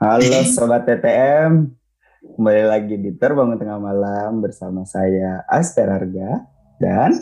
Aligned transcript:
Halo 0.00 0.40
Sobat 0.48 0.88
TTM, 0.88 1.76
kembali 2.24 2.64
lagi 2.64 2.96
di 2.96 3.12
Terbangun 3.20 3.60
Tengah 3.60 3.76
Malam 3.76 4.40
bersama 4.40 4.88
saya 4.88 5.44
Aster 5.44 5.92
Harga 5.92 6.48
dan 6.80 7.12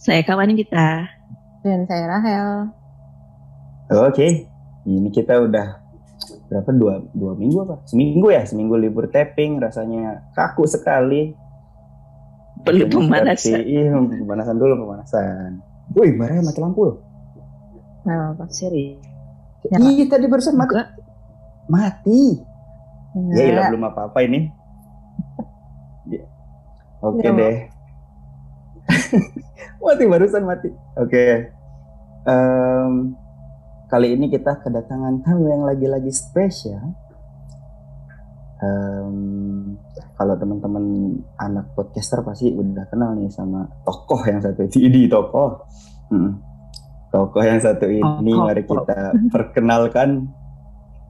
Saya 0.00 0.24
kawan 0.24 0.56
kita. 0.56 1.04
Dan 1.60 1.84
saya 1.84 2.08
Rahel. 2.08 2.72
Oke, 4.08 4.48
ini 4.88 5.12
kita 5.12 5.36
udah 5.44 5.76
berapa 6.48 6.72
dua 6.72 7.04
dua 7.12 7.36
minggu 7.36 7.68
apa? 7.68 7.84
Seminggu 7.84 8.32
ya, 8.32 8.40
seminggu 8.48 8.80
libur 8.80 9.12
tapping 9.12 9.60
rasanya 9.60 10.32
kaku 10.32 10.64
sekali. 10.64 11.36
Perlu 12.64 12.88
pemanasan. 12.88 13.60
Iya, 13.60 13.92
pemanasan 13.92 14.56
dulu 14.56 14.88
pemanasan. 14.88 15.60
Wih, 16.00 16.16
marah 16.16 16.40
mati 16.40 16.64
lampu 16.64 16.80
loh. 16.80 16.96
Nah, 18.08 18.32
apa? 18.32 18.48
Seri. 18.48 18.96
Ya, 19.68 19.84
Iya 19.84 20.08
tadi 20.08 20.24
barusan 20.32 20.56
mati. 20.56 21.04
Mati. 21.66 22.38
Ya 23.32 23.42
ilah 23.42 23.64
Enggak. 23.64 23.68
belum 23.72 23.84
apa-apa 23.86 24.18
ini. 24.22 24.40
Ya. 26.06 26.22
Oke 27.00 27.24
Ya. 27.24 27.32
deh. 27.32 27.56
mati 29.82 30.04
barusan 30.04 30.44
mati. 30.44 30.68
Oke. 30.94 31.50
Em, 32.22 33.14
kali 33.86 34.14
ini 34.14 34.26
kita 34.28 34.58
kedatangan 34.60 35.22
tamu 35.22 35.46
yang 35.48 35.62
lagi-lagi 35.62 36.10
spesial. 36.10 36.82
Em, 38.56 39.16
kalau 40.14 40.34
teman-teman 40.34 40.84
anak 41.36 41.70
podcaster 41.72 42.20
pasti 42.20 42.50
udah 42.50 42.88
kenal 42.88 43.12
nih 43.12 43.28
sama 43.28 43.68
tokoh 43.82 44.20
yang 44.24 44.40
satu 44.40 44.64
ini 44.76 45.06
tokoh. 45.06 45.60
Mm. 46.08 46.32
Tokoh 47.08 47.42
yang 47.42 47.60
satu 47.60 47.86
ini 47.86 48.02
Tokoh. 48.28 48.44
mari 48.44 48.62
kita 48.62 48.98
perkenalkan. 49.28 50.28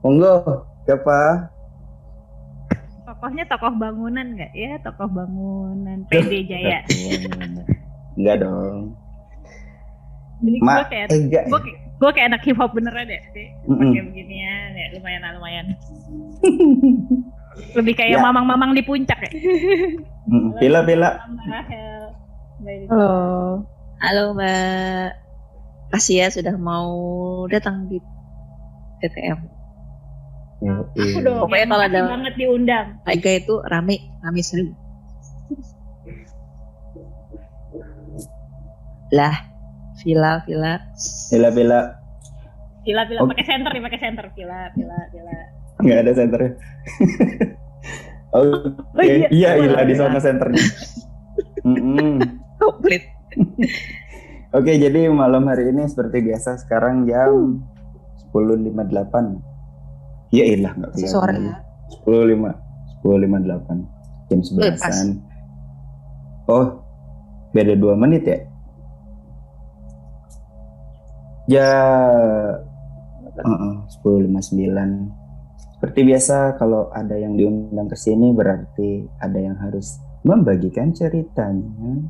Monggo, 0.06 0.62
siapa? 0.87 1.51
Tokohnya 3.02 3.43
tokoh 3.51 3.74
bangunan 3.74 4.38
nggak 4.38 4.54
ya? 4.54 4.79
Tokoh 4.79 5.10
bangunan 5.10 6.07
PD 6.07 6.30
Jaya. 6.54 6.79
Enggak 8.15 8.46
dong. 8.46 8.95
Jadi 10.46 10.62
gue 10.62 10.68
Ma, 10.68 10.87
kayak 10.87 11.10
eh, 11.10 11.27
gue 11.27 11.59
kayak 11.59 11.79
gue 11.99 12.10
kayak 12.15 12.27
anak 12.30 12.46
hip 12.46 12.54
hop 12.54 12.71
beneran 12.71 13.10
ya 13.10 13.18
sih. 13.34 13.51
Pakai 13.66 14.02
beginian 14.07 14.79
ya 14.79 14.87
lumayan 14.95 15.21
lah, 15.27 15.32
lumayan. 15.43 15.66
Lebih 17.74 17.95
kayak 17.99 18.15
Ya. 18.15 18.23
mamang-mamang 18.23 18.79
di 18.79 18.87
puncak 18.87 19.18
ya. 19.27 19.30
Mm, 20.30 20.54
Rahel. 21.51 22.15
Baik. 22.62 22.87
Halo. 22.95 23.10
Halo 23.99 24.23
Mbak. 24.38 25.09
Kasih 25.90 26.23
ya 26.23 26.27
sudah 26.30 26.54
mau 26.54 26.95
datang 27.51 27.90
di 27.90 27.99
TTM. 29.02 29.55
Aku 30.57 31.18
dong. 31.21 31.45
Pokoknya 31.45 31.66
kalau 31.68 31.85
ada- 31.85 32.09
banget 32.09 32.35
diundang. 32.35 32.87
Harga 33.04 33.30
itu 33.35 33.54
rame, 33.62 33.96
rame 34.21 34.40
seribu. 34.40 34.73
Lah, 39.09 39.37
villa, 40.01 40.43
villa. 40.43 40.82
Pila, 41.30 41.49
pila. 41.51 41.80
Pila 42.82 43.02
pila 43.04 43.21
Oh. 43.21 43.29
pakai 43.29 43.45
center 43.45 43.71
nih, 43.71 43.82
pakai 43.82 44.01
center. 44.01 44.27
Pila 44.32 44.71
pila 44.73 44.99
pila. 45.10 45.37
Enggak 45.77 45.99
ada 46.01 46.12
senternya. 46.15 46.52
Oke, 48.32 48.52
Oh, 48.93 49.01
iya. 49.01 49.29
iya, 49.30 49.51
iya, 49.57 49.71
Boleh, 49.71 49.87
di 49.87 49.95
sana 49.95 50.18
senternya. 50.18 50.60
Mm-mm. 51.62 52.21
Komplit. 52.59 53.02
Oke, 54.57 54.73
jadi 54.74 55.09
malam 55.09 55.45
hari 55.46 55.68
ini 55.68 55.84
seperti 55.84 56.21
biasa 56.23 56.57
sekarang 56.59 57.04
jam 57.04 57.60
10.58. 58.29 59.55
Iya, 60.35 60.45
ilah 60.59 60.73
enggak 60.74 60.91
Masih 60.99 61.09
sore 61.10 61.35
ya. 61.38 61.57
10.5 62.02 62.51
10.58 63.07 63.96
jam 64.27 64.41
Eh, 64.59 64.75
pas. 64.75 64.91
11-an. 64.91 65.09
Oh, 66.50 66.67
beda 67.55 67.75
2 67.78 67.95
menit 67.95 68.23
ya? 68.27 68.39
Ya 71.47 71.71
Heeh, 73.37 73.75
10.59. 74.03 75.12
Seperti 75.77 76.00
biasa 76.09 76.56
kalau 76.56 76.89
ada 76.89 77.15
yang 77.21 77.37
diundang 77.37 77.87
ke 77.87 77.95
sini 77.95 78.33
berarti 78.33 79.05
ada 79.21 79.37
yang 79.37 79.61
harus 79.61 80.00
membagikan 80.25 80.91
ceritanya. 80.91 82.00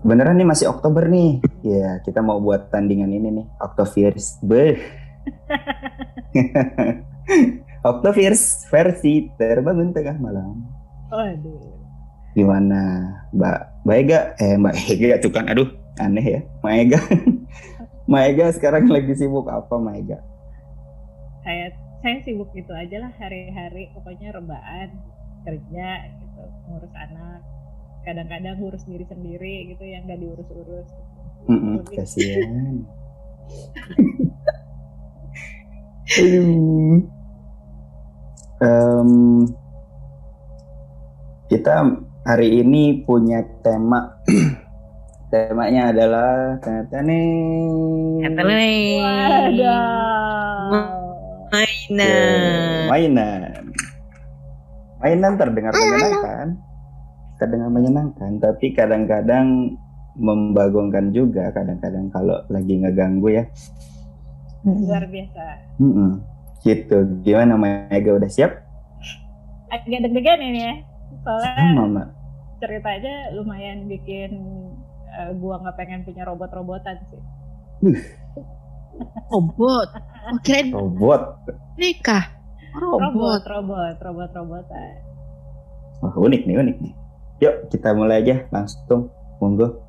Beneran 0.00 0.38
nih 0.38 0.46
masih 0.48 0.70
Oktober 0.70 1.10
nih. 1.10 1.42
Ya, 1.66 1.98
kita 2.06 2.22
mau 2.22 2.38
buat 2.38 2.70
tandingan 2.70 3.10
ini 3.10 3.42
nih, 3.42 3.46
Oktovirus. 3.58 4.38
Beh. 4.40 4.78
Oktovirus 7.90 8.68
versi 8.68 9.32
terbangun 9.40 9.96
tengah 9.96 10.20
malam. 10.20 10.60
Waduh. 11.08 11.80
Gimana, 12.36 13.08
Mbak 13.34 13.58
Mbak 13.82 13.96
Ega? 14.06 14.20
Eh, 14.38 14.54
Mbak 14.60 14.74
Ega 14.86 15.18
tuh 15.18 15.32
kan, 15.32 15.48
aduh, 15.50 15.66
aneh 15.98 16.22
ya. 16.22 16.40
Mbak 16.62 16.74
Ega. 16.76 17.00
Mbak 18.10 18.22
Ega 18.30 18.46
sekarang 18.54 18.86
lagi 18.86 19.10
sibuk 19.16 19.50
apa, 19.50 19.74
Mbak 19.74 19.96
Ega? 20.06 20.18
Saya 21.42 21.74
saya 22.00 22.16
sibuk 22.24 22.48
gitu 22.56 22.72
aja 22.72 22.96
lah 22.96 23.12
hari-hari 23.20 23.92
pokoknya 23.92 24.32
rebaan 24.32 24.88
kerja 25.44 25.88
gitu 26.20 26.42
ngurus 26.68 26.92
anak 26.96 27.44
kadang-kadang 28.04 28.56
ngurus 28.56 28.84
diri 28.88 29.04
sendiri 29.04 29.68
gitu 29.72 29.84
yang 29.84 30.08
gak 30.08 30.20
diurus-urus 30.20 30.88
Mm-mm, 31.48 31.84
kasihan. 31.92 32.84
Aduh. 36.10 36.98
Em, 38.60 39.10
kita 41.46 41.86
hari 42.26 42.66
ini 42.66 43.06
punya 43.06 43.46
tema. 43.62 44.18
Temanya 45.30 45.94
adalah 45.94 46.58
tane 46.58 47.22
Ateleh. 48.26 48.98
Waduh. 48.98 50.90
Mainan. 51.50 52.86
mainan. 52.90 53.40
Mainan 54.98 55.32
terdengar 55.38 55.72
menyenangkan, 55.74 56.46
terdengar 57.38 57.70
menyenangkan, 57.70 58.30
tapi 58.42 58.74
kadang-kadang 58.74 59.78
membagongkan 60.18 61.14
juga. 61.14 61.54
Kadang-kadang 61.54 62.10
kalau 62.10 62.42
lagi 62.50 62.82
ngeganggu 62.82 63.30
ya. 63.30 63.44
Luar 64.64 65.04
biasa 65.08 65.44
Mm-mm. 65.80 66.10
Gitu. 66.60 66.96
Gimana 67.24 67.56
Mega 67.56 68.12
udah 68.16 68.28
siap? 68.28 68.52
agak 69.70 70.02
deg-degan 70.02 70.42
ini 70.42 70.60
ya 70.66 70.74
soalnya 71.22 71.66
Sama, 71.78 72.02
ceritanya 72.58 73.14
lumayan 73.38 73.86
bikin 73.86 74.30
eh, 75.14 75.30
gua 75.38 75.62
nggak 75.62 75.78
pengen 75.78 76.02
punya 76.02 76.26
robot-robotan 76.26 76.98
sih 77.06 77.22
Robot. 79.30 79.88
Oh, 80.26 80.38
kirain 80.42 80.74
Robot. 80.74 81.22
nikah. 81.78 82.34
robot 82.74 83.00
Robot. 83.14 83.42
robot 83.46 83.96
robot 84.02 84.30
robotan 84.34 84.94
Wah, 86.00 86.14
unik 86.16 86.48
nih, 86.48 86.56
unik 86.56 86.76
nih. 86.80 86.94
Yuk, 87.44 87.68
kita 87.68 87.92
mulai 87.92 88.24
aja 88.24 88.48
langsung. 88.48 89.12
Monggo. 89.36 89.84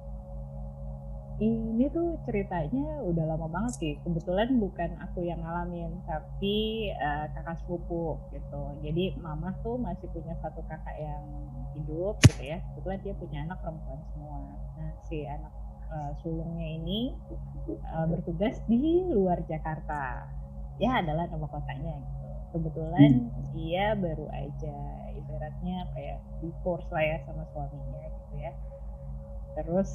Ini 1.42 1.90
tuh 1.90 2.22
ceritanya 2.30 3.02
udah 3.02 3.34
lama 3.34 3.50
banget 3.50 3.74
sih. 3.82 3.94
Kebetulan 4.06 4.62
bukan 4.62 4.94
aku 5.02 5.26
yang 5.26 5.42
ngalamin 5.42 5.90
tapi 6.06 6.90
eh, 6.94 7.26
kakak 7.34 7.58
sepupu 7.66 8.22
gitu. 8.30 8.62
Jadi 8.86 9.18
mama 9.18 9.50
tuh 9.66 9.82
masih 9.82 10.06
punya 10.14 10.38
satu 10.38 10.62
kakak 10.70 11.02
yang 11.02 11.26
hidup 11.74 12.22
gitu 12.30 12.42
ya. 12.46 12.62
Kebetulan 12.62 13.00
dia 13.02 13.14
punya 13.18 13.40
anak 13.50 13.58
perempuan 13.66 14.00
semua. 14.14 14.38
Nah 14.78 14.92
si 15.10 15.26
anak 15.26 15.54
eh, 15.90 16.12
sulungnya 16.22 16.68
ini 16.78 17.18
eh, 17.74 18.06
bertugas 18.06 18.62
di 18.70 19.10
luar 19.10 19.42
Jakarta. 19.50 20.30
Ya 20.78 21.02
adalah 21.02 21.26
nama 21.26 21.50
kotanya 21.50 21.98
gitu. 22.06 22.30
Kebetulan 22.54 23.34
dia 23.58 23.98
baru 23.98 24.30
aja 24.30 24.78
ibaratnya 25.18 25.90
kayak 25.98 26.22
divorce 26.46 26.86
lah 26.94 27.02
ya 27.02 27.18
sama 27.26 27.50
suaminya 27.50 28.06
gitu 28.14 28.34
ya. 28.38 28.54
Terus 29.58 29.90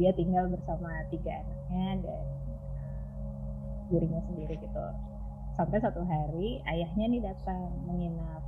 dia 0.00 0.10
tinggal 0.16 0.48
bersama 0.48 0.88
tiga 1.12 1.42
anaknya 1.42 1.88
dan 2.06 2.24
dirinya 3.92 4.20
sendiri 4.28 4.54
gitu. 4.56 4.86
Sampai 5.52 5.78
satu 5.84 6.00
hari 6.04 6.64
ayahnya 6.64 7.06
nih 7.12 7.22
datang 7.22 7.68
menginap. 7.84 8.40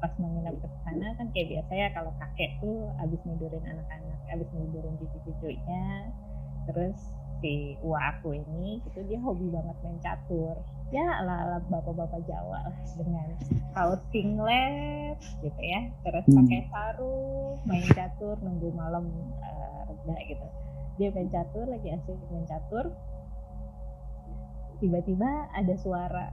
Pas 0.00 0.12
menginap 0.20 0.52
ke 0.60 0.68
sana 0.84 1.16
kan 1.16 1.26
kayak 1.32 1.48
biasa 1.56 1.72
ya 1.72 1.88
kalau 1.96 2.12
kakek 2.20 2.50
tuh 2.60 2.92
abis 3.00 3.20
nidurin 3.24 3.64
anak-anak 3.64 4.20
abis 4.34 4.48
nidurin 4.52 4.94
cucu-cucunya 4.98 6.10
terus 6.66 6.98
si 7.44 7.76
Uwa 7.84 8.16
aku 8.16 8.32
ini 8.32 8.80
itu 8.80 9.04
dia 9.04 9.20
hobi 9.20 9.52
banget 9.52 9.76
main 9.84 10.00
catur. 10.00 10.56
Ya 10.88 11.04
ala 11.20 11.44
ala 11.44 11.58
bapak-bapak 11.68 12.24
Jawa 12.24 12.72
lah 12.72 12.76
dengan 12.96 13.28
kaos 13.76 14.00
singlet 14.08 15.20
gitu 15.44 15.60
ya. 15.60 15.92
Terus 16.00 16.24
Hmm. 16.24 16.40
pakai 16.40 16.60
sarung 16.72 17.60
main 17.68 17.84
catur 17.92 18.40
nunggu 18.40 18.72
malam 18.72 19.04
reda 19.84 20.16
gitu. 20.24 20.46
Dia 20.96 21.12
main 21.12 21.28
catur 21.28 21.68
lagi 21.68 21.92
asik 21.92 22.16
main 22.32 22.48
catur. 22.48 22.96
Tiba-tiba 24.80 25.52
ada 25.52 25.74
suara 25.84 26.32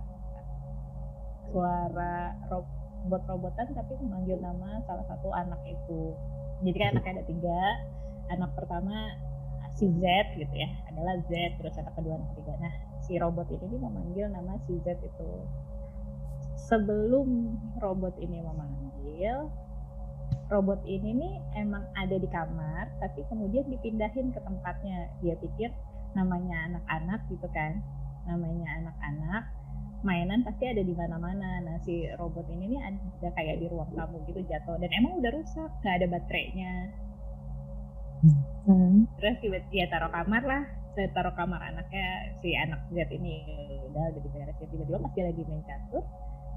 suara 1.51 2.39
robot-robotan 2.47 3.75
tapi 3.75 3.99
memanggil 3.99 4.39
nama 4.39 4.79
salah 4.87 5.03
satu 5.11 5.27
anak 5.35 5.59
itu. 5.67 6.15
Jadi 6.63 6.77
kan 6.79 6.95
anaknya 6.95 7.19
ada 7.19 7.23
tiga. 7.27 7.61
Anak 8.31 8.55
pertama 8.55 8.95
si 9.77 9.85
Z 9.97 10.03
gitu 10.37 10.55
ya 10.55 10.69
adalah 10.91 11.15
Z 11.27 11.31
terus 11.59 11.73
anak 11.79 11.93
kedua 11.95 12.19
anak 12.19 12.29
ketiga 12.35 12.53
nah 12.59 12.73
si 13.03 13.17
robot 13.17 13.47
ini 13.49 13.75
memanggil 13.79 14.25
nama 14.29 14.59
si 14.67 14.77
Z 14.83 14.87
itu 15.01 15.29
sebelum 16.69 17.57
robot 17.81 18.15
ini 18.21 18.39
memanggil 18.43 19.49
robot 20.51 20.83
ini 20.83 21.15
nih 21.15 21.33
emang 21.63 21.83
ada 21.95 22.15
di 22.15 22.27
kamar 22.27 22.91
tapi 22.99 23.23
kemudian 23.31 23.67
dipindahin 23.71 24.35
ke 24.35 24.39
tempatnya 24.43 25.07
dia 25.23 25.35
pikir 25.39 25.71
namanya 26.11 26.67
anak-anak 26.67 27.23
gitu 27.31 27.47
kan 27.55 27.79
namanya 28.27 28.67
anak-anak 28.83 29.43
mainan 30.01 30.41
pasti 30.41 30.65
ada 30.65 30.81
di 30.81 30.93
mana-mana. 30.97 31.61
Nah 31.61 31.77
si 31.85 32.05
robot 32.17 32.45
ini 32.49 32.77
nih 32.77 32.81
ada 32.81 33.29
kayak 33.37 33.61
di 33.61 33.65
ruang 33.69 33.89
tamu 33.93 34.21
gitu 34.25 34.41
jatuh 34.49 34.77
dan 34.81 34.89
emang 34.97 35.21
udah 35.21 35.31
rusak, 35.33 35.69
nggak 35.81 35.95
ada 36.01 36.07
baterainya. 36.09 36.73
Hmm. 38.21 39.09
Terus 39.17 39.35
tiba 39.41 39.57
ya 39.73 39.89
taruh 39.89 40.13
kamar 40.13 40.45
lah, 40.45 40.63
saya 40.93 41.07
taruh 41.15 41.33
kamar 41.33 41.57
anaknya 41.71 42.35
si 42.43 42.53
anak 42.53 42.83
Z 42.91 43.09
ini 43.15 43.41
udah 43.89 44.11
udah 44.11 44.21
diberesin 44.21 44.67
tiba-tiba 44.69 44.99
pas 44.99 45.11
dia 45.15 45.25
lagi 45.27 45.41
main 45.47 45.63
catur 45.63 46.03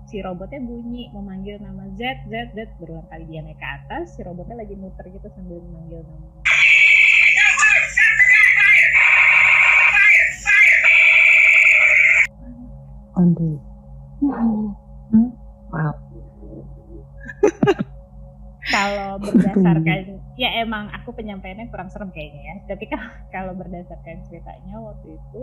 si 0.04 0.20
robotnya 0.20 0.60
bunyi 0.60 1.08
memanggil 1.14 1.56
nama 1.62 1.86
Z 1.96 2.02
Z 2.28 2.52
Z 2.52 2.58
berulang 2.82 3.06
kali 3.08 3.24
dia 3.30 3.40
naik 3.40 3.56
ke 3.56 3.66
atas 3.66 4.18
si 4.18 4.20
robotnya 4.26 4.60
lagi 4.60 4.74
muter 4.76 5.06
gitu 5.08 5.28
sambil 5.32 5.62
memanggil 5.62 6.02
nama 6.04 6.28
Aduh. 13.14 13.62
Hmm. 14.18 15.30
Wow. 15.70 16.03
Kalau 18.74 19.10
berdasarkan 19.22 20.18
ya 20.34 20.50
emang 20.66 20.90
aku 20.90 21.14
penyampaiannya 21.14 21.70
kurang 21.70 21.88
serem 21.94 22.10
kayaknya 22.10 22.42
ya. 22.42 22.54
Tapi 22.74 22.84
kalau 23.30 23.54
berdasarkan 23.60 24.26
ceritanya 24.26 24.74
waktu 24.82 25.14
itu 25.14 25.42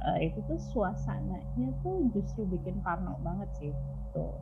uh, 0.00 0.18
itu 0.24 0.38
tuh 0.48 0.58
suasananya 0.72 1.68
tuh 1.84 2.08
justru 2.16 2.48
bikin 2.48 2.80
parno 2.80 3.20
banget 3.20 3.50
sih 3.60 3.72
tuh 4.16 4.32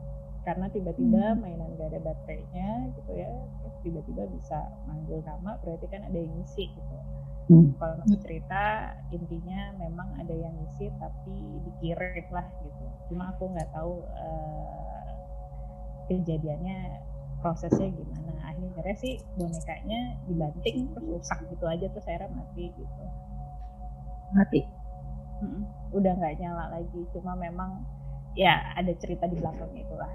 karena 0.45 0.69
tiba-tiba 0.69 1.33
mainan 1.41 1.73
gak 1.73 1.89
ada 1.89 1.99
baterainya 2.05 2.93
gitu 2.95 3.11
ya. 3.17 3.29
Terus 3.61 3.75
tiba-tiba 3.83 4.23
bisa 4.31 4.59
manggil 4.87 5.19
nama 5.25 5.59
berarti 5.59 5.85
kan 5.91 6.07
ada 6.07 6.17
yang 6.17 6.31
ngisi 6.39 6.71
gitu. 6.71 6.97
Hmm. 7.45 7.77
kalau 7.77 7.93
nanti 8.01 8.17
cerita 8.25 8.89
intinya 9.13 9.69
memang 9.77 10.17
ada 10.17 10.33
yang 10.33 10.49
ngisi 10.57 10.89
tapi 10.97 11.61
dikirim 11.61 12.25
lah 12.33 12.49
gitu. 12.65 12.85
Cuma 13.13 13.29
aku 13.37 13.53
nggak 13.53 13.69
tahu 13.69 14.01
uh, 14.01 15.05
kejadiannya 16.09 17.05
prosesnya 17.45 17.93
gimana 17.93 18.33
akhirnya 18.41 18.95
sih 18.97 19.21
bonekanya 19.37 20.17
dibanting 20.25 20.89
terus 20.97 21.05
rusak 21.05 21.39
gitu 21.53 21.69
aja 21.69 21.85
terus 21.85 22.05
akhirnya 22.09 22.33
mati 22.33 22.73
gitu 22.73 23.03
Mati. 24.33 24.61
Mm-mm. 25.45 25.61
udah 25.93 26.11
nggak 26.17 26.41
nyala 26.41 26.73
lagi 26.73 27.01
cuma 27.13 27.37
memang 27.37 27.85
ya 28.33 28.73
ada 28.73 28.89
cerita 28.97 29.29
di 29.29 29.37
belakangnya 29.37 29.85
itulah 29.85 30.13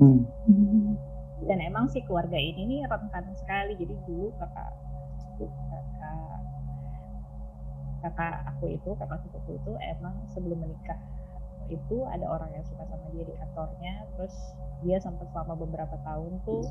Hmm. 0.00 0.24
dan 1.44 1.60
emang 1.60 1.84
si 1.92 2.00
keluarga 2.08 2.40
ini 2.40 2.64
nih 2.64 2.88
rentan 2.88 3.36
sekali 3.36 3.76
jadi 3.76 3.92
dulu 4.08 4.32
kakak 4.40 4.72
kakak 5.36 6.40
kakak 8.00 8.36
aku 8.48 8.72
itu 8.72 8.96
kakak 8.96 9.20
sepupu 9.20 9.60
itu 9.60 9.72
emang 9.92 10.16
sebelum 10.32 10.56
menikah 10.56 10.96
itu 11.70 11.96
ada 12.10 12.26
orang 12.26 12.50
yang 12.52 12.64
suka 12.66 12.82
sama 12.90 13.06
dia 13.14 13.24
di 13.24 13.34
kantornya 13.38 13.94
terus 14.18 14.34
dia 14.80 14.96
sampai 14.98 15.28
selama 15.30 15.54
beberapa 15.60 15.96
tahun 16.02 16.40
tuh 16.44 16.64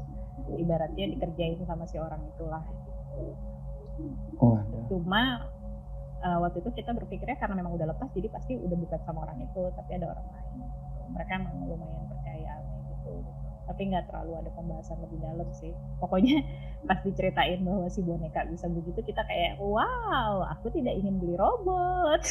ibaratnya 0.57 1.06
dikerjain 1.13 1.62
sama 1.66 1.86
si 1.86 1.98
orang 2.01 2.22
itulah. 2.25 2.63
Oh, 4.40 4.56
ada. 4.56 4.80
cuma 4.88 5.51
uh, 6.24 6.40
waktu 6.40 6.63
itu 6.63 6.72
kita 6.72 6.96
berpikirnya 6.96 7.36
karena 7.36 7.60
memang 7.60 7.75
udah 7.75 7.92
lepas 7.92 8.07
jadi 8.16 8.31
pasti 8.31 8.56
udah 8.56 8.78
bukan 8.80 9.00
sama 9.04 9.28
orang 9.28 9.44
itu 9.44 9.62
tapi 9.75 9.92
ada 10.00 10.16
orang 10.16 10.28
lain. 10.31 10.57
Mereka 11.10 11.31
emang 11.36 11.56
lumayan 11.68 12.06
percaya 12.07 12.54
gitu. 12.63 13.13
Tapi 13.69 13.81
nggak 13.92 14.06
terlalu 14.10 14.31
ada 14.40 14.50
pembahasan 14.56 14.98
lebih 15.04 15.19
dalam 15.19 15.50
sih. 15.51 15.75
Pokoknya 16.00 16.42
pas 16.88 17.00
diceritain 17.04 17.60
bahwa 17.62 17.92
si 17.92 18.00
boneka 18.01 18.48
bisa 18.48 18.72
begitu 18.72 19.04
kita 19.04 19.22
kayak 19.28 19.60
wow 19.60 20.48
aku 20.48 20.72
tidak 20.72 20.96
ingin 20.96 21.19
beli 21.19 21.36
robot. 21.36 22.24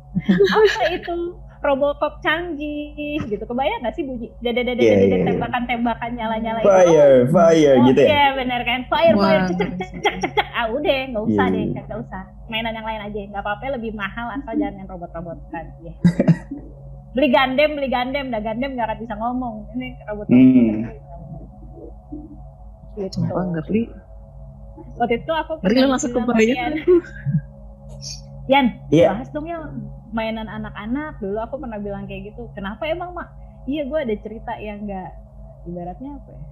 Apa 0.56 0.82
itu 0.90 1.38
Robocop 1.60 2.18
canggih 2.18 2.96
gitu 3.22 3.44
kebayang 3.44 3.80
nggak 3.80 3.92
sih 3.92 4.02
bunyi 4.02 4.32
dede 4.38 4.64
dede 4.64 4.80
Iya, 4.80 4.94
dede 4.96 5.04
iya, 5.04 5.12
iya. 5.14 5.26
tembakan 5.28 5.62
tembakan 5.64 6.10
nyala 6.12 6.36
nyala 6.36 6.58
itu 6.58 6.68
Fire, 6.68 7.20
fire 7.28 7.74
Oh, 7.74 7.84
gitu 7.86 8.00
ya. 8.00 8.08
Iya 8.08 8.26
benar 8.34 8.60
kan 8.62 8.80
fire 8.86 9.12
fire 9.14 9.40
Wah. 9.42 9.48
cek 9.50 9.58
cek 9.76 9.90
cek 10.00 10.14
cek 10.16 10.32
cek 10.34 10.48
ah 10.50 10.66
udah 10.68 10.98
nggak 11.06 11.24
usah 11.26 11.44
Iya, 11.44 11.52
deh 11.52 11.60
iya. 11.62 11.80
nggak 11.82 11.98
usah 12.00 12.22
mainan 12.46 12.72
yang 12.72 12.86
lain 12.86 13.00
aja 13.02 13.20
nggak 13.26 13.42
apa-apa 13.42 13.62
lebih 13.76 13.92
mahal 13.92 14.26
asal 14.30 14.52
jangan 14.54 14.74
yang 14.74 14.88
robot-robotan 14.88 15.64
ya 15.78 15.92
beli 17.14 17.28
gandem 17.28 17.70
beli 17.74 17.88
gandem 17.88 18.24
dah 18.26 18.40
gandem 18.40 18.70
nggak 18.72 18.86
akan 18.86 18.98
bisa 18.98 19.14
ngomong 19.14 19.54
ini 19.74 19.86
robot 20.02 20.26
Hmm. 20.26 20.88
gitu 22.96 23.16
Sumpah 23.16 23.44
nggak 23.46 23.64
beli. 23.66 23.82
waktu 24.96 25.14
itu 25.18 25.30
aku 25.30 25.52
Ngeri 25.60 25.80
langsung 25.84 26.10
kebayang. 26.10 26.56
Yan, 26.56 26.72
Yan 28.48 28.66
Iya. 28.90 29.08
bahas 29.14 29.28
dong 29.30 29.44
ya 29.44 29.60
mainan 30.10 30.46
anak-anak 30.46 31.18
dulu 31.18 31.38
aku 31.38 31.54
pernah 31.56 31.78
bilang 31.78 32.04
kayak 32.04 32.32
gitu 32.32 32.50
kenapa 32.52 32.82
emang 32.84 33.10
mak 33.12 33.28
iya 33.64 33.84
gue 33.84 33.98
ada 33.98 34.14
cerita 34.18 34.52
yang 34.56 34.84
nggak 34.84 35.10
ibaratnya 35.64 36.10
apa 36.16 36.30
ya 36.30 36.42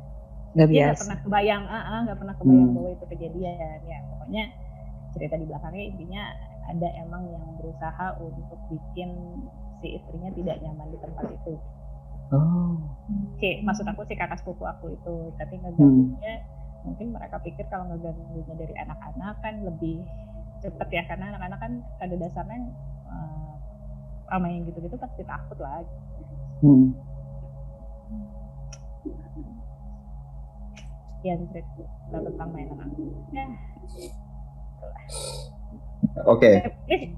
Nggak 0.48 0.66
dia 0.66 0.74
nggak 0.74 0.88
biasa. 0.88 1.00
pernah 1.04 1.18
kebayang 1.22 1.64
ah 1.64 1.76
ah, 1.84 1.98
nggak 2.04 2.18
pernah 2.18 2.34
kebayang 2.36 2.64
Hmm. 2.64 2.74
bahwa 2.74 2.90
itu 2.90 3.04
kejadian 3.06 3.78
ya 3.84 3.98
pokoknya 4.08 4.44
cerita 5.08 5.34
di 5.34 5.44
belakangnya 5.44 5.84
intinya 5.86 6.22
ada 6.68 6.88
emang 6.98 7.22
yang 7.28 7.44
berusaha 7.56 8.06
untuk 8.18 8.60
bikin 8.68 9.10
si 9.78 9.94
istrinya 9.94 10.30
tidak 10.32 10.56
nyaman 10.60 10.88
di 10.88 10.98
tempat 10.98 11.26
itu 11.28 11.54
Oh. 12.28 12.76
si 13.40 13.60
maksud 13.62 13.88
aku 13.88 14.04
si 14.04 14.12
kakak 14.12 14.36
sepupu 14.36 14.62
aku 14.62 14.92
itu 14.92 15.14
tapi 15.36 15.56
Hmm. 15.56 15.64
ngeganggunya 15.64 16.34
mungkin 16.84 17.06
mereka 17.10 17.40
pikir 17.40 17.64
kalau 17.66 17.88
ngeganggunya 17.88 18.54
dari 18.54 18.74
anak-anak 18.76 19.34
kan 19.40 19.54
lebih 19.64 20.04
cepet 20.58 20.88
ya 20.90 21.02
karena 21.06 21.32
anak-anak 21.32 21.58
kan 21.58 21.72
pada 21.96 22.14
dasarnya 22.14 22.68
eh, 23.08 23.52
sama 24.26 24.46
yang 24.46 24.62
gitu-gitu 24.64 24.94
pasti 24.94 25.22
takut 25.22 25.58
lah 25.58 25.80
Hmm. 26.58 26.90
yang 31.20 31.40
cerita 31.48 31.82
tentang 32.14 32.48
mainan 32.48 32.78
aku 32.80 33.02
ya 33.30 33.44
Oke. 36.24 36.50
Eh, 36.88 37.10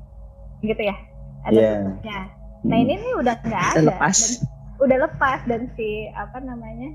gitu 0.63 0.83
ya 0.83 0.97
ada 1.43 1.53
Iya. 1.53 1.73
tutupnya. 1.83 2.19
nah 2.63 2.77
Hmm. 2.77 2.83
ini 2.83 2.95
nih 2.95 3.13
udah 3.19 3.35
nggak 3.41 3.65
ada 3.67 3.81
lepas 3.87 4.17
Dan- 4.17 4.41
udah 4.79 4.99
lepas 5.03 5.41
dan 5.47 5.63
si 5.71 5.89
apa 6.11 6.39
namanya 6.39 6.91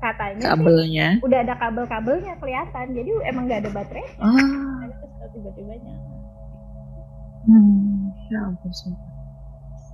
katanya 0.00 0.40
sih 0.40 0.48
kabelnya. 0.48 1.08
udah 1.20 1.38
ada 1.40 1.54
kabel-kabelnya 1.56 2.34
kelihatan 2.36 2.86
jadi 2.90 3.10
emang 3.24 3.44
nggak 3.44 3.60
ada 3.60 3.70
baterai 3.72 4.06
Ah, 4.16 4.86
terus 5.18 5.30
tiba-tiba 5.32 5.74
nyala 5.76 6.10
hmm, 7.42 7.79
ya 8.30 8.38
ampun 8.40 8.70
sumpah. 8.70 9.10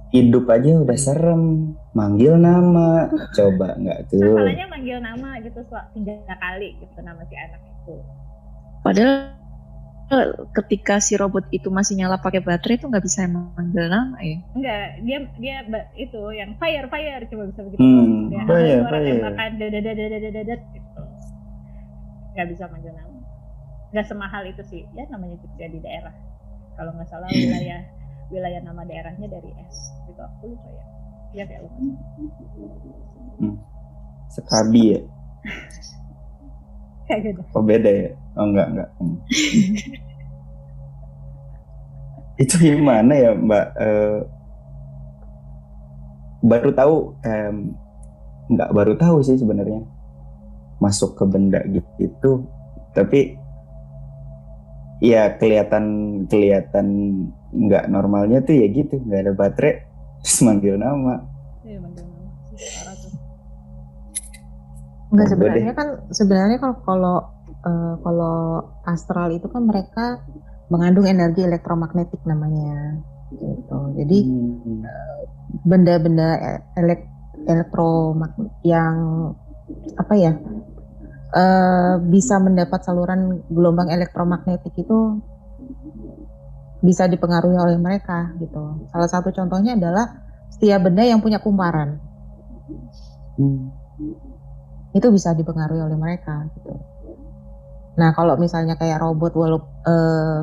Hidup 0.08 0.46
aja 0.46 0.70
udah 0.78 0.94
serem. 0.94 1.42
Manggil 1.90 2.36
nama. 2.36 3.10
Coba 3.32 3.74
nggak 3.74 4.06
tuh. 4.06 4.22
masalahnya 4.22 4.66
manggil 4.68 4.98
nama 5.00 5.28
gitu 5.40 5.60
tiga 5.92 6.14
kali 6.36 6.76
gitu 6.78 6.98
nama 7.00 7.20
si 7.24 7.34
anak 7.34 7.60
itu 7.60 7.94
Padahal 8.80 9.34
ketika 10.54 11.02
si 11.02 11.18
robot 11.18 11.50
itu 11.50 11.66
masih 11.66 11.98
nyala 11.98 12.22
pakai 12.22 12.38
baterai 12.38 12.78
itu 12.78 12.86
nggak 12.86 13.02
bisa 13.02 13.26
manggil 13.26 13.90
nama 13.90 14.14
ya. 14.22 14.38
enggak 14.54 14.86
dia 15.02 15.18
dia 15.34 15.56
itu 15.98 16.20
yang 16.30 16.54
fire 16.56 16.86
fire 16.86 17.26
coba 17.26 17.42
bisa 17.50 17.60
begitu 17.66 17.82
Hmm, 17.82 18.30
Dia 18.30 18.42
fire, 18.46 18.62
ada 18.62 18.86
suara 18.86 18.98
fire. 19.02 19.10
tembakan 19.10 19.50
gitu 20.70 21.02
nggak 22.30 22.46
bisa 22.52 22.64
manggil 22.70 22.92
nama 22.94 23.18
nggak 23.90 24.06
semahal 24.06 24.42
itu 24.44 24.62
sih 24.62 24.82
ya 24.94 25.04
namanya 25.10 25.36
juga 25.40 25.66
di 25.66 25.78
daerah 25.82 26.14
kalau 26.76 26.94
nggak 26.94 27.08
salah 27.10 27.26
wilayah 27.34 27.82
wilayah 28.30 28.60
nama 28.62 28.82
daerahnya 28.82 29.26
dari 29.30 29.50
S 29.66 29.94
gitu 30.10 30.20
aku 30.20 30.54
lupa 30.54 30.68
ya 30.70 30.84
ya 31.36 31.44
kayak 31.46 31.62
lupa 31.66 31.78
Sekabi 34.26 34.98
ya. 34.98 35.00
kayak 37.06 37.20
gitu 37.32 37.42
Oh 37.54 37.62
beda 37.62 37.88
ya? 37.88 38.10
Oh 38.36 38.44
enggak 38.50 38.66
enggak. 38.68 38.88
Hmm. 39.00 39.16
itu 42.42 42.54
gimana 42.60 43.12
ya 43.16 43.30
Mbak? 43.32 43.66
Eh, 43.80 44.18
baru 46.44 46.70
tahu, 46.76 46.96
em, 47.24 47.72
nggak 48.52 48.70
baru 48.76 48.92
tahu 49.00 49.24
sih 49.24 49.40
sebenarnya 49.40 49.80
masuk 50.82 51.16
ke 51.16 51.24
benda 51.24 51.64
gitu. 51.70 52.44
Tapi 52.92 53.46
Iya 54.96 55.36
kelihatan 55.36 55.84
kelihatan 56.24 56.86
nggak 57.56 57.84
normalnya 57.88 58.44
tuh 58.44 58.54
ya 58.54 58.66
gitu 58.68 59.00
nggak 59.00 59.20
ada 59.24 59.32
baterai 59.32 59.74
terus 60.20 60.38
manggil 60.44 60.76
nama. 60.76 61.24
Iya 61.64 61.78
manggil 61.80 62.04
nama 62.04 62.30
sih 62.52 62.56
parah 62.76 62.94
tuh. 63.00 63.12
Enggak 65.06 65.26
Coba 65.26 65.32
sebenarnya 65.32 65.72
kan 65.72 65.88
sebenarnya 66.12 66.58
kalau 66.60 66.76
kalau 66.84 67.16
eh, 67.66 67.94
kalau 68.04 68.36
astral 68.84 69.28
itu 69.32 69.46
kan 69.48 69.62
mereka 69.64 70.20
mengandung 70.68 71.06
energi 71.06 71.46
elektromagnetik 71.46 72.20
namanya 72.26 73.00
gitu. 73.32 73.78
Jadi 73.96 74.18
Hmm. 74.26 74.82
benda-benda 75.62 76.28
e- 76.42 76.64
elek 76.78 77.00
elektromagnet 77.46 78.50
yang 78.66 78.94
apa 79.94 80.14
ya 80.18 80.32
eh, 81.36 81.94
bisa 82.02 82.42
mendapat 82.42 82.82
saluran 82.82 83.40
gelombang 83.50 83.90
elektromagnetik 83.94 84.74
itu 84.74 85.22
bisa 86.84 87.08
dipengaruhi 87.08 87.56
oleh 87.56 87.78
mereka 87.80 88.32
gitu. 88.36 88.88
Salah 88.92 89.08
satu 89.08 89.32
contohnya 89.32 89.76
adalah 89.76 90.26
setiap 90.52 90.88
benda 90.88 91.04
yang 91.04 91.20
punya 91.20 91.40
kumparan 91.42 92.00
Hmm. 93.36 93.68
itu 94.96 95.06
bisa 95.12 95.36
dipengaruhi 95.36 95.84
oleh 95.84 95.98
mereka 96.00 96.48
gitu. 96.56 96.72
Nah 98.00 98.16
kalau 98.16 98.40
misalnya 98.40 98.80
kayak 98.80 99.04
robot 99.04 99.32
walau 99.36 99.60
eh, 99.84 100.40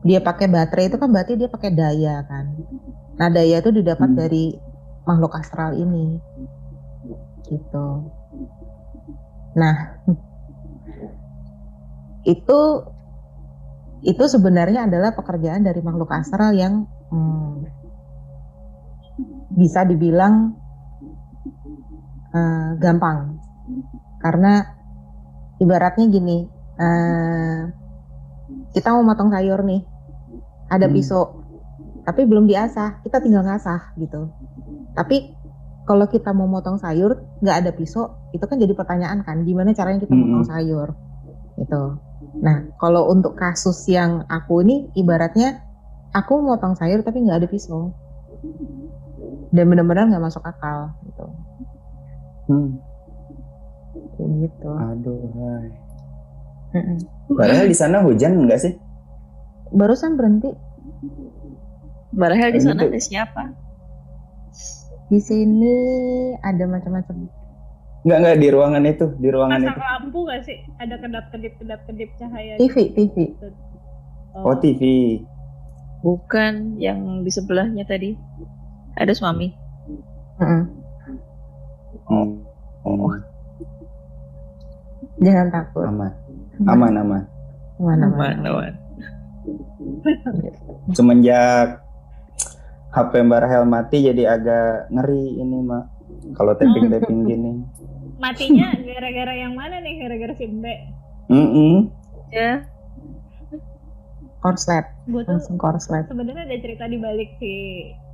dia 0.00 0.24
pakai 0.24 0.48
baterai 0.48 0.88
itu 0.88 0.96
kan 0.96 1.12
berarti 1.12 1.36
dia 1.36 1.52
pakai 1.52 1.70
daya 1.76 2.24
kan. 2.24 2.56
Nah 3.20 3.28
daya 3.28 3.60
itu 3.60 3.68
didapat 3.68 4.08
Hmm. 4.08 4.16
dari 4.16 4.56
makhluk 5.04 5.36
astral 5.36 5.76
ini 5.76 6.16
gitu. 7.52 8.08
Nah 9.60 10.00
itu 12.32 12.60
itu 14.00 14.24
sebenarnya 14.24 14.88
adalah 14.88 15.12
pekerjaan 15.12 15.60
dari 15.60 15.80
makhluk 15.84 16.08
astral 16.12 16.56
yang 16.56 16.88
hmm, 17.12 17.68
bisa 19.52 19.84
dibilang 19.84 20.56
eh, 22.32 22.70
gampang 22.80 23.36
karena 24.24 24.64
ibaratnya 25.60 26.06
gini 26.08 26.48
eh, 26.80 27.60
kita 28.72 28.94
mau 28.96 29.04
motong 29.04 29.34
sayur 29.34 29.60
nih 29.66 29.82
ada 30.70 30.86
Hmm. 30.86 30.94
pisau 30.96 31.24
tapi 32.06 32.24
belum 32.24 32.48
diasah 32.48 33.04
kita 33.04 33.20
tinggal 33.20 33.44
ngasah 33.44 33.92
gitu 34.00 34.32
tapi 34.96 35.36
kalau 35.84 36.06
kita 36.06 36.30
mau 36.32 36.46
motong 36.46 36.78
sayur 36.78 37.18
nggak 37.42 37.56
ada 37.66 37.70
pisau 37.74 38.30
itu 38.32 38.44
kan 38.46 38.56
jadi 38.56 38.72
pertanyaan 38.72 39.26
kan 39.26 39.42
gimana 39.44 39.74
caranya 39.74 40.00
kita 40.06 40.14
Mm-mm. 40.14 40.40
motong 40.40 40.46
sayur 40.48 40.88
gitu 41.60 41.98
nah 42.32 42.62
kalau 42.76 43.10
untuk 43.10 43.34
kasus 43.34 43.82
yang 43.86 44.22
aku 44.26 44.62
ini 44.62 44.86
ibaratnya 44.94 45.66
aku 46.10 46.38
motong 46.38 46.74
sayur 46.74 47.02
tapi 47.02 47.20
nggak 47.20 47.42
ada 47.42 47.48
pisau 47.48 47.90
dan 49.50 49.66
benar-benar 49.66 50.06
nggak 50.06 50.22
masuk 50.22 50.42
akal 50.42 50.94
gitu 51.04 51.26
Hmm. 52.46 52.82
Kayak 54.14 54.30
gitu 54.42 54.70
Aduh, 54.70 55.22
hai. 55.32 55.70
Padahal 57.28 57.66
di 57.66 57.74
sana 57.74 58.02
hujan 58.02 58.42
enggak 58.42 58.58
sih? 58.60 58.74
barusan 59.70 60.18
berhenti 60.18 60.50
Barahel 62.10 62.50
di 62.50 62.58
Gitu. 62.58 62.66
sana 62.66 62.82
ada 62.84 62.98
siapa? 62.98 63.42
di 65.06 65.18
sini 65.18 65.74
ada 66.38 66.66
macam-macam 66.66 67.30
Enggak 68.00 68.18
enggak 68.24 68.36
di 68.40 68.48
ruangan 68.48 68.82
itu, 68.88 69.06
di 69.20 69.28
ruangan 69.28 69.60
Pasang 69.60 69.76
itu. 69.76 69.82
lampu 69.84 70.18
gak 70.24 70.40
sih? 70.48 70.58
Ada 70.80 70.94
kedap-kedip 70.96 71.52
kedap-kedip 71.60 72.10
cahaya. 72.16 72.54
TV 72.56 72.76
TV 72.96 73.16
Oh, 74.30 74.54
TV. 74.56 74.80
Bukan 76.00 76.78
yang 76.80 77.26
di 77.26 77.30
sebelahnya 77.34 77.84
tadi. 77.84 78.16
Ada 78.96 79.12
suami. 79.12 79.52
Mm-mm. 80.40 80.62
Hmm. 82.08 82.40
Oh, 82.88 83.12
jangan 85.20 85.52
takut 85.52 85.84
aman. 85.84 86.12
Aman, 86.64 86.96
aman. 86.96 87.22
mana 87.76 88.06
Aman, 88.08 88.36
mana 88.40 88.48
aman. 88.48 88.74
Semenjak 90.96 91.84
HP 92.90 93.12
Mbak 93.20 93.40
Rahel 93.44 93.64
mati 93.68 94.02
jadi 94.02 94.40
agak 94.40 94.88
ngeri 94.90 95.38
ini, 95.38 95.58
Mak. 95.60 95.84
Kalau 96.36 96.52
tapping-tapping 96.56 97.20
gini. 97.26 97.52
Matinya 98.22 98.76
gara-gara 98.76 99.32
yang 99.32 99.56
mana 99.56 99.80
nih? 99.80 99.94
Gara-gara 100.04 100.32
si 100.36 100.44
Mbe. 100.44 100.74
Mm 101.30 101.88
Ya, 102.30 102.64
korslet. 104.40 104.86
Gue 105.08 105.22
tuh 105.24 105.36
langsung 105.36 105.56
korslet. 105.60 106.08
sebenarnya 106.08 106.48
ada 106.48 106.56
cerita 106.58 106.84
di 106.88 106.96
balik 106.96 107.36
si 107.38 107.52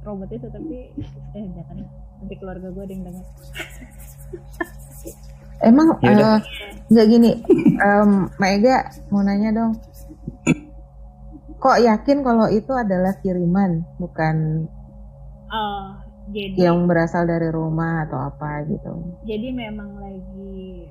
robot 0.02 0.30
itu 0.30 0.46
tapi 0.50 0.90
eh 1.34 1.44
jangan. 1.54 1.86
Nanti 2.22 2.34
keluarga 2.38 2.68
gue 2.70 2.82
ada 2.82 2.92
yang 2.92 3.04
denger. 3.06 3.26
emang 5.68 5.88
eh, 6.02 6.38
nggak 6.90 7.06
gini. 7.08 7.30
Em, 7.78 8.10
Mbak 8.36 8.50
Ega 8.60 8.76
mau 9.10 9.22
nanya 9.22 9.50
dong. 9.54 9.72
Kok 11.56 11.78
yakin 11.82 12.20
kalau 12.20 12.46
itu 12.52 12.72
adalah 12.76 13.16
kiriman 13.24 13.82
bukan? 13.96 14.68
Oh, 15.46 15.94
jadi 16.30 16.56
yang 16.58 16.86
berasal 16.90 17.26
dari 17.26 17.48
rumah 17.50 18.06
atau 18.08 18.18
apa 18.18 18.66
gitu 18.66 18.92
jadi 19.22 19.48
memang 19.54 20.00
lagi 20.02 20.90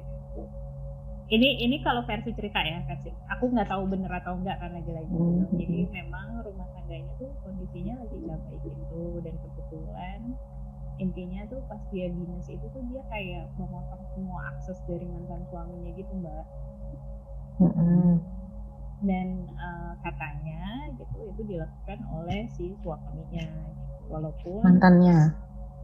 ini 1.25 1.57
ini 1.65 1.81
kalau 1.81 2.05
versi 2.05 2.29
cerita 2.37 2.61
ya 2.61 2.85
versi 2.85 3.09
aku 3.33 3.49
nggak 3.49 3.65
tahu 3.65 3.89
bener 3.89 4.11
atau 4.13 4.37
enggak 4.37 4.61
karena 4.61 4.77
lagi 4.77 4.91
lagi 4.93 5.09
gitu. 5.09 5.25
Hmm. 5.25 5.57
jadi 5.57 5.77
memang 5.89 6.27
rumah 6.45 6.67
tangganya 6.77 7.11
tuh 7.17 7.29
kondisinya 7.41 7.93
lagi 7.97 8.15
nggak 8.21 8.39
baik 8.45 8.61
gitu 8.61 9.01
dan 9.25 9.35
kebetulan 9.41 10.19
intinya 10.95 11.41
tuh 11.51 11.59
pas 11.67 11.81
dia 11.91 12.07
dinas 12.07 12.47
itu 12.47 12.65
tuh 12.71 12.83
dia 12.87 13.03
kayak 13.11 13.51
memotong 13.59 14.03
semua 14.15 14.39
akses 14.55 14.79
dari 14.87 15.03
mantan 15.09 15.43
suaminya 15.51 15.91
gitu 15.97 16.13
mbak 16.23 16.45
Mm-mm. 17.59 18.19
dan 19.03 19.27
eh, 19.49 19.93
katanya 20.05 20.61
gitu 20.95 21.19
itu 21.35 21.41
dilakukan 21.57 21.99
oleh 22.15 22.47
si 22.53 22.75
suaminya 22.85 23.43
gitu. 23.43 23.94
Walaupun 24.09 24.61
mantannya 24.63 25.33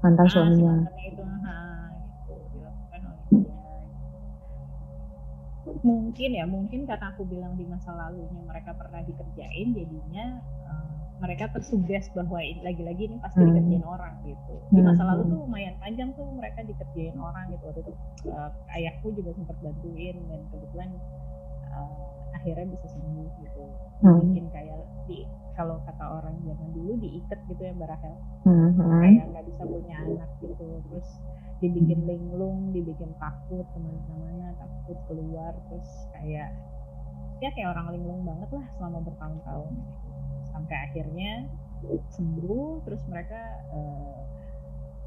mantan 0.01 0.25
Ah, 0.27 0.31
suaminya 0.31 0.73
itu 1.05 1.23
ha, 1.45 1.55
gitu 1.93 2.33
dilakukan 2.57 3.01
mungkin 5.81 6.29
ya 6.33 6.45
mungkin 6.49 6.89
karena 6.89 7.13
aku 7.13 7.21
bilang 7.25 7.53
di 7.53 7.65
masa 7.69 7.93
lalunya 7.93 8.41
mereka 8.45 8.73
pernah 8.73 9.01
dikerjain 9.05 9.67
jadinya 9.77 10.41
eh, 10.67 10.93
mereka 11.21 11.53
tersugas 11.53 12.09
bahwa 12.17 12.41
lagi-lagi 12.41 13.09
ini 13.09 13.17
pasti 13.21 13.45
Hmm. 13.45 13.49
dikerjain 13.53 13.85
orang 13.85 14.13
gitu 14.25 14.55
di 14.73 14.81
masa 14.81 15.05
Hmm. 15.05 15.09
lalu 15.13 15.21
tuh 15.29 15.37
lumayan 15.45 15.75
panjang 15.77 16.09
tuh 16.17 16.25
mereka 16.33 16.65
dikerjain 16.65 17.13
orang 17.17 17.45
gitu 17.53 17.63
waktu 17.69 17.81
itu 17.85 17.93
eh, 18.29 18.49
ayahku 18.77 19.07
juga 19.13 19.31
sempat 19.37 19.57
bantuin 19.61 20.17
dan 20.29 20.41
kebetulan 20.49 20.89
eh, 21.71 21.93
akhirnya 22.33 22.65
bisa 22.73 22.87
sembuh 22.89 23.29
gitu 23.45 23.63
Hmm. 24.01 24.17
bikin 24.33 24.45
kayak 24.49 24.81
di 25.05 25.29
kalau 25.61 25.77
kata 25.85 26.05
orang 26.09 26.35
zaman 26.41 26.69
dulu 26.73 26.97
diikat 26.97 27.37
gitu 27.45 27.61
ya 27.61 27.71
Mbak 27.77 27.89
Rahel. 27.93 28.15
Hmm, 28.49 28.73
hmm. 28.73 29.01
kayak 29.05 29.25
nggak 29.29 29.45
bisa 29.45 29.63
punya 29.69 29.95
anak 30.01 30.29
gitu. 30.41 30.65
Terus 30.89 31.07
dibikin 31.61 32.01
linglung 32.09 32.73
dibikin 32.73 33.13
takut 33.21 33.61
ke 33.69 33.77
mana-mana 33.77 34.57
takut 34.57 34.97
keluar. 35.05 35.53
Terus 35.69 35.89
kayak 36.17 36.49
ya 37.45 37.49
kayak 37.53 37.77
orang 37.77 37.93
linglung 37.93 38.25
banget 38.25 38.49
lah 38.57 38.65
selama 38.81 39.05
bertahun-tahun. 39.05 39.73
Sampai 40.49 40.77
akhirnya 40.89 41.45
sembuh 42.09 42.81
terus 42.81 43.05
mereka 43.05 43.41
eh, 43.69 44.17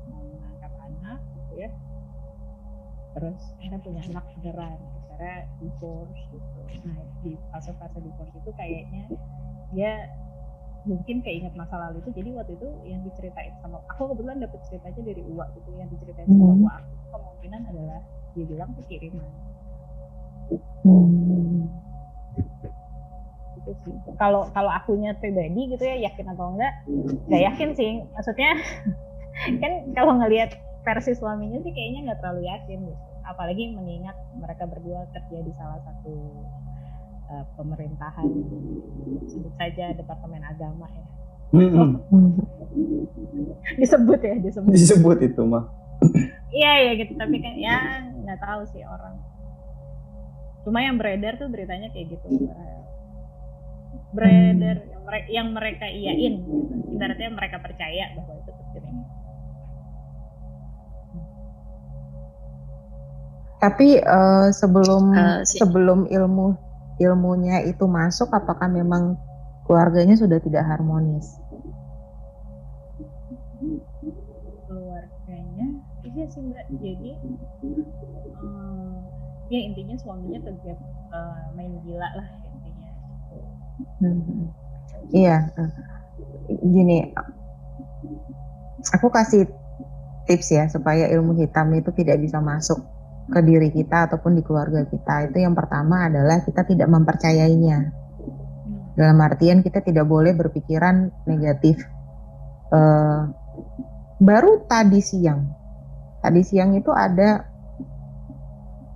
mau 0.07 0.23
mengangkat 0.23 0.73
anak 0.87 1.19
gitu 1.35 1.67
ya. 1.67 1.71
Terus 3.19 3.43
akhirnya 3.59 3.81
punya 3.83 4.03
anak 4.07 4.25
beneran. 4.39 4.79
Akhirnya 4.79 5.51
divorce 5.59 6.23
gitu. 6.31 6.61
Nah 6.87 7.03
di 7.27 7.35
fase-fase 7.51 7.99
divorce 7.99 8.35
itu 8.39 8.51
kayaknya 8.55 9.11
dia 9.75 10.07
mungkin 10.85 11.25
keinget 11.25 11.53
masa 11.57 11.77
lalu 11.81 12.01
itu. 12.05 12.11
Jadi 12.13 12.31
waktu 12.37 12.53
itu 12.57 12.69
yang 12.85 13.01
diceritain 13.05 13.53
sama 13.65 13.81
aku 13.89 14.13
kebetulan 14.13 14.41
dapet 14.41 14.61
ceritanya 14.69 15.03
dari 15.05 15.23
Uwa 15.25 15.45
gitu 15.57 15.69
yang 15.77 15.89
diceritain 15.89 16.29
sama 16.29 16.45
Hmm. 16.45 16.61
Uwa. 16.65 16.73
Aku 16.81 16.93
kemungkinan 17.13 17.61
adalah 17.73 18.01
dia 18.37 18.45
bilang 18.49 18.69
tuh 18.77 18.85
kiriman. 18.89 19.33
Hmm. 20.85 21.73
gitu 23.65 23.73
sih. 23.87 23.97
Kalau 24.21 24.53
kalau 24.53 24.69
akunya 24.69 25.17
pribadi 25.17 25.73
gitu 25.73 25.81
ya 25.81 25.97
yakin 26.05 26.27
atau 26.37 26.53
enggak? 26.53 26.75
Nggak 27.33 27.43
yakin 27.53 27.69
sih. 27.73 27.93
Maksudnya 28.13 28.51
kan 29.63 29.73
kalau 29.97 30.21
ngelihat 30.21 30.53
versi 30.85 31.17
suaminya 31.17 31.65
sih 31.65 31.73
kayaknya 31.73 32.13
nggak 32.13 32.19
terlalu 32.21 32.45
yakin 32.45 32.79
gitu. 32.93 33.05
Apalagi 33.25 33.73
mengingat 33.73 34.13
mereka 34.37 34.69
berdua 34.69 35.09
kerja 35.17 35.39
di 35.41 35.53
salah 35.57 35.81
satu 35.81 36.13
eh, 37.35 37.45
pemerintahan 37.55 38.29
sebut 39.27 39.53
saja 39.59 39.91
departemen 39.93 40.43
agama 40.43 40.87
ya. 40.89 41.05
Hmm. 41.51 41.99
disebut 43.81 44.21
ya 44.21 44.35
disebut 44.39 44.71
Disebut 44.71 45.19
itu 45.21 45.43
mah. 45.43 45.67
iya 46.51 46.73
ya 46.83 46.93
gitu 46.99 47.15
tapi 47.15 47.39
kan 47.39 47.55
ya 47.57 47.77
nggak 48.23 48.39
tahu 48.39 48.63
sih 48.71 48.83
orang 48.83 49.19
cuma 50.63 50.79
yang 50.79 50.97
beredar 50.97 51.35
tuh 51.35 51.47
beritanya 51.47 51.91
kayak 51.91 52.15
gitu 52.15 52.27
beredar 54.11 54.77
yang 54.87 55.03
mereka 55.03 55.27
yang 55.29 55.49
mereka 55.51 55.87
iyain 55.87 56.35
gitu. 56.41 56.55
ibaratnya 56.91 57.31
mereka 57.31 57.57
percaya 57.59 58.15
bahwa 58.15 58.33
itu 58.35 58.51
terkirim 58.51 58.95
Tapi 63.57 63.97
eh, 63.97 64.49
sebelum 64.53 65.05
si- 65.43 65.57
sebelum 65.57 66.05
ilmu 66.05 66.53
ilmunya 67.05 67.61
itu 67.69 67.85
masuk, 67.85 68.33
apakah 68.33 68.69
memang 68.73 69.21
keluarganya 69.69 70.17
sudah 70.17 70.41
tidak 70.41 70.65
harmonis? 70.65 71.37
keluarganya 74.75 75.67
iya 76.03 76.25
sih 76.29 76.43
mbak 76.43 76.67
jadi 76.83 77.11
eh, 78.45 78.97
ya 79.53 79.61
intinya 79.71 79.95
suaminya 80.03 80.41
kegap 80.43 80.79
eh, 81.15 81.45
main 81.55 81.73
gila 81.85 82.09
lah 82.19 82.29
intinya 82.51 82.89
Hmm. 83.99 84.55
Iya, 85.11 85.51
eh, 85.59 85.71
gini, 86.63 87.11
aku 88.95 89.11
kasih 89.11 89.51
tips 90.31 90.55
ya 90.55 90.71
supaya 90.71 91.11
ilmu 91.11 91.35
hitam 91.39 91.75
itu 91.75 91.91
tidak 91.91 92.23
bisa 92.23 92.39
masuk 92.39 92.79
ke 93.25 93.41
diri 93.41 93.73
kita 93.73 94.11
ataupun 94.11 94.37
di 94.37 94.43
keluarga 94.45 94.85
kita. 94.85 95.31
Itu 95.33 95.41
yang 95.41 95.57
pertama 95.57 96.09
adalah 96.09 96.45
kita 96.45 96.65
tidak 96.69 96.89
mempercayainya. 96.93 97.79
Dalam 98.95 99.19
artian 99.25 99.65
kita 99.65 99.83
tidak 99.83 100.07
boleh 100.07 100.37
berpikiran 100.37 101.11
negatif. 101.27 101.83
Eh, 102.71 103.21
baru 104.23 104.65
tadi 104.71 105.01
siang, 105.03 105.51
tadi 106.23 106.43
siang 106.47 106.79
itu 106.79 106.95
ada 106.95 107.43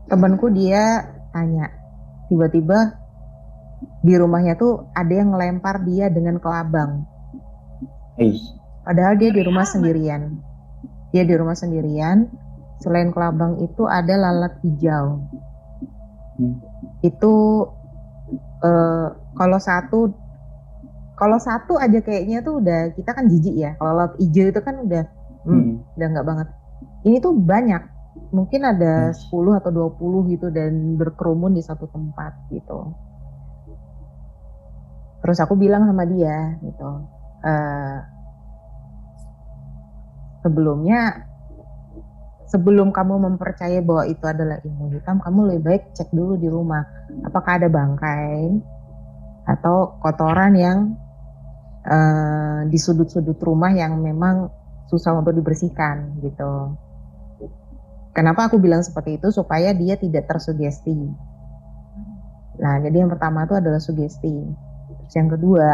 temanku 0.06 0.48
dia 0.54 1.04
tanya, 1.34 1.68
tiba-tiba 2.30 2.96
di 4.02 4.14
rumahnya 4.14 4.54
tuh 4.54 4.90
ada 4.94 5.12
yang 5.12 5.34
ngelempar 5.34 5.82
dia 5.82 6.06
dengan 6.10 6.38
kelabang. 6.38 7.06
Padahal 8.82 9.14
dia 9.20 9.30
di 9.30 9.42
rumah 9.44 9.66
sendirian. 9.68 10.40
Dia 11.12 11.22
di 11.22 11.34
rumah 11.36 11.54
sendirian. 11.54 12.26
Selain 12.78 13.10
kelabang 13.10 13.58
itu 13.58 13.86
ada 13.90 14.14
lalat 14.14 14.54
hijau. 14.62 15.22
Hmm. 16.38 16.54
Itu 17.02 17.34
eh, 18.62 19.08
kalau 19.34 19.58
satu 19.58 20.14
kalau 21.18 21.38
satu 21.42 21.74
aja 21.82 21.98
kayaknya 21.98 22.46
tuh 22.46 22.62
udah 22.62 22.94
kita 22.94 23.10
kan 23.10 23.26
jijik 23.26 23.54
ya. 23.58 23.74
Kalau 23.78 23.92
lalat 23.98 24.14
hijau 24.22 24.46
itu 24.54 24.60
kan 24.62 24.74
udah 24.86 25.04
hmm, 25.46 25.58
hmm. 25.58 25.74
udah 25.98 26.06
nggak 26.14 26.26
banget. 26.26 26.48
Ini 27.02 27.16
tuh 27.18 27.34
banyak. 27.34 27.82
Mungkin 28.34 28.60
ada 28.66 29.10
Hmm. 29.10 29.14
10 29.14 29.58
atau 29.58 29.70
20 29.70 30.30
gitu 30.34 30.50
dan 30.50 30.94
berkerumun 30.98 31.54
di 31.54 31.62
satu 31.62 31.86
tempat 31.90 32.34
gitu. 32.50 32.94
Terus 35.22 35.38
aku 35.42 35.58
bilang 35.58 35.82
sama 35.86 36.06
dia 36.06 36.54
gitu. 36.62 36.90
eh, 37.38 37.98
sebelumnya 40.42 41.27
sebelum 42.48 42.90
kamu 42.90 43.14
mempercayai 43.28 43.84
bahwa 43.84 44.04
itu 44.08 44.24
adalah 44.24 44.56
ilmu 44.64 44.96
hitam, 44.96 45.20
kamu 45.20 45.38
lebih 45.52 45.62
baik 45.68 45.82
cek 45.92 46.08
dulu 46.10 46.40
di 46.40 46.48
rumah 46.48 46.82
apakah 47.28 47.60
ada 47.60 47.68
bangkai 47.68 48.56
atau 49.48 50.00
kotoran 50.00 50.52
yang 50.56 50.78
eh, 51.84 52.60
di 52.68 52.78
sudut-sudut 52.80 53.36
rumah 53.40 53.72
yang 53.72 54.00
memang 54.00 54.48
susah 54.88 55.16
untuk 55.20 55.36
dibersihkan 55.36 56.16
gitu. 56.24 56.76
Kenapa 58.16 58.50
aku 58.50 58.58
bilang 58.58 58.82
seperti 58.82 59.20
itu 59.20 59.28
supaya 59.30 59.70
dia 59.76 59.94
tidak 59.94 60.26
tersugesti. 60.26 60.96
Nah, 62.58 62.74
jadi 62.82 63.06
yang 63.06 63.12
pertama 63.14 63.46
itu 63.46 63.54
adalah 63.54 63.78
sugesti. 63.78 64.42
Terus 65.06 65.14
yang 65.14 65.30
kedua, 65.30 65.68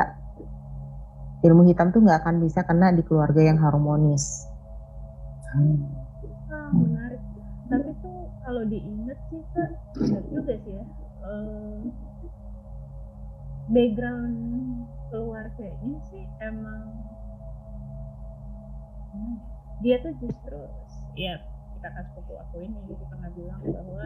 ilmu 1.40 1.64
hitam 1.64 1.88
tuh 1.88 2.04
nggak 2.04 2.20
akan 2.20 2.44
bisa 2.44 2.60
kena 2.68 2.92
di 2.92 3.00
keluarga 3.00 3.40
yang 3.40 3.56
harmonis. 3.56 4.44
Ah, 5.56 6.03
menarik. 6.72 7.22
Tapi 7.68 7.90
tuh 8.00 8.29
kalau 8.44 8.62
diingat 8.64 9.18
sih 9.29 9.42
kak, 9.53 9.70
benar 9.96 10.22
juga 10.29 10.55
sih 10.64 10.72
ya. 10.77 10.85
Eh, 11.24 11.81
background 13.64 14.37
keluarganya 15.09 15.96
sih 16.12 16.24
emang 16.44 16.85
hmm, 19.14 19.37
dia 19.81 19.96
tuh 20.05 20.12
justru 20.20 20.61
ya 21.16 21.40
kakak 21.81 22.05
sepupu 22.12 22.37
aku 22.40 22.64
ini 22.64 22.77
gitu 22.88 23.00
pernah 23.09 23.31
bilang 23.33 23.61
bahwa 23.64 24.05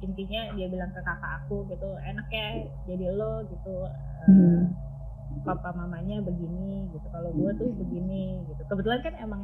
intinya 0.00 0.52
dia 0.56 0.66
bilang 0.68 0.90
ke 0.92 1.00
kakak 1.00 1.32
aku 1.44 1.64
gitu 1.68 1.88
enak 2.04 2.28
ya 2.32 2.48
jadi 2.88 3.04
lo 3.12 3.44
gitu 3.48 3.74
eh, 3.84 4.24
Hmm. 4.26 4.74
papa 5.44 5.70
mamanya 5.70 6.18
begini 6.18 6.88
gitu 6.90 7.06
kalau 7.12 7.30
gue 7.30 7.50
tuh 7.54 7.70
begini 7.76 8.42
gitu 8.48 8.62
kebetulan 8.66 8.98
kan 9.04 9.14
emang 9.20 9.42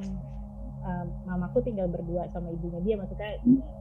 eh, 0.83 1.05
mamaku 1.25 1.59
tinggal 1.62 1.87
berdua 1.87 2.27
sama 2.35 2.51
ibunya 2.51 2.81
dia 2.83 2.95
maksudnya 2.99 3.31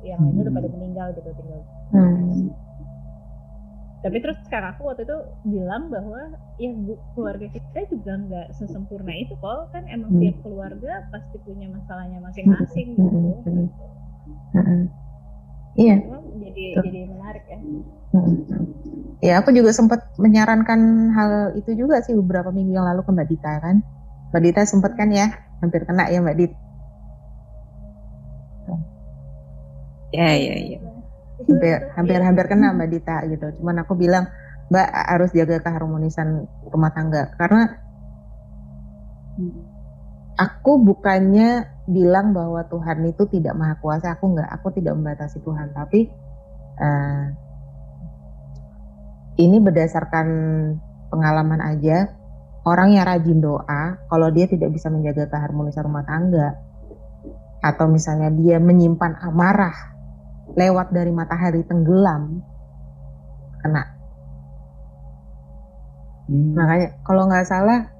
yang 0.06 0.22
lainnya 0.22 0.42
udah 0.46 0.56
pada 0.56 0.70
meninggal 0.70 1.08
gitu 1.18 1.30
tinggal 1.34 1.62
Hmm. 1.92 2.48
tapi 4.02 4.18
terus 4.18 4.38
sekarang 4.48 4.74
aku 4.74 4.90
waktu 4.90 5.04
itu 5.06 5.18
bilang 5.46 5.92
bahwa 5.92 6.34
ya 6.58 6.72
bu, 6.74 6.98
keluarga 7.14 7.46
kita 7.52 7.80
juga 7.92 8.12
nggak 8.18 8.48
sesempurna 8.56 9.14
itu 9.14 9.36
kok 9.38 9.70
kan 9.76 9.84
emang 9.92 10.10
Hmm. 10.16 10.22
tiap 10.24 10.38
keluarga 10.42 10.92
pasti 11.12 11.38
punya 11.44 11.68
masalahnya 11.70 12.18
masing-masing 12.24 12.88
gitu 12.96 13.18
Hmm, 13.46 13.46
hmm, 13.46 13.68
hmm. 14.58 14.84
Iya. 15.72 15.96
Jadi 16.42 16.66
jadi 16.84 17.00
menarik 17.08 17.46
ya 17.48 17.60
Mm-mm. 18.12 18.36
Ya, 19.24 19.40
aku 19.40 19.54
juga 19.54 19.72
sempat 19.72 20.04
menyarankan 20.18 21.14
hal 21.16 21.32
itu 21.56 21.78
juga 21.78 22.02
sih 22.04 22.12
beberapa 22.18 22.50
minggu 22.52 22.74
yang 22.76 22.90
lalu 22.90 23.06
ke 23.06 23.12
Mbak 23.14 23.28
Dita 23.30 23.54
kan. 23.62 23.76
Mbak 24.34 24.42
Dita 24.44 24.62
sempat 24.68 24.98
kan 25.00 25.14
ya, 25.14 25.30
hampir 25.62 25.86
kena 25.86 26.10
ya 26.10 26.20
Mbak 26.20 26.36
Dit. 26.36 26.52
Ya, 30.12 30.32
ya, 30.36 30.56
ya. 30.60 30.80
Hampir, 31.42 31.78
hampir, 31.98 32.20
hampir 32.22 32.46
kena 32.52 32.76
Mbak 32.76 32.90
Dita 32.92 33.18
gitu. 33.32 33.48
Cuman 33.60 33.82
aku 33.82 33.96
bilang, 33.96 34.28
Mbak 34.70 34.88
harus 34.88 35.30
jaga 35.36 35.60
keharmonisan 35.60 36.48
rumah 36.72 36.96
tangga 36.96 37.36
karena 37.36 37.76
aku 40.40 40.80
bukannya 40.80 41.68
bilang 41.92 42.32
bahwa 42.32 42.64
Tuhan 42.72 43.04
itu 43.08 43.28
tidak 43.28 43.56
maha 43.58 43.76
kuasa. 43.80 44.16
Aku 44.16 44.32
nggak, 44.32 44.48
aku 44.48 44.68
tidak 44.76 44.96
membatasi 44.96 45.44
Tuhan. 45.44 45.76
Tapi 45.76 46.08
eh, 46.80 47.26
ini 49.42 49.58
berdasarkan 49.60 50.28
pengalaman 51.12 51.60
aja. 51.64 52.12
Orang 52.62 52.94
yang 52.94 53.10
rajin 53.10 53.42
doa, 53.42 53.98
kalau 54.06 54.30
dia 54.30 54.46
tidak 54.46 54.70
bisa 54.70 54.94
menjaga 54.94 55.26
keharmonisan 55.26 55.82
rumah 55.82 56.06
tangga, 56.06 56.62
atau 57.62 57.90
misalnya 57.90 58.30
dia 58.30 58.62
menyimpan 58.62 59.18
amarah 59.18 59.91
lewat 60.56 60.92
dari 60.92 61.12
matahari 61.14 61.64
tenggelam, 61.64 62.44
kena. 63.64 63.84
Hmm. 66.32 66.56
Makanya 66.56 66.88
kalau 67.04 67.28
nggak 67.28 67.48
salah 67.48 67.92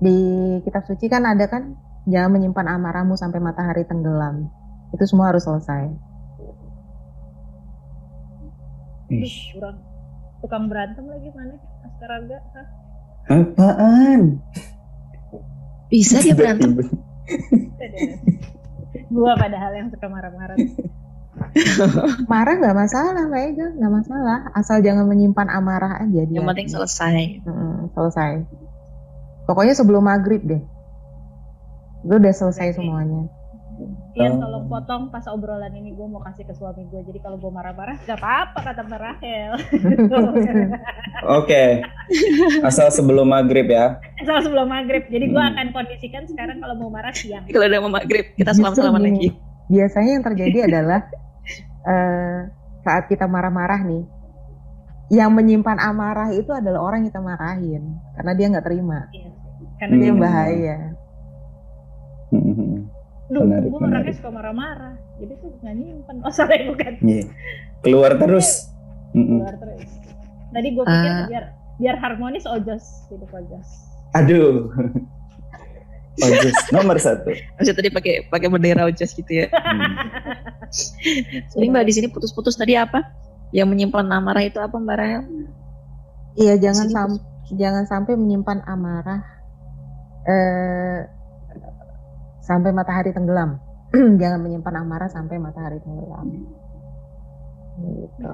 di 0.00 0.16
kitab 0.64 0.84
suci 0.84 1.08
kan 1.08 1.24
ada 1.24 1.48
kan 1.48 1.76
jangan 2.04 2.36
menyimpan 2.36 2.68
amarahmu 2.76 3.16
sampai 3.16 3.40
matahari 3.40 3.84
tenggelam. 3.84 4.48
Itu 4.92 5.04
semua 5.08 5.32
harus 5.32 5.44
selesai. 5.44 5.92
Ih, 9.12 9.36
kurang 9.52 9.76
tukang 10.40 10.64
berantem 10.66 11.04
lagi 11.04 11.28
mana 11.36 11.60
Askaraga 11.84 12.38
Hah? 12.56 12.66
apaan? 13.28 14.20
Bisa 15.92 16.20
dia 16.24 16.32
berantem. 16.36 16.76
Gua 19.12 19.32
padahal 19.36 19.72
yang 19.76 19.88
suka 19.92 20.06
marah-marah 20.08 20.56
Marah 22.26 22.54
nggak 22.56 22.76
masalah, 22.76 23.22
Mbak 23.26 23.42
Ega, 23.48 23.66
nggak 23.74 23.92
masalah. 23.92 24.38
Asal 24.52 24.82
jangan 24.82 25.06
menyimpan 25.06 25.48
amarah 25.48 26.02
aja 26.02 26.22
dia. 26.22 26.38
Yang 26.38 26.48
penting 26.50 26.68
selesai. 26.68 27.16
Mm, 27.42 27.94
selesai. 27.94 28.32
Pokoknya 29.44 29.74
sebelum 29.74 30.02
maghrib 30.02 30.42
deh. 30.42 30.62
Itu 32.02 32.14
udah 32.16 32.34
selesai 32.34 32.74
semuanya. 32.74 33.30
Iya 34.14 34.30
Oh. 34.30 34.38
tolong 34.38 34.70
potong 34.70 35.02
pas 35.10 35.26
obrolan 35.26 35.74
ini 35.74 35.90
gue 35.90 36.06
mau 36.06 36.22
kasih 36.22 36.46
ke 36.46 36.54
suami 36.54 36.86
gue 36.86 37.02
jadi 37.02 37.18
kalau 37.18 37.34
gue 37.34 37.50
marah-marah 37.50 37.98
gak 38.06 38.14
apa-apa 38.14 38.58
kata 38.62 38.86
Mbak 38.86 39.00
Rahel 39.02 39.52
Oke. 41.42 41.82
Asal 42.62 42.94
sebelum 42.94 43.26
maghrib 43.26 43.66
ya. 43.66 43.98
Asal 44.22 44.46
sebelum 44.46 44.70
maghrib 44.70 45.02
jadi 45.08 45.26
gue 45.26 45.34
Hmm. 45.34 45.50
akan 45.50 45.66
kondisikan 45.74 46.22
sekarang 46.24 46.62
kalau 46.62 46.78
mau 46.78 46.86
marah 46.86 47.10
siang 47.10 47.42
Kalau 47.50 47.66
udah 47.66 47.80
mau 47.82 47.90
maghrib, 47.92 48.30
kita 48.38 48.54
salam-salaman 48.54 49.02
gini, 49.02 49.10
lagi. 49.10 49.28
Biasanya 49.66 50.10
yang 50.12 50.24
terjadi 50.24 50.58
adalah 50.68 51.00
eh, 51.84 52.38
saat 52.80 53.04
kita 53.06 53.24
marah-marah 53.24 53.80
nih, 53.80 54.04
yang 55.10 55.30
menyimpan 55.30 55.78
amarah 55.78 56.28
itu 56.30 56.48
adalah 56.48 56.80
orang 56.82 57.04
yang 57.04 57.08
kita 57.08 57.20
marahin 57.20 57.82
karena 58.14 58.32
dia 58.32 58.46
nggak 58.48 58.64
terima. 58.64 58.98
Iya. 59.10 59.30
karena 59.74 59.94
dia 59.98 60.10
Hmm. 60.10 60.22
bahaya. 60.22 60.76
Hmm. 62.30 62.88
Duh, 63.26 63.40
Menarik, 63.42 63.68
gue 63.68 63.80
orangnya 63.80 64.12
suka 64.12 64.30
marah-marah 64.30 64.94
jadi 65.16 65.32
tuh 65.36 65.50
nggak 65.58 65.74
nyimpen 65.74 66.16
oh 66.20 66.30
sorry 66.30 66.66
bukan 66.66 66.92
Iya. 67.00 67.24
Keluar 67.80 68.12
terus. 68.14 68.68
Mm-mm. 69.12 69.40
keluar 69.40 69.56
terus 69.56 69.86
tadi 70.50 70.68
gue 70.70 70.84
pikir 70.84 71.10
Ah. 71.10 71.26
biar 71.26 71.44
biar 71.76 71.96
harmonis 71.96 72.44
ojos 72.44 72.82
hidup 73.08 73.30
ojos 73.30 73.68
Aduh. 74.12 74.70
Ojos 76.16 76.54
nomor 76.70 76.94
satu. 76.96 77.34
Maksudnya 77.58 77.74
tadi 77.74 77.90
pakai 77.90 78.14
pakai 78.28 78.46
bendera 78.46 78.86
Ojas 78.86 79.10
gitu 79.10 79.26
ya. 79.26 79.50
Hmm. 79.50 79.82
Jadi 81.52 81.66
Mbak 81.68 81.84
di 81.84 81.92
sini 81.92 82.06
putus-putus 82.10 82.56
tadi 82.56 82.74
apa? 82.78 83.02
Yang 83.54 83.68
menyimpan 83.70 84.06
amarah 84.10 84.44
itu 84.44 84.58
apa 84.58 84.76
Mbak 84.76 84.96
Rahel? 84.98 85.22
Iya, 86.34 86.58
jangan 86.58 86.86
sam 86.90 87.10
jangan 87.54 87.84
sampai 87.86 88.18
menyimpan 88.18 88.66
amarah 88.66 89.22
eh 90.24 91.00
sampai 92.44 92.70
matahari 92.74 93.14
tenggelam. 93.14 93.60
jangan 94.20 94.42
menyimpan 94.42 94.74
amarah 94.82 95.08
sampai 95.08 95.38
matahari 95.38 95.78
tenggelam. 95.80 96.26
Gitu. 97.78 98.32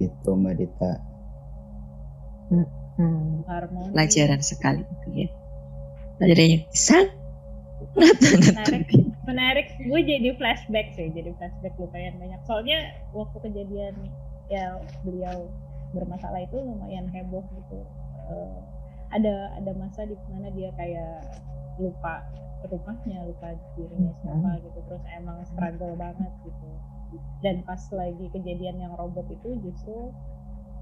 Gitu 0.00 0.30
Mbak 0.32 0.54
Dita. 0.58 0.92
Hmm. 2.52 3.40
Pelajaran 3.92 4.40
sekali 4.44 4.84
itu 4.84 5.08
ya. 5.24 5.28
Pelajaran 6.20 6.46
yang 6.48 6.64
sangat 6.72 7.21
Menarik. 7.96 8.88
menarik. 9.28 9.66
Gue 9.86 10.00
jadi 10.02 10.34
flashback 10.36 10.96
sih 10.96 11.12
jadi 11.12 11.30
flashback 11.36 11.74
lumayan 11.78 12.16
banyak. 12.18 12.40
Soalnya 12.48 12.78
waktu 13.12 13.38
kejadian 13.44 13.94
ya 14.50 14.80
beliau 15.06 15.48
bermasalah 15.92 16.42
itu 16.44 16.56
lumayan 16.56 17.06
heboh 17.12 17.44
gitu. 17.44 17.80
Eh, 18.32 18.58
ada 19.12 19.52
ada 19.60 19.72
masa 19.76 20.08
di 20.08 20.16
mana 20.32 20.48
dia 20.56 20.72
kayak 20.74 21.20
lupa 21.76 22.24
rumahnya 22.62 23.26
lupa 23.28 23.52
dirinya 23.76 24.12
siapa 24.24 24.50
gitu. 24.64 24.78
Terus 24.88 25.04
emang 25.18 25.38
struggle 25.46 25.94
banget 25.94 26.32
gitu. 26.48 26.68
Dan 27.44 27.60
pas 27.68 27.82
lagi 27.92 28.26
kejadian 28.32 28.80
yang 28.80 28.92
robot 28.96 29.28
itu 29.28 29.60
justru 29.60 30.10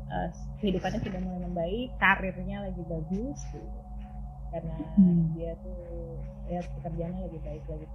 eh, 0.08 0.30
kehidupannya 0.62 1.00
sudah 1.02 1.20
mulai 1.26 1.40
membaik 1.42 1.88
karirnya 1.98 2.70
lagi 2.70 2.82
bagus 2.86 3.38
gitu 3.50 3.89
karena 4.50 4.76
Hmm. 4.98 5.30
dia 5.34 5.54
tuh 5.62 5.78
ya 6.50 6.60
pekerjaannya 6.78 7.20
lebih 7.30 7.40
baik 7.46 7.64
lagi 7.70 7.86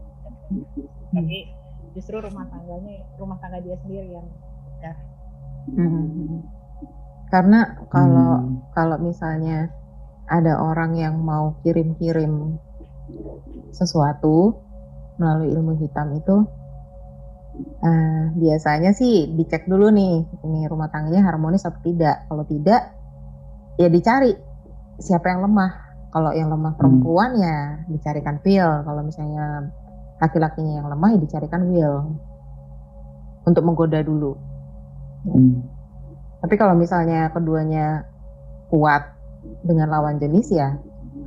tapi 1.11 1.37
justru 1.93 2.15
rumah 2.19 2.47
tangganya 2.47 3.03
rumah 3.19 3.37
tangga 3.43 3.59
dia 3.59 3.75
sendiri 3.83 4.09
yang 4.15 4.27
ya 4.79 4.93
Hmm. 5.65 6.45
Karena 7.33 7.89
kalau 7.89 8.37
Hmm. 8.37 8.61
kalau 8.77 9.01
misalnya 9.01 9.73
ada 10.29 10.61
orang 10.61 10.93
yang 10.93 11.17
mau 11.17 11.57
kirim-kirim 11.65 12.61
sesuatu 13.73 14.61
melalui 15.17 15.53
ilmu 15.57 15.73
hitam 15.81 16.13
itu 16.13 16.45
eh, 17.81 18.23
biasanya 18.35 18.91
sih 18.93 19.31
dicek 19.31 19.65
dulu 19.65 19.89
nih 19.89 20.27
ini 20.43 20.67
rumah 20.67 20.91
tangganya 20.91 21.23
harmonis 21.23 21.63
atau 21.65 21.79
tidak 21.81 22.27
kalau 22.27 22.43
tidak 22.45 22.93
ya 23.79 23.87
dicari 23.87 24.35
siapa 24.99 25.31
yang 25.31 25.49
lemah 25.49 25.71
kalau 26.15 26.31
yang 26.31 26.47
lemah 26.47 26.79
perempuan 26.79 27.35
ya 27.35 27.83
dicarikan 27.91 28.39
will 28.39 28.87
kalau 28.87 29.03
misalnya 29.03 29.67
laki-lakinya 30.23 30.79
yang 30.79 30.87
lemah 30.87 31.09
ya 31.11 31.19
dicarikan 31.19 31.67
will 31.67 32.15
untuk 33.43 33.63
menggoda 33.67 33.99
dulu 33.99 34.39
Hmm. 35.25 35.65
tapi 36.45 36.53
kalau 36.53 36.77
misalnya 36.77 37.33
keduanya 37.33 38.05
kuat 38.69 39.09
dengan 39.65 39.89
lawan 39.89 40.21
jenis 40.21 40.53
ya 40.53 40.77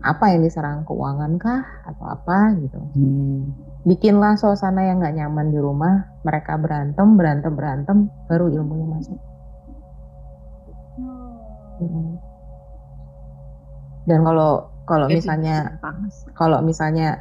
apa 0.07 0.31
yang 0.31 0.47
diserang 0.47 0.87
keuangan 0.87 1.35
kah 1.43 1.67
atau 1.83 2.07
apa 2.07 2.55
gitu. 2.63 2.79
Hmm. 2.95 3.51
Bikinlah 3.83 4.39
suasana 4.39 4.87
yang 4.87 5.03
nggak 5.03 5.17
nyaman 5.17 5.51
di 5.51 5.59
rumah, 5.59 6.07
mereka 6.23 6.55
berantem, 6.61 7.19
berantem, 7.19 7.53
berantem, 7.57 7.97
baru 8.31 8.47
ilmunya 8.53 8.87
masuk. 8.87 9.19
Mm. 11.79 12.19
Dan 14.11 14.21
kalau 14.27 14.67
kalau 14.89 15.07
misalnya 15.07 15.57
kalau 16.33 16.59
misalnya 16.65 17.21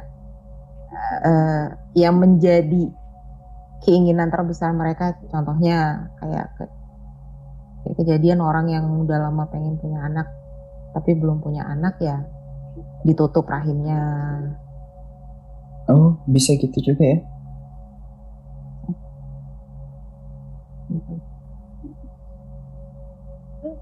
eh, 1.22 1.66
yang 1.94 2.16
menjadi 2.16 2.88
keinginan 3.78 4.32
terbesar 4.32 4.72
mereka 4.72 5.14
contohnya 5.28 6.08
kayak 6.18 6.48
ke- 6.56 6.74
kayak 7.84 7.96
kejadian 7.96 8.40
orang 8.40 8.66
yang 8.66 8.88
udah 8.98 9.20
lama 9.20 9.46
pengen 9.46 9.76
punya 9.76 10.02
anak 10.02 10.26
tapi 10.90 11.14
belum 11.14 11.38
punya 11.38 11.62
anak 11.62 12.00
ya 12.00 12.24
ditutup 13.04 13.44
rahimnya 13.46 14.00
Oh, 15.88 16.20
bisa 16.28 16.52
gitu 16.52 16.84
juga 16.84 17.00
ya? 17.00 17.18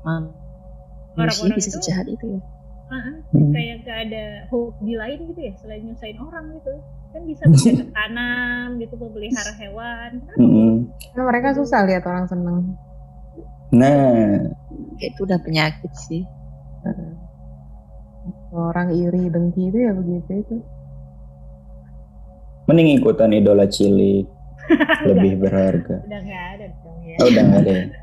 Manusia 0.06 0.36
Orang-orang 1.16 1.56
bisa 1.58 1.68
itu- 1.70 1.76
sejahat 1.80 2.06
itu 2.06 2.24
ya. 2.36 2.40
Hmm. 2.86 3.50
kayak 3.50 3.82
gak 3.82 3.98
ada 4.06 4.24
hobi 4.46 4.94
lain 4.94 5.18
gitu 5.26 5.40
ya 5.40 5.52
selain 5.56 5.82
nyusahin 5.82 6.16
orang 6.16 6.54
gitu 6.54 6.72
kan 7.08 7.22
bisa 7.22 7.42
bercocok 7.44 7.88
tanam 7.90 8.66
gitu 8.76 8.94
memelihara 8.94 9.52
hewan 9.56 10.10
Kenapa 10.22 10.38
Hmm. 10.38 10.74
Karena 11.08 11.22
mereka 11.24 11.48
susah 11.52 11.80
lihat 11.82 12.04
orang 12.04 12.26
seneng 12.26 12.58
Nah, 13.68 14.46
Kayak 14.94 15.10
itu 15.10 15.20
udah 15.20 15.38
penyakit 15.40 15.90
sih. 16.00 16.22
orang 18.48 18.88
iri 18.90 19.26
dengki 19.26 19.66
itu 19.66 19.78
ya 19.80 19.92
begitu 19.92 20.30
itu 20.38 20.56
mending 22.66 22.94
ikutan 22.94 23.30
idola 23.32 23.66
cilik 23.66 24.26
lebih 25.08 25.38
berharga. 25.38 25.96
udah 26.00 26.20
nggak 26.20 26.44
ada 26.52 26.64
dong 26.72 26.98
ya 27.00 27.16
Oh, 27.16 27.26
udah 27.26 27.42
nggak 27.44 27.60
ada. 27.60 27.72
ya? 27.72 27.84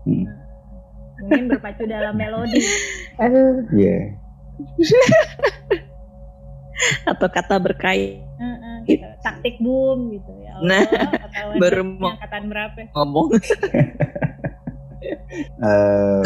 Hmm. 0.00 0.24
mungkin 1.20 1.44
berpacu 1.48 1.82
dalam 1.84 2.14
melodi 2.14 2.62
aduh 3.16 3.60
Iya. 3.68 4.14
Atau 7.04 7.26
kata 7.26 7.58
berkait 7.58 8.22
Heeh, 8.38 8.74
gitu. 8.86 9.02
taktik 9.18 9.58
boom 9.58 10.10
gitu 10.10 10.30
ya 10.38 10.54
Allah, 10.56 10.78
Nah, 10.78 10.82
baru 11.58 11.82
mau- 11.84 12.14
angkatan 12.14 12.42
berapa 12.46 12.78
ngomong. 12.92 13.26
Eh, 15.38 16.22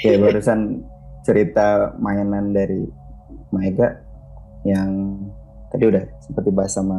ya 0.00 0.16
barusan 0.16 0.80
cerita 1.20 1.92
mainan 1.96 2.50
dari 2.50 2.80
Maega 3.50 4.00
yang 4.64 5.20
tadi 5.68 5.84
udah 5.84 6.02
seperti 6.18 6.48
bahas 6.48 6.72
sama 6.72 6.96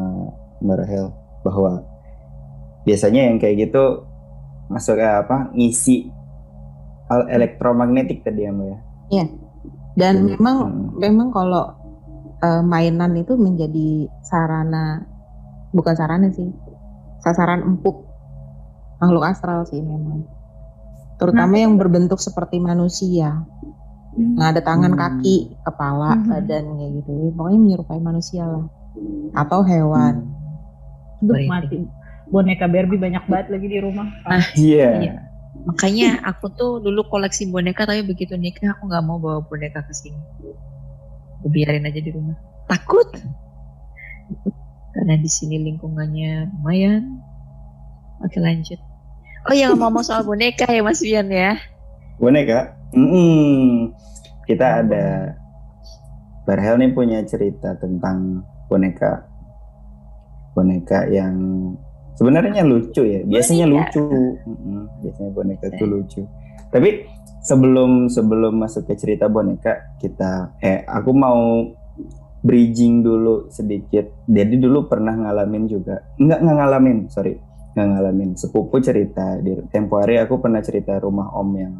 Mbak 0.61 0.75
Rahel 0.77 1.05
bahwa 1.41 1.81
biasanya 2.83 3.25
yang 3.25 3.35
kayak 3.37 3.67
gitu 3.67 4.05
masuk 4.67 4.95
ke 4.95 5.05
apa 5.05 5.49
ngisi 5.51 6.07
hal 7.09 7.27
elektromagnetik 7.27 8.21
tadi 8.21 8.45
ya 8.45 8.51
Mbak 8.53 8.67
ya. 8.69 8.77
Dan 10.01 10.15
Hmm. 10.17 10.27
memang 10.33 10.57
Hmm. 10.57 10.97
memang 10.97 11.27
kalau 11.29 11.77
eh, 12.41 12.63
mainan 12.65 13.13
itu 13.13 13.37
menjadi 13.37 14.09
sarana 14.19 15.05
bukan 15.69 15.93
sarana 15.93 16.25
sih 16.27 16.49
sasaran 17.21 17.61
empuk 17.61 18.09
makhluk 18.97 19.21
astral 19.23 19.61
sih 19.63 19.77
memang 19.77 20.25
terutama 21.15 21.53
yang 21.53 21.77
berbentuk 21.77 22.17
seperti 22.17 22.57
manusia 22.57 23.45
nah 24.17 24.49
ada 24.49 24.59
tangan 24.59 24.91
Hmm. 24.91 24.99
kaki 24.99 25.53
kepala 25.61 26.17
Mhm. 26.17 26.27
badan 26.27 26.65
kayak 26.75 26.91
gitu 26.97 27.13
pokoknya 27.31 27.59
menyerupai 27.61 28.01
manusia 28.01 28.43
lah 28.43 28.65
atau 29.31 29.61
hewan 29.61 30.33
Duh, 31.21 31.37
Merinding. 31.37 31.47
mati 31.47 31.77
boneka 32.27 32.65
Barbie 32.65 32.97
banyak 32.97 33.23
banget 33.23 33.47
lagi 33.53 33.67
di 33.69 33.77
rumah 33.77 34.09
Ah. 34.25 34.41
Iya. 34.57 34.89
Iya. 34.99 35.13
Makanya 35.61 36.25
aku 36.25 36.49
tuh 36.57 36.81
dulu 36.81 37.05
koleksi 37.05 37.45
boneka 37.49 37.85
tapi 37.85 38.01
begitu 38.01 38.33
nikah 38.33 38.73
aku 38.73 38.89
nggak 38.89 39.03
mau 39.05 39.21
bawa 39.21 39.45
boneka 39.45 39.85
ke 39.85 39.93
sini. 39.93 40.21
Biarin 41.45 41.85
aja 41.85 42.01
di 42.01 42.09
rumah. 42.09 42.37
Takut. 42.65 43.05
Karena 44.91 45.15
di 45.17 45.29
sini 45.29 45.61
lingkungannya 45.61 46.49
lumayan. 46.57 47.21
Oke 48.25 48.37
lanjut. 48.41 48.77
Oh 49.49 49.55
yang 49.57 49.77
ngomong 49.77 50.05
soal 50.05 50.21
boneka 50.21 50.69
ya 50.69 50.81
Mas 50.85 51.01
Wian 51.01 51.29
ya. 51.29 51.57
Boneka. 52.21 52.77
Mm-mm. 52.93 53.89
Kita 54.45 54.85
ada 54.85 55.33
Barhel 56.45 56.77
nih 56.81 56.93
punya 56.93 57.21
cerita 57.25 57.77
tentang 57.77 58.45
boneka. 58.69 59.25
Boneka 60.53 61.09
yang 61.09 61.37
sebenarnya 62.15 62.63
lucu 62.63 63.01
ya. 63.03 63.21
Biasanya 63.23 63.65
Boneka. 63.67 63.79
lucu. 63.99 64.05
Biasanya 65.01 65.31
boneka 65.31 65.65
itu 65.71 65.85
lucu. 65.85 66.21
Tapi 66.71 66.89
sebelum 67.41 68.07
sebelum 68.07 68.53
masuk 68.59 68.87
ke 68.87 68.95
cerita 68.95 69.27
boneka, 69.27 69.95
kita 69.97 70.55
eh 70.59 70.83
aku 70.87 71.11
mau 71.11 71.67
bridging 72.41 73.05
dulu 73.05 73.47
sedikit. 73.53 74.25
Jadi 74.25 74.57
dulu 74.57 74.89
pernah 74.89 75.13
ngalamin 75.13 75.69
juga. 75.69 76.01
Enggak 76.17 76.39
nggak 76.41 76.57
ngalamin, 76.57 76.97
sorry. 77.07 77.37
Nggak 77.71 77.87
ngalamin. 77.87 78.29
Sepupu 78.35 78.81
cerita 78.83 79.39
di 79.39 79.55
tempo 79.69 80.01
hari 80.01 80.19
aku 80.19 80.41
pernah 80.41 80.59
cerita 80.59 80.97
rumah 80.99 81.31
om 81.37 81.49
yang 81.55 81.73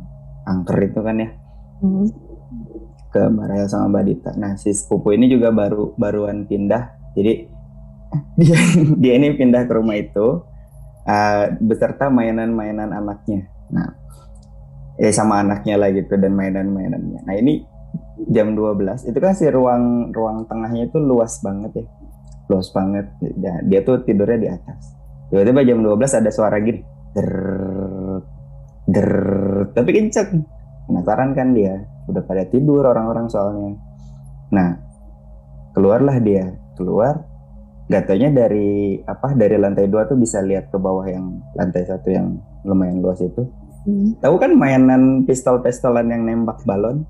angker 0.48 0.80
itu 0.82 1.00
kan 1.02 1.18
ya 1.20 1.30
Hmm. 1.82 2.06
ke 3.12 3.22
Rahel 3.28 3.68
sama 3.68 3.90
Mbak 4.00 4.04
Dita. 4.08 4.32
Nah 4.38 4.56
si 4.56 4.72
sepupu 4.72 5.12
ini 5.12 5.28
juga 5.28 5.52
baru 5.52 5.92
baruan 6.00 6.48
pindah, 6.48 7.12
jadi 7.12 7.51
dia 8.40 8.60
dia 9.02 9.14
ini 9.18 9.36
pindah 9.36 9.66
ke 9.68 9.74
rumah 9.74 9.96
itu 9.98 10.44
uh, 11.08 11.44
beserta 11.64 12.12
mainan-mainan 12.12 12.92
anaknya. 12.92 13.48
Nah, 13.72 13.96
eh 15.00 15.14
sama 15.16 15.42
anaknya 15.42 15.80
lah 15.80 15.90
gitu 15.96 16.20
dan 16.20 16.36
mainan-mainannya. 16.36 17.24
Nah 17.24 17.36
ini 17.36 17.64
jam 18.30 18.54
12 18.54 19.10
itu 19.10 19.18
kan 19.18 19.34
si 19.34 19.50
ruang 19.50 20.14
ruang 20.14 20.46
tengahnya 20.46 20.92
itu 20.92 21.00
luas 21.02 21.40
banget 21.42 21.84
ya, 21.84 21.86
luas 22.52 22.68
banget. 22.76 23.06
Dia, 23.20 23.54
dia 23.66 23.80
tuh 23.82 24.04
tidurnya 24.04 24.40
di 24.40 24.50
atas. 24.52 24.94
Tiba-tiba 25.32 25.64
jam 25.64 25.80
12 25.80 26.20
ada 26.20 26.30
suara 26.30 26.60
gini, 26.60 26.84
der, 27.16 27.32
der, 28.92 29.12
tapi 29.72 29.90
kenceng. 29.96 30.44
Penasaran 30.92 31.32
kan 31.32 31.56
dia, 31.56 31.88
udah 32.12 32.20
pada 32.28 32.44
tidur 32.52 32.84
orang-orang 32.84 33.32
soalnya. 33.32 33.80
Nah, 34.52 34.76
keluarlah 35.72 36.20
dia, 36.20 36.52
keluar 36.76 37.31
Gatonya 37.92 38.32
dari 38.32 39.04
apa 39.04 39.36
dari 39.36 39.60
lantai 39.60 39.92
dua 39.92 40.08
tuh 40.08 40.16
bisa 40.16 40.40
lihat 40.40 40.72
ke 40.72 40.80
bawah 40.80 41.04
yang 41.12 41.44
lantai 41.60 41.84
satu 41.84 42.08
yang 42.08 42.40
lumayan 42.64 43.04
luas 43.04 43.20
itu. 43.20 43.44
Hmm. 43.84 44.16
Tahu 44.24 44.40
kan 44.40 44.56
mainan 44.56 45.28
pistol-pistolan 45.28 46.08
yang 46.08 46.24
nembak 46.24 46.64
balon? 46.64 47.04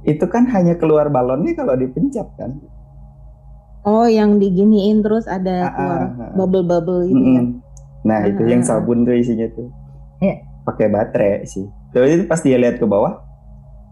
Itu 0.00 0.24
kan 0.32 0.48
hanya 0.48 0.80
keluar 0.80 1.12
balonnya 1.12 1.52
kalau 1.52 1.76
dipencet 1.76 2.24
kan? 2.40 2.56
Oh, 3.84 4.08
yang 4.08 4.40
diginiin 4.40 5.04
terus 5.04 5.28
ada 5.28 5.68
ah, 5.68 5.72
keluar 5.76 6.00
ah, 6.00 6.32
bubble-bubble 6.40 7.00
gitu 7.04 7.20
mm 7.20 7.36
-mm. 7.36 7.46
Nah, 8.08 8.24
ah, 8.24 8.28
itu 8.32 8.48
yang 8.48 8.64
sabun 8.64 9.04
tuh 9.04 9.12
isinya 9.12 9.44
tuh. 9.52 9.68
Yeah. 10.24 10.40
Pakai 10.64 10.88
baterai 10.88 11.44
sih. 11.44 11.68
Itu 11.92 12.24
pas 12.24 12.40
dia 12.40 12.56
lihat 12.56 12.80
ke 12.80 12.88
bawah, 12.88 13.29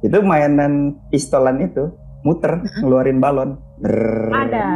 itu 0.05 0.19
mainan 0.23 0.95
pistolan 1.11 1.59
itu 1.63 1.91
muter 2.23 2.63
ngeluarin 2.83 3.19
balon. 3.19 3.59
Brrr. 3.79 4.35
ada 4.35 4.67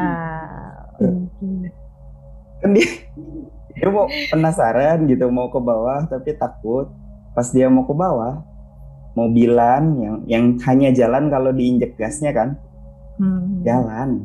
kan 2.62 2.70
dia 2.78 2.86
dia 3.74 3.88
mau 3.90 4.06
penasaran 4.30 5.10
gitu 5.10 5.26
mau 5.34 5.50
ke 5.50 5.58
bawah 5.58 6.06
tapi 6.06 6.38
takut. 6.38 6.90
Pas 7.32 7.48
dia 7.50 7.66
mau 7.66 7.88
ke 7.88 7.94
bawah 7.96 8.44
mobilan 9.18 9.82
yang 9.98 10.16
yang 10.28 10.44
hanya 10.68 10.94
jalan 10.94 11.32
kalau 11.32 11.50
diinjek 11.50 11.98
gasnya 11.98 12.30
kan. 12.30 12.58
Hmm. 13.20 13.60
jalan. 13.62 14.24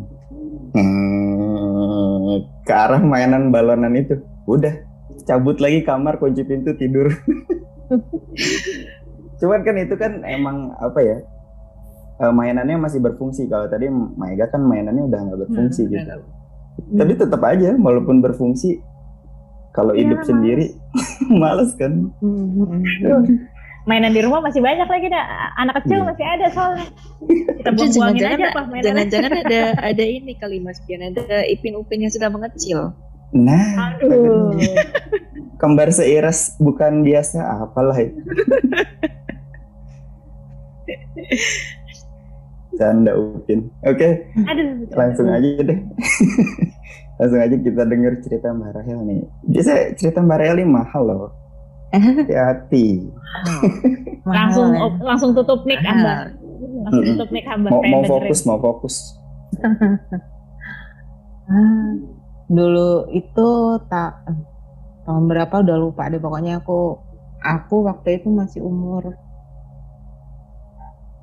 Hmm, 0.72 2.40
ke 2.64 2.74
arah 2.74 3.04
mainan 3.04 3.52
balonan 3.52 3.94
itu. 3.98 4.22
Udah 4.48 4.88
cabut 5.28 5.60
lagi 5.60 5.84
kamar 5.84 6.24
kunci 6.24 6.48
pintu 6.48 6.72
tidur 6.80 7.12
Cuman 9.38 9.62
kan 9.62 9.76
itu 9.78 9.96
kan 9.98 10.26
emang 10.26 10.74
apa 10.82 11.00
ya? 11.02 11.18
Uh, 12.18 12.34
mainannya 12.34 12.82
masih 12.82 12.98
berfungsi. 12.98 13.46
Kalau 13.46 13.70
tadi 13.70 13.90
Maiga 13.92 14.50
kan 14.50 14.66
mainannya 14.66 15.06
udah 15.06 15.20
nggak 15.30 15.40
berfungsi 15.48 15.86
hmm, 15.86 15.92
gitu. 15.94 16.18
Hmm. 16.18 16.98
Tapi 16.98 17.12
tetap 17.14 17.42
aja 17.46 17.78
walaupun 17.78 18.22
berfungsi 18.26 18.82
kalau 19.78 19.94
ya, 19.94 20.02
hidup 20.02 20.26
males. 20.26 20.30
sendiri 20.30 20.66
males 21.42 21.72
kan. 21.78 22.10
Hmm. 22.18 22.82
Mainan 23.88 24.12
di 24.12 24.20
rumah 24.26 24.44
masih 24.44 24.60
banyak 24.60 24.90
lagi 24.90 25.08
dah. 25.08 25.26
Anak 25.62 25.86
kecil 25.86 26.02
yeah. 26.02 26.08
masih 26.10 26.26
ada 26.26 26.46
soalnya. 26.52 26.88
Kita 27.62 27.70
buang-buangin 27.72 28.22
aja 28.26 28.46
apa 28.52 28.62
mainannya. 28.66 28.84
Jangan-jangan 28.84 29.32
ada 29.46 29.62
ada 29.94 30.04
ini 30.04 30.34
kali 30.36 30.58
Mas 30.60 30.82
Pian 30.84 31.06
ada 31.06 31.46
Ipin 31.46 31.78
Upin 31.78 32.02
yang 32.02 32.12
sudah 32.12 32.34
mengecil. 32.34 32.98
Nah, 33.36 33.92
Aduh. 33.92 34.56
kembar 35.60 35.92
seiras 35.92 36.56
bukan 36.58 37.04
biasa 37.04 37.44
apalah 37.68 38.00
itu. 38.00 38.18
Canda 42.78 43.12
Upin. 43.18 43.74
Oke. 43.84 43.98
Okay. 43.98 44.12
Langsung 44.94 45.28
aja 45.34 45.50
deh. 45.66 45.80
Langsung 47.18 47.42
aja 47.42 47.56
kita 47.58 47.82
denger 47.90 48.14
cerita 48.22 48.54
Mbak 48.54 48.72
Rahel 48.78 49.00
nih. 49.10 49.22
Biasa 49.50 49.98
cerita 49.98 50.22
Mbak 50.22 50.38
Rahel 50.38 50.58
ini 50.62 50.70
mahal 50.70 51.04
loh. 51.10 51.34
Hati-hati. 51.94 53.10
langsung 54.28 54.76
ya. 54.76 54.92
langsung 55.02 55.32
tutup 55.32 55.64
mic 55.64 55.80
Amba. 55.82 56.30
Langsung 56.86 57.04
tutup 57.16 57.30
mic 57.34 57.48
Amba. 57.50 57.74
Mau, 57.74 57.82
mau 57.82 58.04
fokus, 58.06 58.40
mau 58.46 58.60
fokus. 58.62 58.96
Dulu 62.48 63.12
itu 63.12 63.50
tak 63.88 64.24
tahun 65.08 65.32
berapa 65.32 65.64
udah 65.64 65.78
lupa 65.80 66.12
deh 66.12 66.20
pokoknya 66.20 66.60
aku 66.60 67.00
aku 67.40 67.88
waktu 67.88 68.20
itu 68.20 68.28
masih 68.28 68.60
umur 68.60 69.16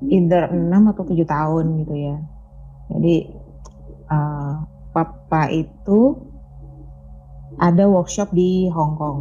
either 0.03 0.51
6 0.51 0.91
atau 0.91 1.03
7 1.07 1.23
tahun 1.23 1.65
gitu 1.85 1.95
ya. 1.95 2.17
Jadi 2.91 3.15
uh, 4.11 4.53
papa 4.91 5.49
itu 5.51 6.19
ada 7.55 7.87
workshop 7.87 8.35
di 8.35 8.67
Hong 8.71 8.99
Kong. 8.99 9.19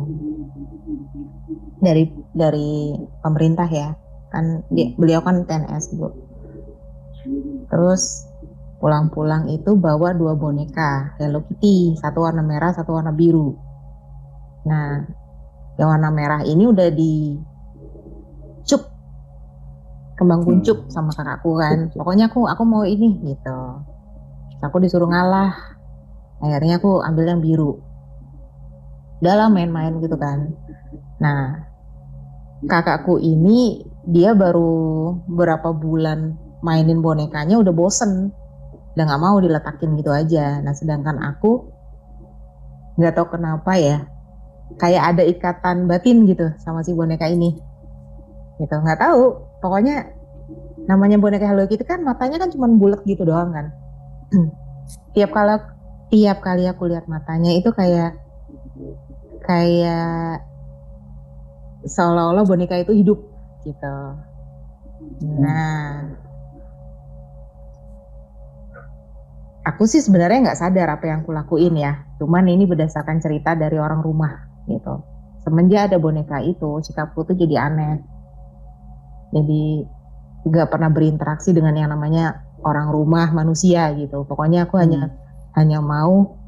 Dari 1.78 2.08
dari 2.34 2.96
pemerintah 3.22 3.68
ya. 3.70 3.94
Kan 4.34 4.66
dia, 4.72 4.90
beliau 4.98 5.22
kan 5.22 5.46
PNS 5.46 5.94
dulu 5.94 6.24
terus 7.68 8.28
pulang-pulang 8.78 9.48
itu 9.48 9.72
bawa 9.76 10.12
dua 10.12 10.36
boneka 10.36 11.16
Hello 11.16 11.40
Kitty. 11.48 11.96
Satu 11.96 12.24
warna 12.24 12.44
merah 12.44 12.76
satu 12.76 12.92
warna 12.92 13.10
biru. 13.10 13.56
Nah 14.68 15.02
yang 15.80 15.88
warna 15.90 16.10
merah 16.12 16.40
ini 16.44 16.68
udah 16.68 16.88
di 16.92 17.40
kembang 20.14 20.42
hmm. 20.42 20.48
kuncup 20.48 20.78
hmm. 20.86 20.90
sama 20.90 21.10
kakakku 21.14 21.58
kan. 21.58 21.90
Pokoknya 21.94 22.30
aku 22.30 22.46
aku 22.46 22.62
mau 22.66 22.82
ini 22.86 23.18
gitu. 23.22 23.58
Aku 24.62 24.80
disuruh 24.80 25.10
ngalah. 25.10 25.52
Akhirnya 26.40 26.80
aku 26.80 27.02
ambil 27.02 27.24
yang 27.30 27.40
biru. 27.42 27.82
Dalam 29.20 29.54
main-main 29.54 29.98
gitu 30.00 30.14
kan. 30.18 30.54
Nah 31.20 31.66
kakakku 32.64 33.20
ini 33.20 33.84
dia 34.08 34.32
baru 34.32 35.16
berapa 35.28 35.72
bulan 35.72 36.36
mainin 36.64 37.04
bonekanya 37.04 37.60
udah 37.60 37.74
bosen. 37.74 38.32
Udah 38.94 39.04
nggak 39.04 39.22
mau 39.22 39.36
diletakin 39.42 39.98
gitu 39.98 40.10
aja. 40.14 40.62
Nah 40.62 40.72
sedangkan 40.72 41.18
aku 41.20 41.66
nggak 42.94 43.14
tahu 43.18 43.26
kenapa 43.34 43.74
ya 43.74 44.06
kayak 44.78 45.02
ada 45.14 45.22
ikatan 45.26 45.90
batin 45.90 46.24
gitu 46.30 46.54
sama 46.62 46.86
si 46.86 46.94
boneka 46.94 47.26
ini. 47.26 47.58
Gitu 48.62 48.74
nggak 48.74 49.02
tahu 49.02 49.53
pokoknya 49.64 50.12
namanya 50.84 51.16
boneka 51.16 51.48
Hello 51.48 51.64
Kitty 51.64 51.88
kan 51.88 52.04
matanya 52.04 52.36
kan 52.36 52.52
cuma 52.52 52.68
bulat 52.68 53.00
gitu 53.08 53.24
doang 53.24 53.56
kan. 53.56 53.72
Tiap 55.16 55.32
kali 55.32 55.56
tiap 56.12 56.44
kali 56.44 56.68
aku 56.68 56.92
lihat 56.92 57.08
matanya 57.08 57.56
itu 57.56 57.72
kayak 57.72 58.12
kayak 59.48 60.44
seolah-olah 61.88 62.44
boneka 62.44 62.76
itu 62.76 62.92
hidup 62.92 63.18
gitu. 63.64 63.96
Nah. 65.40 66.12
Aku 69.64 69.88
sih 69.88 70.04
sebenarnya 70.04 70.52
nggak 70.52 70.60
sadar 70.60 70.92
apa 70.92 71.08
yang 71.08 71.24
aku 71.24 71.32
lakuin 71.32 71.72
ya. 71.80 72.04
Cuman 72.20 72.44
ini 72.52 72.68
berdasarkan 72.68 73.16
cerita 73.24 73.56
dari 73.56 73.80
orang 73.80 74.04
rumah 74.04 74.44
gitu. 74.68 75.00
Semenjak 75.40 75.88
ada 75.88 75.96
boneka 75.96 76.44
itu 76.44 76.84
sikapku 76.84 77.24
tuh 77.24 77.32
jadi 77.32 77.72
aneh 77.72 78.13
jadi 79.34 79.62
nggak 80.46 80.68
pernah 80.70 80.90
berinteraksi 80.92 81.50
dengan 81.50 81.74
yang 81.74 81.90
namanya 81.90 82.44
orang 82.62 82.94
rumah 82.94 83.34
manusia 83.34 83.90
gitu. 83.98 84.22
Pokoknya 84.24 84.70
aku 84.70 84.78
hmm. 84.78 84.82
hanya 84.86 85.02
hanya 85.58 85.78
mau 85.82 86.38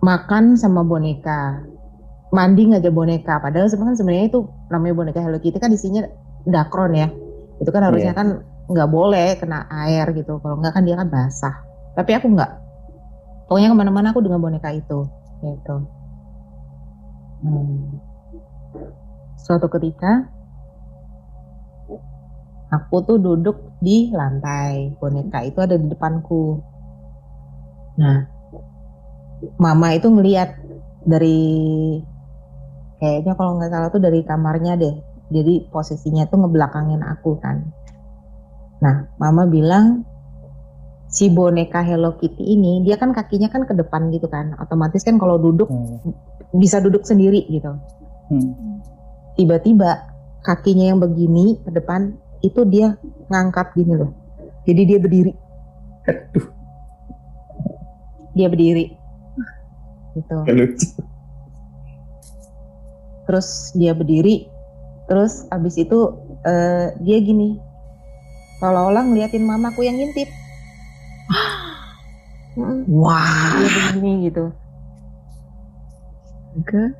makan 0.00 0.56
sama 0.56 0.82
boneka. 0.82 1.62
Mandi 2.32 2.72
ngajak 2.72 2.92
boneka. 2.92 3.40
Padahal 3.40 3.68
sebenarnya 3.68 3.98
sebenarnya 4.00 4.26
itu 4.28 4.40
namanya 4.68 4.94
boneka 4.96 5.20
Hello 5.20 5.40
Kitty 5.40 5.60
kan 5.60 5.72
isinya 5.72 6.04
dakron 6.44 6.92
ya. 6.96 7.08
Itu 7.60 7.70
kan 7.72 7.84
harusnya 7.84 8.12
yeah. 8.12 8.18
kan 8.18 8.28
nggak 8.68 8.88
boleh 8.88 9.36
kena 9.40 9.64
air 9.84 10.12
gitu. 10.12 10.40
Kalau 10.40 10.60
nggak 10.60 10.72
kan 10.76 10.82
dia 10.84 10.96
kan 10.96 11.08
basah. 11.08 11.56
Tapi 11.96 12.16
aku 12.16 12.32
nggak. 12.32 12.52
Pokoknya 13.48 13.72
ke 13.72 13.76
mana-mana 13.76 14.12
aku 14.12 14.20
dengan 14.20 14.44
boneka 14.44 14.72
itu 14.72 15.08
gitu. 15.38 15.76
Hmm. 17.38 18.02
suatu 19.38 19.70
ketika 19.70 20.26
aku 22.68 22.96
tuh 23.04 23.18
duduk 23.20 23.80
di 23.80 24.12
lantai. 24.12 24.92
Boneka 24.96 25.44
itu 25.44 25.58
ada 25.60 25.76
di 25.76 25.86
depanku. 25.88 26.60
Nah 27.98 28.24
mama 29.58 29.94
itu 29.94 30.10
ngeliat 30.10 30.58
dari 31.06 31.40
kayaknya 32.98 33.32
kalau 33.38 33.56
nggak 33.56 33.70
salah 33.70 33.88
tuh 33.88 34.02
dari 34.02 34.20
kamarnya 34.24 34.76
deh. 34.76 34.94
Jadi 35.28 35.68
posisinya 35.68 36.24
tuh 36.28 36.40
ngebelakangin 36.44 37.04
aku 37.04 37.36
kan. 37.40 37.64
Nah 38.80 39.08
mama 39.20 39.44
bilang 39.48 40.04
si 41.08 41.32
boneka 41.32 41.80
Hello 41.80 42.20
Kitty 42.20 42.52
ini 42.52 42.84
dia 42.84 43.00
kan 43.00 43.16
kakinya 43.16 43.48
kan 43.48 43.64
ke 43.64 43.72
depan 43.72 44.12
gitu 44.12 44.28
kan. 44.28 44.56
Otomatis 44.60 45.04
kan 45.04 45.16
kalau 45.16 45.40
duduk 45.40 45.68
hmm. 45.68 46.12
bisa 46.56 46.80
duduk 46.80 47.04
sendiri 47.04 47.44
gitu. 47.48 47.72
Hmm. 48.28 48.52
tiba-tiba 49.40 50.04
kakinya 50.44 50.92
yang 50.92 51.00
begini 51.00 51.56
ke 51.64 51.72
depan 51.72 52.12
itu 52.42 52.60
dia 52.68 52.94
ngangkat 53.28 53.74
gini 53.74 53.94
loh. 53.98 54.10
Jadi 54.68 54.82
dia 54.84 54.98
berdiri. 55.00 55.32
Aduh. 56.08 56.46
dia 58.36 58.46
berdiri. 58.46 58.94
Gitu. 60.14 60.36
Lucu. 60.46 60.88
Terus 63.26 63.48
dia 63.74 63.92
berdiri. 63.92 64.46
Terus 65.08 65.48
abis 65.50 65.74
itu 65.80 65.98
eh, 66.46 66.94
dia 67.02 67.18
gini. 67.18 67.58
Seolah-olah 68.62 69.08
ngeliatin 69.08 69.42
mamaku 69.42 69.88
yang 69.88 69.96
ngintip. 69.98 70.28
Wah. 72.92 73.58
dia 73.58 73.70
begini 73.94 74.30
gitu. 74.30 74.52
Ke 76.66 76.92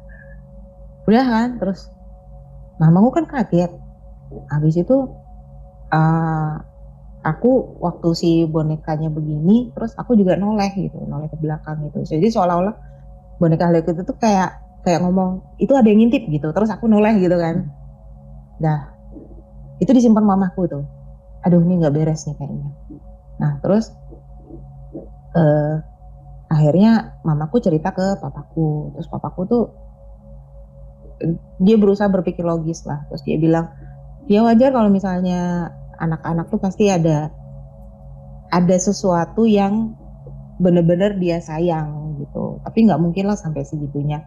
udah 1.09 1.25
kan? 1.25 1.49
Terus 1.61 1.89
mamaku 2.81 3.23
kan 3.23 3.25
kaget. 3.29 3.73
Habis 4.53 4.77
itu 4.81 5.09
eh, 5.93 6.55
aku 7.29 7.83
waktu 7.83 8.09
si 8.15 8.31
bonekanya 8.47 9.11
begini 9.11 9.75
terus 9.75 9.93
aku 9.99 10.15
juga 10.15 10.39
noleh 10.39 10.71
gitu 10.79 11.03
noleh 11.05 11.29
ke 11.29 11.37
belakang 11.37 11.83
gitu. 11.91 12.05
Jadi 12.17 12.27
seolah-olah 12.31 12.75
boneka 13.43 13.69
Hello 13.69 13.81
Kitty 13.83 14.03
itu 14.03 14.15
kayak 14.17 14.51
kayak 14.87 15.03
ngomong 15.03 15.43
itu 15.59 15.73
ada 15.75 15.87
yang 15.91 16.01
ngintip 16.03 16.25
gitu. 16.31 16.49
Terus 16.55 16.71
aku 16.71 16.87
noleh 16.87 17.19
gitu 17.19 17.37
kan. 17.37 17.69
Dah. 18.63 18.95
Itu 19.79 19.91
disimpan 19.95 20.25
mamaku 20.27 20.67
tuh. 20.71 20.85
Aduh 21.47 21.63
ini 21.63 21.83
nggak 21.83 21.95
beres 21.95 22.27
nih 22.27 22.35
kayaknya. 22.39 22.71
Nah 23.39 23.53
terus 23.63 23.95
eh 25.39 25.77
akhirnya 26.49 27.21
mamaku 27.27 27.61
cerita 27.61 27.93
ke 27.93 28.19
papaku. 28.19 28.95
Terus 28.97 29.09
papaku 29.11 29.41
tuh 29.47 29.65
dia 31.59 31.75
berusaha 31.75 32.07
berpikir 32.07 32.47
logis 32.47 32.87
lah. 32.87 33.07
Terus 33.11 33.23
dia 33.27 33.37
bilang 33.39 33.71
ya 34.29 34.45
wajar 34.45 34.71
kalau 34.71 34.93
misalnya 34.93 35.73
anak-anak 35.99 36.53
tuh 36.53 36.61
pasti 36.61 36.93
ada 36.93 37.33
ada 38.53 38.77
sesuatu 38.77 39.45
yang 39.49 39.97
bener-bener 40.61 41.17
dia 41.17 41.41
sayang 41.41 42.21
gitu. 42.21 42.61
Tapi 42.63 42.79
nggak 42.87 43.01
mungkin 43.01 43.25
lah 43.31 43.39
sampai 43.39 43.65
segitunya. 43.65 44.23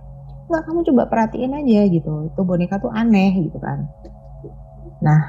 Nggak 0.50 0.64
kamu 0.68 0.80
coba 0.92 1.04
perhatiin 1.08 1.54
aja 1.56 1.82
gitu. 1.88 2.34
Itu 2.34 2.42
boneka 2.44 2.82
tuh 2.82 2.92
aneh 2.92 3.46
gitu 3.46 3.58
kan. 3.62 3.86
Nah 5.06 5.22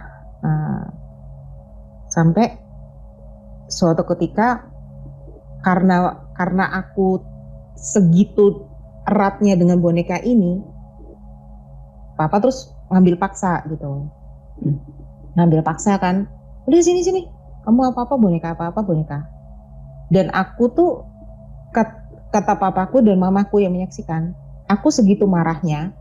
eh, 0.43 0.85
sampai 2.09 2.47
suatu 3.69 4.05
ketika 4.17 4.69
karena 5.63 6.27
karena 6.35 6.65
aku 6.81 7.23
segitu 7.79 8.69
eratnya 9.09 9.57
dengan 9.57 9.81
boneka 9.81 10.21
ini 10.23 10.61
papa 12.15 12.39
terus 12.39 12.71
ngambil 12.93 13.17
paksa 13.17 13.65
gitu 13.73 14.07
ngambil 15.37 15.61
paksa 15.65 15.97
kan. 15.99 16.29
Udah 16.69 16.81
sini 16.83 17.03
sini. 17.03 17.27
Kamu 17.63 17.95
apa 17.95 18.07
apa 18.07 18.15
boneka 18.19 18.59
apa 18.59 18.75
apa 18.75 18.81
boneka. 18.83 19.19
Dan 20.11 20.29
aku 20.35 20.69
tuh 20.75 20.91
kat- 21.71 22.31
kata 22.35 22.59
papaku 22.59 23.01
dan 23.01 23.17
mamaku 23.23 23.63
yang 23.63 23.73
menyaksikan 23.73 24.35
aku 24.73 24.89
segitu 24.89 25.29
marahnya 25.29 25.93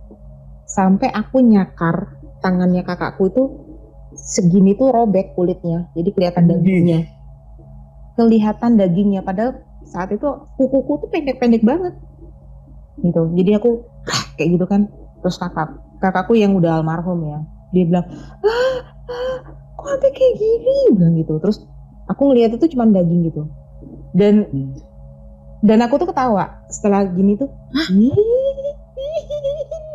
sampai 0.63 1.11
aku 1.11 1.43
nyakar 1.43 2.15
tangannya 2.39 2.87
kakakku 2.87 3.27
itu 3.27 3.43
segini 4.15 4.75
tuh 4.79 4.95
robek 4.95 5.35
kulitnya 5.35 5.91
jadi 5.91 6.09
kelihatan 6.11 6.43
dagingnya. 6.47 6.99
Kelihatan 8.15 8.75
dagingnya 8.75 9.21
padahal 9.23 9.63
saat 9.87 10.11
itu 10.11 10.27
kukuku 10.55 11.07
tuh 11.07 11.09
pendek-pendek 11.11 11.63
banget. 11.63 11.95
Gitu. 12.99 13.21
Jadi 13.35 13.51
aku 13.55 13.69
kayak 14.35 14.49
gitu 14.59 14.65
kan. 14.67 14.87
Terus 15.21 15.37
kakak 15.37 15.79
kakakku 16.01 16.33
yang 16.33 16.57
udah 16.57 16.81
almarhum 16.81 17.21
ya 17.29 17.39
dia 17.71 17.83
bilang 17.87 18.05
ah, 18.43 18.77
ah 19.07 19.37
kok 19.75 19.87
sampai 19.87 20.11
kayak 20.11 20.33
gini? 20.37 20.75
Bilang 20.95 21.15
gitu. 21.17 21.33
Terus 21.39 21.57
aku 22.05 22.21
ngeliat 22.31 22.51
itu 22.55 22.65
cuma 22.75 22.85
daging 22.87 23.21
gitu. 23.27 23.47
Dan 24.11 24.45
Hmm. 24.51 24.75
dan 25.63 25.79
aku 25.81 25.97
tuh 25.97 26.07
ketawa 26.11 26.61
setelah 26.67 27.07
gini 27.07 27.39
tuh 27.39 27.49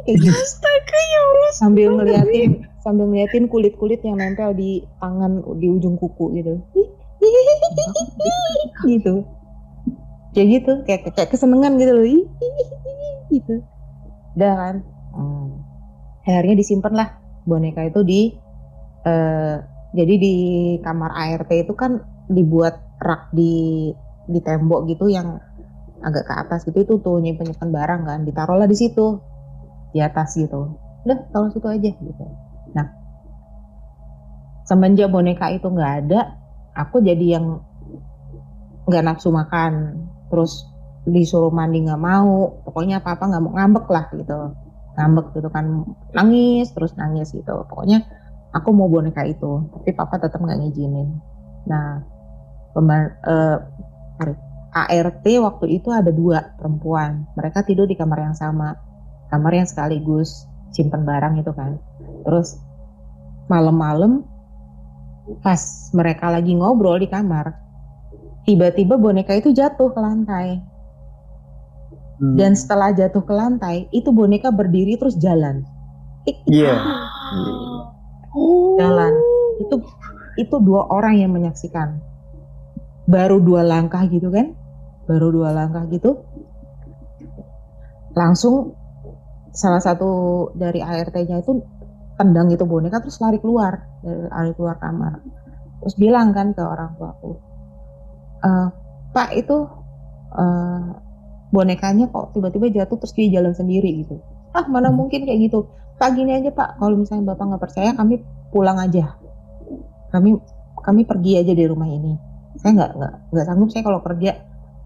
kayak 0.06 0.16
gitu. 0.22 0.30
Astaga 0.30 0.98
ya 0.98 1.20
Allah. 1.20 1.50
sambil 1.58 1.88
ngeliatin 1.98 2.50
sambil 2.80 3.04
ngeliatin 3.10 3.44
kulit 3.50 3.74
kulit 3.74 3.98
yang 4.06 4.16
nempel 4.18 4.54
di 4.54 4.86
tangan 5.02 5.42
di 5.58 5.66
ujung 5.68 5.98
kuku 5.98 6.26
gitu. 6.38 6.54
Gitu. 8.86 9.24
Kayak 10.30 10.48
gitu 10.52 10.72
kayak 10.86 11.00
kayak 11.16 11.28
kesenengan 11.32 11.74
gitu 11.80 11.92
loh. 11.96 12.06
Gitu. 13.32 13.54
Udah 14.38 14.52
kan? 14.54 14.76
Hmm. 15.16 15.64
akhirnya 16.22 16.60
disimpan 16.60 16.92
lah 16.92 17.08
boneka 17.46 17.86
itu 17.86 18.02
di 18.02 18.20
eh, 19.06 19.56
jadi 19.94 20.14
di 20.18 20.34
kamar 20.82 21.14
ART 21.14 21.50
itu 21.54 21.72
kan 21.72 22.02
dibuat 22.26 22.98
rak 23.00 23.30
di 23.32 23.88
di 24.26 24.40
tembok 24.42 24.90
gitu 24.90 25.06
yang 25.06 25.38
agak 26.02 26.26
ke 26.26 26.34
atas 26.34 26.60
gitu. 26.66 26.82
Itu 26.82 26.94
tuh 27.00 27.22
nyimpen 27.22 27.48
nyimpen 27.48 27.70
barang 27.72 28.02
kan 28.04 28.20
ditaruhlah 28.26 28.68
di 28.68 28.76
situ 28.76 29.22
di 29.94 30.02
atas 30.02 30.36
gitu. 30.36 30.76
Udah 31.06 31.18
taruh 31.30 31.48
situ 31.54 31.64
aja 31.70 31.90
gitu. 31.94 32.24
Nah 32.74 32.86
semenjak 34.66 35.08
boneka 35.08 35.54
itu 35.54 35.70
nggak 35.70 35.92
ada 36.04 36.34
aku 36.74 36.98
jadi 36.98 37.38
yang 37.38 37.62
nggak 38.84 39.04
nafsu 39.06 39.30
makan. 39.30 40.02
Terus 40.26 40.66
disuruh 41.06 41.54
mandi 41.54 41.86
nggak 41.86 42.02
mau 42.02 42.58
pokoknya 42.66 42.98
apa 42.98 43.14
apa 43.14 43.24
nggak 43.30 43.42
mau 43.46 43.54
ngambek 43.54 43.86
lah 43.94 44.04
gitu 44.10 44.65
ngambek 44.96 45.36
gitu 45.36 45.48
kan 45.52 45.84
nangis 46.16 46.72
terus 46.72 46.96
nangis 46.96 47.30
gitu. 47.32 47.52
Pokoknya 47.68 48.02
aku 48.56 48.72
mau 48.72 48.88
boneka 48.88 49.22
itu 49.28 49.68
tapi 49.72 49.92
papa 49.92 50.16
tetap 50.16 50.40
nggak 50.40 50.58
ngizinin. 50.64 51.08
Nah 51.68 52.02
pemba- 52.72 53.16
eh, 53.24 53.58
sorry, 54.16 54.34
ART 54.72 55.24
waktu 55.24 55.66
itu 55.80 55.88
ada 55.92 56.10
dua 56.10 56.56
perempuan. 56.56 57.28
Mereka 57.36 57.64
tidur 57.68 57.84
di 57.84 57.96
kamar 57.96 58.32
yang 58.32 58.36
sama 58.36 58.76
kamar 59.28 59.52
yang 59.58 59.68
sekaligus 59.68 60.48
simpen 60.72 61.04
barang 61.04 61.40
itu 61.40 61.52
kan. 61.52 61.76
Terus 62.24 62.58
malam-malam 63.46 64.26
pas 65.42 65.90
mereka 65.90 66.30
lagi 66.30 66.54
ngobrol 66.54 67.02
di 67.02 67.10
kamar 67.10 67.50
tiba-tiba 68.46 68.94
boneka 68.94 69.34
itu 69.34 69.50
jatuh 69.50 69.90
ke 69.90 69.98
lantai 69.98 70.62
Hmm. 72.16 72.32
dan 72.32 72.56
setelah 72.56 72.96
jatuh 72.96 73.20
ke 73.20 73.34
lantai 73.36 73.92
itu 73.92 74.08
boneka 74.08 74.48
berdiri 74.48 74.96
terus 74.96 75.20
jalan 75.20 75.60
Iya. 76.48 76.74
Oh. 78.34 78.74
jalan 78.80 79.12
itu 79.60 79.76
itu 80.36 80.56
dua 80.64 80.88
orang 80.90 81.20
yang 81.20 81.32
menyaksikan 81.36 82.00
baru 83.06 83.38
dua 83.38 83.62
langkah 83.62 84.02
gitu 84.08 84.32
kan 84.32 84.56
baru 85.06 85.28
dua 85.28 85.54
langkah 85.54 85.84
gitu 85.92 86.24
langsung 88.16 88.74
salah 89.52 89.80
satu 89.80 90.08
dari 90.56 90.80
ART-nya 90.80 91.40
itu 91.40 91.60
tendang 92.16 92.48
itu 92.48 92.64
boneka 92.64 93.04
terus 93.04 93.20
lari 93.20 93.36
keluar 93.40 93.76
dari 94.00 94.24
lari 94.28 94.52
keluar 94.56 94.80
kamar 94.80 95.20
terus 95.84 95.94
bilang 96.00 96.32
kan 96.32 96.56
ke 96.56 96.64
orang 96.64 96.96
tuaku 96.96 97.36
"Eh, 98.40 98.68
pak 99.12 99.30
itu 99.36 99.56
eh, 100.36 100.84
bonekanya 101.54 102.10
kok 102.10 102.34
tiba-tiba 102.34 102.66
jatuh 102.72 102.96
terus 102.98 103.14
dia 103.14 103.38
jalan 103.38 103.54
sendiri 103.54 104.02
gitu. 104.02 104.18
Ah 104.50 104.66
mana 104.66 104.90
mungkin 104.90 105.26
kayak 105.26 105.50
gitu. 105.50 105.70
Pak 105.96 106.12
gini 106.12 106.36
aja 106.36 106.50
pak. 106.52 106.76
Kalau 106.76 106.96
misalnya 106.98 107.32
bapak 107.34 107.44
nggak 107.54 107.62
percaya 107.62 107.90
kami 107.94 108.20
pulang 108.50 108.78
aja. 108.80 109.16
Kami 110.10 110.36
kami 110.82 111.02
pergi 111.06 111.32
aja 111.40 111.52
dari 111.54 111.68
rumah 111.68 111.88
ini. 111.88 112.14
Saya 112.58 112.72
nggak 112.76 112.90
nggak 112.98 113.14
nggak 113.32 113.44
sanggup 113.46 113.68
saya 113.70 113.82
kalau 113.86 114.00
kerja 114.02 114.32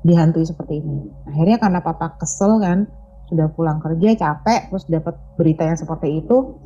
dihantui 0.05 0.44
seperti 0.46 0.81
ini. 0.81 1.09
Akhirnya 1.29 1.57
karena 1.61 1.81
papa 1.81 2.16
kesel 2.20 2.61
kan 2.61 2.88
sudah 3.31 3.46
pulang 3.55 3.79
kerja 3.79 4.18
capek 4.18 4.75
terus 4.75 4.85
dapat 4.90 5.14
berita 5.38 5.62
yang 5.62 5.79
seperti 5.79 6.18
itu 6.18 6.59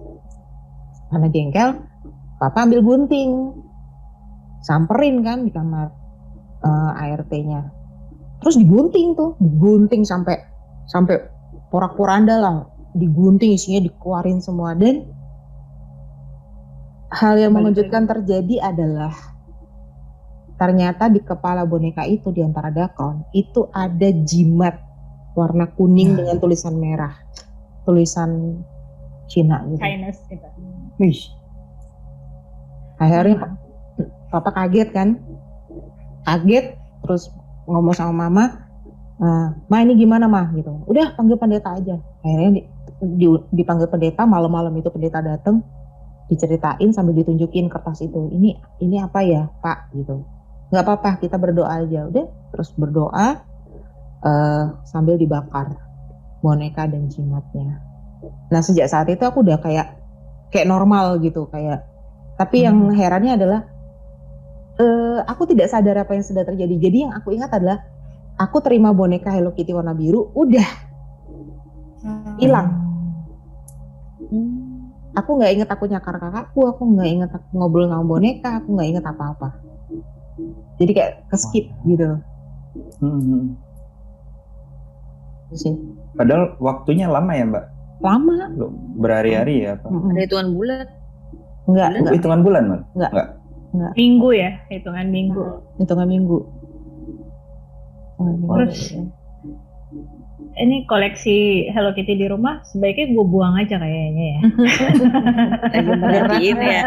karena 1.12 1.28
jengkel 1.28 1.68
papa 2.40 2.66
ambil 2.66 2.80
gunting. 2.82 3.62
Samperin 4.64 5.20
kan 5.20 5.44
di 5.44 5.52
kamar 5.52 5.92
eh, 6.64 7.02
ART-nya 7.04 7.83
terus 8.44 8.60
digunting 8.60 9.16
tuh 9.16 9.40
digunting 9.40 10.04
sampai 10.04 10.36
sampai 10.84 11.16
porak-poranda 11.72 12.36
lah. 12.36 12.56
Digunting 12.94 13.56
isinya 13.56 13.82
dikeluarin 13.82 14.38
semua. 14.38 14.76
Dan 14.76 15.08
hal 17.10 17.34
yang 17.34 17.56
mengejutkan 17.56 18.06
terjadi 18.06 18.70
adalah 18.70 19.10
ternyata 20.54 21.10
di 21.10 21.18
kepala 21.18 21.66
boneka 21.66 22.06
itu 22.06 22.30
di 22.30 22.38
antara 22.38 22.70
dakron 22.70 23.26
itu 23.34 23.66
ada 23.74 24.06
jimat 24.22 24.78
warna 25.34 25.66
kuning 25.66 26.14
Nah. 26.14 26.16
dengan 26.22 26.36
tulisan 26.38 26.78
merah. 26.78 27.14
Tulisan 27.82 28.62
Cina 29.26 29.64
gitu. 29.66 29.80
Chinese 29.82 30.20
gitu. 30.30 30.46
Wih. 31.00 31.20
akhirnya 32.94 33.36
pa- 33.42 33.58
papa 34.30 34.50
kaget 34.54 34.88
kan? 34.94 35.18
Kaget 36.22 36.78
terus 37.02 37.26
ngomong 37.64 37.94
sama 37.96 38.28
mama 38.28 38.44
"Eh, 39.14 39.48
ma 39.70 39.76
ini 39.78 39.94
gimana 39.94 40.26
mah 40.26 40.50
gitu. 40.58 40.84
Udah 40.90 41.14
panggil 41.14 41.38
pendeta 41.38 41.70
aja. 41.78 42.02
Akhirnya 42.26 42.50
di- 42.58 42.66
di- 43.14 43.44
dipanggil 43.54 43.86
pendeta 43.86 44.26
malam-malam 44.26 44.74
itu 44.74 44.90
pendeta 44.90 45.22
datang 45.22 45.62
diceritain 46.26 46.90
sambil 46.90 47.14
ditunjukin 47.22 47.70
kertas 47.70 48.02
itu. 48.02 48.26
Ini 48.34 48.58
ini 48.82 48.96
apa 48.98 49.22
ya 49.22 49.46
pak? 49.62 49.94
Gitu. 49.94 50.18
Nggak 50.74 50.82
apa-apa 50.82 51.10
kita 51.22 51.38
berdoa 51.38 51.70
aja. 51.86 52.10
Udah 52.10 52.26
terus 52.50 52.74
berdoa 52.74 53.46
eh, 54.24 54.64
sambil 54.88 55.14
dibakar 55.14 55.78
boneka 56.42 56.88
dan 56.90 57.06
jimatnya. 57.06 57.80
Nah 58.50 58.60
sejak 58.64 58.88
saat 58.90 59.06
itu 59.12 59.22
aku 59.22 59.44
udah 59.46 59.60
kayak 59.62 60.00
kayak 60.50 60.66
normal 60.66 61.22
gitu 61.22 61.46
kayak. 61.48 61.86
Tapi 62.34 62.66
yang 62.66 62.90
herannya 62.90 63.38
adalah 63.38 63.60
eh, 64.80 65.18
aku 65.26 65.42
tidak 65.50 65.70
sadar 65.70 66.02
apa 66.02 66.12
yang 66.14 66.24
sudah 66.26 66.42
terjadi. 66.42 66.74
Jadi 66.78 66.96
yang 67.06 67.12
aku 67.14 67.34
ingat 67.34 67.50
adalah 67.54 67.82
aku 68.38 68.58
terima 68.62 68.90
boneka 68.90 69.30
Hello 69.30 69.54
Kitty 69.54 69.70
warna 69.70 69.94
biru, 69.94 70.30
udah 70.34 70.68
hilang. 72.38 72.68
Aku 75.14 75.38
nggak 75.38 75.52
inget 75.54 75.68
aku 75.70 75.86
nyakar 75.86 76.18
kakakku, 76.18 76.66
aku 76.66 76.82
nggak 76.90 77.08
inget 77.08 77.30
aku 77.30 77.46
ngobrol 77.54 77.86
sama 77.86 78.02
boneka, 78.02 78.58
aku 78.58 78.74
nggak 78.74 78.88
inget 78.90 79.04
apa-apa. 79.06 79.54
Jadi 80.82 80.90
kayak 80.90 81.12
keskip 81.30 81.70
gitu 81.86 82.18
Hmm. 82.98 83.54
Itu 85.46 85.54
sih. 85.54 85.74
Padahal 86.18 86.58
waktunya 86.58 87.06
lama 87.06 87.30
ya 87.30 87.46
mbak, 87.46 87.64
Lama, 88.02 88.50
Loh, 88.58 88.74
berhari-hari 88.98 89.70
ya? 89.70 89.78
Mm-mm. 89.86 90.10
Ada 90.10 90.20
hitungan 90.26 90.48
bulan. 90.50 90.86
nggak 91.64 91.88
Bulan? 91.88 92.00
nggak 92.02 92.14
Hitungan 92.18 92.40
bulan 92.42 92.64
mbak? 93.74 93.92
Minggu 93.94 94.28
ya, 94.32 94.50
hitungan 94.68 95.06
minggu. 95.06 95.42
hitungan 95.76 96.06
minggu. 96.06 96.38
Hitungan 98.14 98.34
minggu. 98.36 98.48
Terus 98.54 98.80
ini 100.54 100.82
koleksi 100.84 101.36
Hello 101.68 101.90
Kitty 101.90 102.14
di 102.14 102.26
rumah 102.26 102.62
sebaiknya 102.64 103.10
gue 103.10 103.24
buang 103.24 103.54
aja 103.56 103.74
kayaknya 103.74 104.24
ya. 104.24 104.38
Lagi 105.74 105.90
merhatiin 105.92 106.58
ya. 106.60 106.82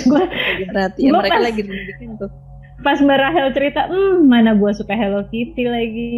gue 0.00 0.22
Lagi 0.24 0.64
merhatiin. 0.66 1.10
Mereka 1.12 1.30
pas- 1.30 1.44
lagi 1.44 1.62
bikin 1.62 2.10
tuh. 2.16 2.30
pas 2.78 2.94
Mbak 2.96 3.18
Rahel 3.18 3.48
cerita, 3.52 3.86
hmm 3.86 4.22
mana 4.24 4.54
gue 4.54 4.70
suka 4.72 4.92
Hello 4.92 5.22
Kitty 5.24 5.66
lagi, 5.66 6.10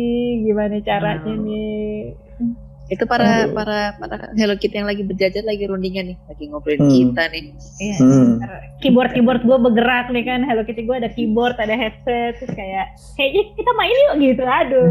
gimana 0.44 0.76
caranya 0.80 1.24
Hmm. 1.26 1.40
nih? 1.42 2.12
Itu 2.90 3.06
para 3.06 3.46
Aduh. 3.46 3.54
para 3.54 3.94
para 3.96 4.16
Hello 4.34 4.54
Kitty 4.54 4.74
yang 4.74 4.84
lagi 4.84 5.00
berjajar 5.00 5.40
lagi 5.40 5.62
rundingan 5.62 6.10
nih, 6.10 6.18
lagi 6.26 6.44
ngobrolin 6.44 6.80
Hmm. 6.80 6.90
kita 6.90 7.22
nih. 7.28 7.42
Iya. 7.78 7.96
Hmm. 7.96 8.32
Keyboard 8.78 9.14
keyboard 9.14 9.42
gue 9.42 9.56
bergerak 9.56 10.10
nih 10.10 10.24
kan, 10.24 10.42
Hello 10.42 10.62
Kitty 10.62 10.82
gue 10.82 10.96
ada 10.96 11.06
keyboard, 11.08 11.54
ada 11.56 11.70
headset, 11.72 12.34
terus 12.36 12.50
kayak 12.50 12.90
kayaknya 13.14 13.42
kita 13.54 13.70
main 13.72 13.94
yuk 13.94 14.14
gitu, 14.20 14.42
aduh. 14.42 14.90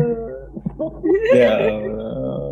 Ya 1.34 1.50
Allah. 1.60 2.48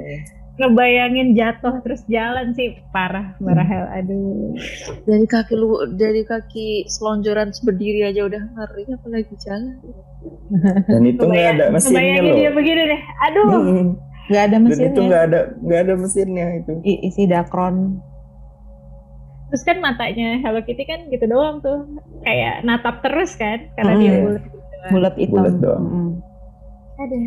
Ngebayangin 0.57 1.37
jatuh 1.37 1.79
terus 1.79 2.01
jalan 2.07 2.49
sih 2.51 2.81
parah 2.89 3.37
Mbak 3.37 3.53
Rahel, 3.53 3.85
aduh. 3.93 4.57
Dari 5.05 5.25
kaki 5.25 5.53
lu 5.53 5.69
dari 5.93 6.25
kaki 6.25 6.89
selonjoran 6.89 7.53
berdiri 7.61 8.01
aja 8.03 8.25
udah 8.25 8.41
ngeri 8.41 8.83
apalagi 8.89 9.37
jalan. 9.37 9.77
Dan 10.89 11.05
itu 11.05 11.21
nggak 11.21 11.45
ada 11.53 11.63
mesinnya 11.69 12.01
Ngebayangin 12.01 12.25
loh. 12.25 12.35
dia 12.35 12.51
begini 12.51 12.81
deh, 12.83 13.01
aduh. 13.23 13.47
Hmm. 13.47 13.87
Nggak 14.27 14.43
ada 14.43 14.51
Dan 14.51 14.61
itu 14.61 14.69
mesinnya. 14.69 15.01
nggak 15.03 15.23
ada 15.23 15.39
nggak 15.57 15.79
ada 15.81 15.93
mesinnya 15.95 16.47
itu. 16.57 16.71
I- 16.83 17.01
isi 17.03 17.23
dakron. 17.25 17.75
Terus 19.47 19.63
kan 19.63 19.77
matanya 19.79 20.37
Hello 20.37 20.59
Kitty 20.59 20.83
kan 20.83 21.07
gitu 21.07 21.23
doang 21.25 21.59
tuh, 21.59 21.87
kayak 22.21 22.61
natap 22.61 22.99
terus 22.99 23.31
kan, 23.33 23.71
karena 23.73 23.93
Hmm. 23.93 24.01
dia 24.01 24.11
bulat 24.19 24.43
gitu. 24.43 24.57
Bulat 24.87 25.13
hitam. 25.15 25.33
Bulat 25.33 25.55
doang. 25.57 25.83
Mm-mm. 25.83 26.09
Aduh. 26.97 27.23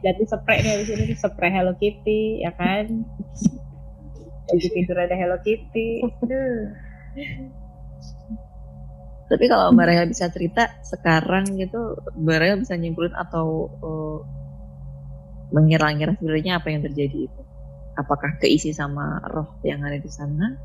Jadi 0.00 0.22
spray 0.24 0.58
nih 0.60 0.72
abis 0.74 0.88
ini 0.90 1.04
spray 1.14 1.50
Hello 1.50 1.72
Kitty, 1.74 2.40
ya 2.40 2.50
kan? 2.50 3.06
Baju 4.44 4.66
tidur 4.74 4.96
ada 4.98 5.14
Hello 5.14 5.38
Kitty. 5.38 6.02
Tapi 9.30 9.44
kalau 9.46 9.70
Mbak 9.70 9.86
Reha 9.86 10.04
bisa 10.04 10.26
cerita 10.26 10.74
sekarang 10.82 11.54
gitu, 11.54 11.78
Mbak 12.16 12.38
Reha 12.40 12.54
bisa 12.58 12.74
nyimpulin 12.74 13.14
atau 13.14 13.46
eh, 13.78 14.18
mengira-ngira 15.50 16.14
sebenarnya 16.18 16.62
apa 16.62 16.68
yang 16.70 16.82
terjadi 16.86 17.26
itu? 17.26 17.40
Apakah 17.98 18.38
keisi 18.40 18.70
sama 18.70 19.18
roh 19.30 19.50
yang 19.66 19.82
ada 19.82 19.98
di 19.98 20.10
sana? 20.10 20.56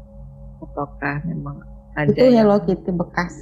Ataukah 0.61 1.25
memang 1.25 1.59
ada 1.97 2.09
Itu 2.09 2.25
yang 2.31 2.47
Hello 2.47 2.57
Kitty 2.63 2.91
bekas. 2.93 3.33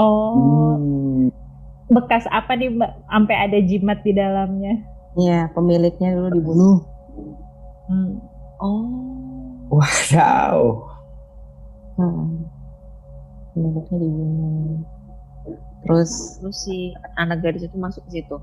Oh, 0.00 0.78
Hmm. 0.78 1.28
bekas 1.92 2.24
apa 2.30 2.56
nih 2.56 2.72
Mbak? 2.72 2.92
Sampai 3.10 3.36
ada 3.36 3.58
jimat 3.60 3.98
di 4.00 4.12
dalamnya. 4.16 4.74
Iya, 5.18 5.50
pemiliknya 5.52 6.14
dulu 6.14 6.28
dibunuh. 6.32 6.76
Hmm. 7.90 8.22
Oh, 8.62 8.86
Wow. 9.70 10.88
Hmm. 11.98 12.46
Pemiliknya 13.52 13.98
dibunuh. 13.98 14.80
Terus 15.84 16.38
terus 16.38 16.56
si 16.64 16.92
anak 17.16 17.42
gadis 17.42 17.66
itu 17.66 17.76
masuk 17.76 18.04
ke 18.08 18.20
situ. 18.20 18.36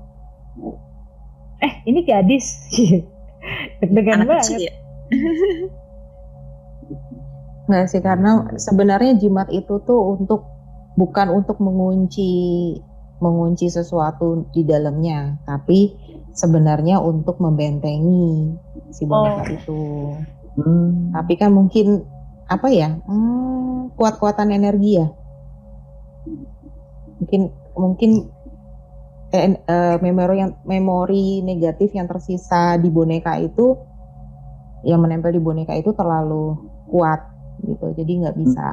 Eh, 1.58 1.72
ini 1.86 2.06
gadis. 2.06 2.70
Deg-degan 3.82 4.22
anak 4.22 4.26
banget. 4.28 4.44
kecil 4.46 4.60
ya. 4.66 4.74
Nggak 7.68 7.84
sih 7.92 8.00
karena 8.00 8.48
sebenarnya 8.56 9.12
jimat 9.20 9.48
itu 9.52 9.76
tuh 9.84 10.16
untuk 10.16 10.48
bukan 10.96 11.28
untuk 11.36 11.60
mengunci 11.60 12.30
mengunci 13.18 13.66
sesuatu 13.68 14.46
di 14.54 14.62
dalamnya, 14.62 15.36
tapi 15.44 15.92
sebenarnya 16.32 17.02
untuk 17.02 17.42
membentengi 17.42 18.54
si 18.94 19.02
boneka 19.04 19.42
Oh. 19.42 19.52
itu. 19.52 19.80
Hmm. 20.58 21.12
Tapi 21.12 21.32
kan 21.36 21.50
mungkin 21.52 22.06
apa 22.48 22.72
ya? 22.72 22.96
hmm, 23.04 23.92
kuat-kuatan 23.98 24.54
energi 24.54 25.02
ya. 25.02 25.06
Mungkin 27.18 27.40
mungkin 27.74 28.10
eh, 29.32 29.56
eh, 29.60 29.96
memori 30.00 30.36
yang 30.40 30.52
memori 30.64 31.26
negatif 31.44 31.92
yang 31.92 32.08
tersisa 32.08 32.80
di 32.80 32.88
boneka 32.88 33.36
itu 33.36 33.76
yang 34.86 35.02
menempel 35.02 35.34
di 35.34 35.42
boneka 35.42 35.74
itu 35.74 35.92
terlalu 35.92 36.56
kuat 36.88 37.20
gitu. 37.64 37.92
Jadi 37.98 38.12
nggak 38.24 38.36
bisa. 38.38 38.66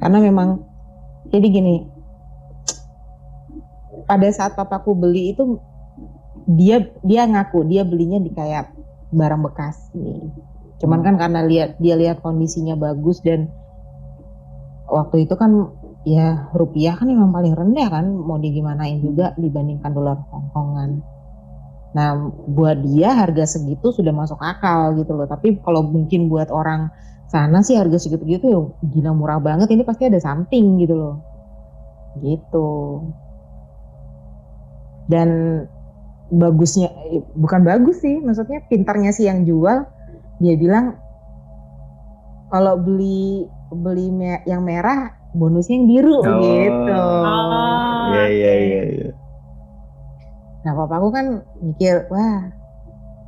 Karena 0.00 0.18
memang 0.20 0.48
jadi 1.30 1.46
gini. 1.48 1.76
Pada 4.08 4.26
saat 4.34 4.58
papaku 4.58 4.96
beli 4.98 5.30
itu 5.30 5.62
dia 6.50 6.82
dia 7.06 7.30
ngaku 7.30 7.62
dia 7.70 7.86
belinya 7.86 8.18
di 8.18 8.34
kayak 8.34 8.74
barang 9.14 9.42
bekas 9.46 9.78
nih. 9.94 10.26
Cuman 10.82 11.04
kan 11.06 11.14
karena 11.20 11.46
lihat 11.46 11.78
dia 11.78 11.94
lihat 11.94 12.18
kondisinya 12.24 12.74
bagus 12.74 13.22
dan 13.22 13.46
waktu 14.90 15.28
itu 15.28 15.34
kan 15.38 15.70
ya 16.08 16.48
rupiah 16.56 16.96
kan 16.96 17.04
memang 17.04 17.28
paling 17.28 17.52
rendah 17.52 17.88
kan 17.92 18.08
mau 18.08 18.40
digimanain 18.40 19.04
juga 19.04 19.36
dibandingkan 19.36 19.92
dolar 19.92 20.16
Hongkongan. 20.32 20.90
Nah 21.92 22.08
buat 22.48 22.80
dia 22.80 23.12
harga 23.12 23.44
segitu 23.58 23.92
sudah 23.92 24.14
masuk 24.14 24.40
akal 24.40 24.96
gitu 24.96 25.12
loh. 25.12 25.28
Tapi 25.28 25.60
kalau 25.60 25.84
mungkin 25.84 26.32
buat 26.32 26.48
orang 26.48 26.88
sana 27.28 27.60
sih 27.60 27.76
harga 27.76 28.00
segitu-gitu 28.00 28.44
ya 28.48 28.60
gila 28.90 29.12
murah 29.14 29.38
banget 29.38 29.70
ini 29.70 29.84
pasti 29.84 30.08
ada 30.08 30.16
something 30.16 30.80
gitu 30.80 30.94
loh. 30.96 31.14
Gitu. 32.24 32.68
Dan 35.10 35.28
bagusnya 36.30 36.88
eh, 37.10 37.20
bukan 37.34 37.66
bagus 37.66 38.00
sih 38.00 38.22
maksudnya 38.22 38.62
pintarnya 38.70 39.10
sih 39.10 39.26
yang 39.26 39.42
jual 39.42 39.82
dia 40.38 40.54
bilang 40.54 40.94
kalau 42.54 42.78
beli 42.78 43.50
beli 43.74 44.14
yang 44.46 44.62
merah 44.62 45.19
bonusnya 45.32 45.74
yang 45.78 45.86
biru 45.86 46.18
Oh. 46.18 46.38
gitu. 46.38 47.02
Oh, 47.22 48.04
Iya 48.10 48.24
iya 48.28 48.52
iya. 48.58 48.82
iya. 48.90 49.10
Nah 50.60 50.72
papaku 50.74 51.08
kan 51.10 51.26
mikir 51.62 52.04
wah 52.10 52.50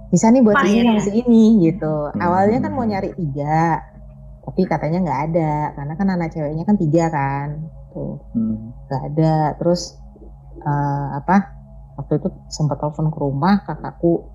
bisa 0.09 0.29
nih 0.29 0.45
buat 0.45 0.61
ini 0.63 0.85
ya. 0.85 0.85
sama 0.93 1.01
segini 1.01 1.45
gitu. 1.65 1.95
Hmm. 2.13 2.21
Awalnya 2.21 2.59
kan 2.61 2.73
mau 2.73 2.85
nyari 2.85 3.11
tiga 3.15 3.81
tapi 4.43 4.67
katanya 4.67 4.99
nggak 5.01 5.21
ada 5.31 5.53
karena 5.73 5.95
kan 5.95 6.09
anak 6.11 6.29
ceweknya 6.35 6.67
kan 6.67 6.75
tiga 6.75 7.05
kan 7.09 7.49
tuh 7.95 8.19
Hmm. 8.35 8.75
nggak 8.91 9.03
ada 9.15 9.35
terus 9.57 9.95
eh, 10.59 11.07
apa 11.15 11.55
waktu 11.95 12.19
itu 12.19 12.29
sempat 12.51 12.77
telepon 12.77 13.09
ke 13.09 13.19
rumah 13.23 13.63
kakakku 13.63 14.27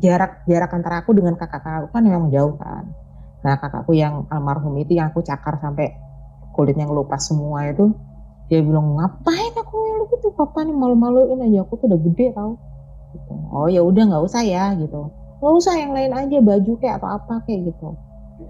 jarak 0.00 0.40
jarak 0.44 0.72
antara 0.72 1.04
aku 1.04 1.12
dengan 1.12 1.36
kakak 1.36 1.60
kakakku 1.60 1.92
kan 1.92 2.02
memang 2.02 2.32
jauh 2.32 2.56
kan 2.56 2.88
nah 3.40 3.56
kakakku 3.56 3.92
yang 3.92 4.24
almarhum 4.28 4.72
itu 4.76 4.96
yang 4.96 5.12
aku 5.12 5.20
cakar 5.20 5.60
sampai 5.60 5.92
kulitnya 6.60 6.84
ngelupas 6.84 7.24
semua 7.24 7.64
itu 7.72 7.96
dia 8.52 8.60
bilang 8.60 9.00
ngapain 9.00 9.56
aku 9.56 9.72
ngeluh 9.72 10.06
gitu? 10.12 10.28
Papa 10.36 10.60
nih 10.66 10.76
malu-maluin 10.76 11.40
aja 11.40 11.64
aku 11.64 11.80
tuh 11.80 11.88
udah 11.88 12.00
gede 12.04 12.36
tau. 12.36 12.60
Gitu. 13.10 13.32
oh 13.50 13.66
ya 13.66 13.82
udah 13.82 14.02
nggak 14.12 14.22
usah 14.28 14.42
ya 14.44 14.76
gitu. 14.76 15.08
Nggak 15.40 15.54
usah 15.56 15.74
yang 15.80 15.96
lain 15.96 16.12
aja 16.12 16.36
baju 16.44 16.72
kayak 16.78 17.00
atau 17.00 17.08
apa 17.16 17.34
kayak 17.48 17.72
gitu. 17.72 17.96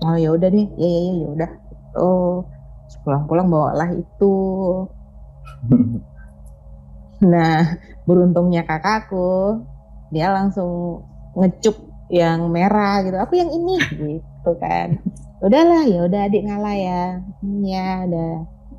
Oh 0.03 0.17
ya 0.19 0.35
udah 0.35 0.49
deh 0.51 0.67
ya 0.75 0.89
ya 0.89 1.01
ya 1.07 1.13
ya 1.15 1.29
udah. 1.39 1.51
Oh 1.95 2.45
pulang-pulang 3.07 3.47
bawalah 3.47 3.95
itu. 3.95 4.35
Nah, 7.21 7.77
beruntungnya 8.09 8.65
kakakku, 8.65 9.61
dia 10.09 10.33
langsung 10.33 11.05
ngecup 11.37 11.77
yang 12.09 12.49
merah 12.49 13.05
gitu. 13.05 13.17
Aku 13.21 13.37
yang 13.37 13.53
ini 13.53 13.77
gitu 13.93 14.53
kan. 14.57 14.97
Udahlah, 15.41 15.83
ya 15.85 16.01
udah 16.05 16.21
adik 16.23 16.43
ngalah 16.45 16.77
ya. 16.77 17.03
Hmm, 17.41 17.63
Ya 17.63 18.05
udah. 18.05 18.33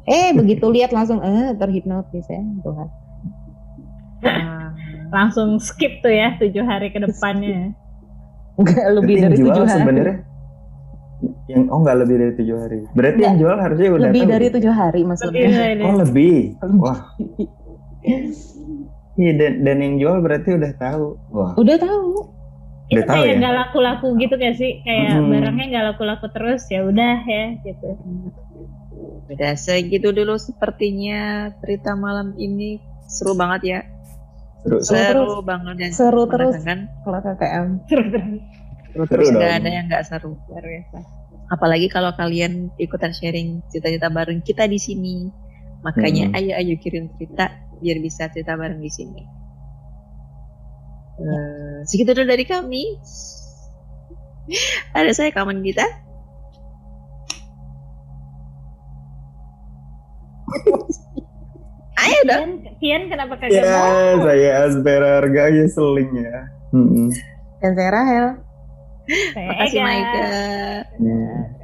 Eh, 0.03 0.29
begitu 0.31 0.65
lihat 0.67 0.89
langsung 0.89 1.17
eh 1.19 1.53
terhipnotis 1.55 2.25
ya, 2.25 2.41
gitu 2.41 2.69
kan. 2.71 2.89
Ah, 4.21 4.69
langsung 5.11 5.57
skip 5.57 5.99
tuh 5.99 6.09
ya 6.09 6.37
tujuh 6.37 6.61
hari 6.61 6.89
ke 6.89 6.97
depannya. 6.97 7.73
Enggak 8.55 8.87
lebih 8.91 9.15
Berarti 9.15 9.23
dari 9.23 9.35
jual 9.35 9.47
tujuh 9.47 9.65
hari. 9.65 9.77
sebenarnya 9.79 10.15
yang 11.47 11.69
oh 11.69 11.79
nggak 11.79 11.97
lebih 12.01 12.15
dari 12.17 12.33
tujuh 12.35 12.57
hari. 12.57 12.79
Berarti 12.91 13.13
Nggak. 13.15 13.27
yang 13.27 13.37
jual 13.37 13.57
harusnya 13.57 13.89
udah 13.91 14.01
Lebih 14.07 14.23
dari 14.25 14.47
tujuh 14.49 14.73
hari 14.73 14.97
Lebih 14.97 15.05
maksudnya. 15.05 15.49
dari 15.51 15.81
Oh 15.81 15.95
lebih. 15.95 16.35
Wah. 16.77 16.99
Iya 19.13 19.31
dan, 19.35 19.53
dan 19.61 19.77
yang 19.77 19.95
jual 19.97 20.17
berarti 20.19 20.49
udah 20.51 20.71
tahu. 20.75 21.05
Wah. 21.29 21.51
Udah 21.55 21.77
tahu. 21.77 22.09
Itu 22.91 22.99
Udah 22.99 23.07
tahu 23.07 23.15
kayak 23.17 23.31
ya? 23.31 23.39
nggak 23.39 23.55
laku-laku 23.55 24.07
gitu 24.19 24.33
gak 24.35 24.55
sih? 24.55 24.71
Kayak 24.83 25.09
Hmm. 25.15 25.31
barangnya 25.31 25.65
nggak 25.65 25.85
laku-laku 25.89 26.25
terus 26.27 26.61
ya 26.67 26.83
udah 26.83 27.15
ya 27.23 27.45
gitu. 27.63 27.89
Udah 29.25 29.51
segitu 29.55 30.11
dulu 30.11 30.35
sepertinya 30.35 31.19
cerita 31.57 31.95
malam 31.95 32.35
ini 32.35 32.77
seru 33.07 33.31
banget 33.33 33.61
ya. 33.63 33.79
Seru. 34.61 34.77
Seru 34.77 34.91
Seru 34.91 35.23
terus. 35.25 35.31
banget 35.41 35.75
dan 35.77 35.91
Seru 35.91 36.23
terus 36.27 36.55
kan 36.61 36.79
kalau 37.01 37.19
KKM. 37.21 37.67
Terus 37.87 38.07
terus. 38.11 38.27
seru 38.27 38.39
Seru 38.91 39.03
terus 39.07 39.27
nggak 39.31 39.53
ada 39.55 39.69
yang 39.71 39.85
nggak 39.87 40.03
seru. 40.03 40.31
Luar 40.45 40.61
biasa. 40.61 40.97
Apalagi 41.49 41.87
kalau 41.87 42.11
kalian 42.11 42.53
ikutan 42.77 43.11
sharing 43.11 43.63
cerita-cerita 43.67 44.07
bareng 44.07 44.39
kita 44.39 44.67
di 44.67 44.77
sini. 44.77 45.31
Makanya 45.81 46.27
Hmm. 46.27 46.37
ayo 46.37 46.51
ayo 46.53 46.75
kirim 46.77 47.07
cerita 47.11 47.49
biar 47.79 47.97
bisa 47.97 48.27
cerita 48.27 48.53
bareng 48.53 48.77
di 48.77 48.87
sini. 48.87 49.23
Eh, 51.21 51.77
segitu 51.85 52.17
dulu 52.17 52.25
dari 52.25 52.45
kami. 52.45 52.97
Ada 54.97 55.11
saya 55.13 55.29
kawan 55.29 55.61
kita. 55.61 55.85
Ayo 62.01 62.19
dong. 62.25 62.65
Kian, 62.81 62.81
Kian 62.81 63.03
kenapa 63.13 63.37
kagak 63.37 63.61
Ya, 63.61 63.69
mau? 63.69 64.25
saya 64.25 64.65
Aspera 64.65 65.21
harga 65.21 65.43
ya 65.53 65.65
seling 65.69 66.11
ya. 66.17 66.49
Hmm. 66.73 67.13
Dan 67.61 67.71
saya 67.77 67.89
Rahel. 67.93 68.25
Saya 69.37 69.47
Makasih. 69.53 69.81
Maika. 69.85 70.25
Hmm. 70.97 71.60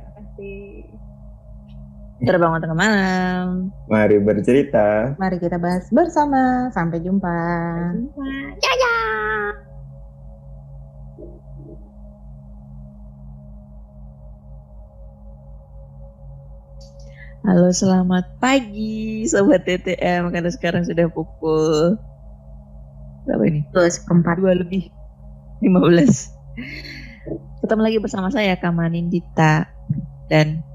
Terbangun 2.27 2.59
tengah 2.59 2.75
malam. 2.75 3.71
Mari 3.87 4.19
bercerita. 4.19 5.15
Mari 5.15 5.39
kita 5.39 5.55
bahas 5.55 5.87
bersama. 5.95 6.67
Sampai 6.75 6.99
jumpa. 6.99 7.39
Ya 8.59 8.73
ya. 8.75 8.95
Halo 17.47 17.71
selamat 17.71 18.43
pagi 18.43 19.23
Sobat 19.23 19.63
TTM 19.63 20.35
Karena 20.35 20.51
sekarang 20.51 20.83
sudah 20.83 21.07
pukul 21.07 21.95
Berapa 23.23 23.43
ini? 23.47 23.63
Dua 23.71 23.87
seperempat. 23.87 24.43
Dua 24.43 24.51
lebih 24.51 24.91
15 25.63 27.63
Ketemu 27.63 27.81
lagi 27.87 27.97
bersama 28.03 28.27
saya 28.35 28.59
Kamanin 28.59 29.07
Dita 29.07 29.63
Dan 30.27 30.66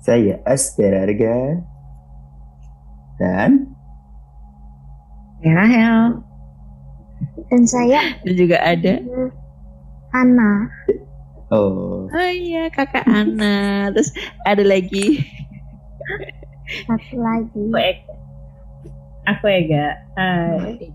Saya 0.00 0.40
Aspera 0.48 1.04
harga. 1.04 1.60
Dan 3.20 3.68
Rahel 5.44 6.24
Dan 7.52 7.68
saya 7.68 8.16
Dan 8.24 8.32
juga 8.32 8.56
ada 8.64 8.96
Ana. 10.16 10.72
oh 11.52 12.08
Oh 12.08 12.30
iya 12.32 12.72
kakak 12.72 13.04
Ana 13.04 13.92
Terus 13.92 14.08
ada 14.48 14.64
lagi 14.64 15.20
Satu 16.86 17.16
lagi. 17.18 17.62
Aku 17.66 17.76
Ega. 17.78 18.14
Aku 19.26 19.44
Ega. 19.50 19.86
Hai. 20.14 20.90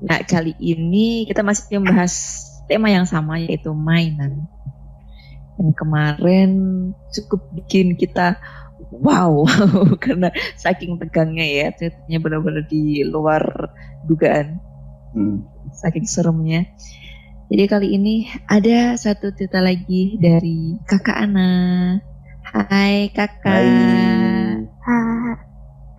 Nah 0.00 0.20
kali 0.24 0.56
ini 0.56 1.28
kita 1.28 1.44
masih 1.44 1.76
membahas 1.76 2.40
tema 2.64 2.88
yang 2.88 3.04
sama 3.04 3.36
yaitu 3.36 3.72
mainan. 3.76 4.48
Dan 5.60 5.76
kemarin 5.76 6.50
cukup 7.12 7.52
bikin 7.52 8.00
kita 8.00 8.40
wow 8.88 9.44
karena 10.02 10.32
saking 10.56 10.96
tegangnya 10.96 11.44
ya 11.44 11.66
ceritanya 11.76 12.18
benar-benar 12.24 12.64
di 12.64 13.04
luar 13.04 13.44
dugaan 14.08 14.56
hmm. 15.12 15.44
saking 15.76 16.08
seremnya. 16.08 16.64
Jadi 17.52 17.64
kali 17.68 17.88
ini 17.92 18.30
ada 18.48 18.96
satu 18.96 19.36
cerita 19.36 19.60
lagi 19.60 20.16
dari 20.16 20.80
kakak 20.88 21.18
Ana. 21.28 21.52
Hai 22.40 23.12
kakak. 23.12 23.60
Hai. 23.60 24.64
Ha- 24.80 25.50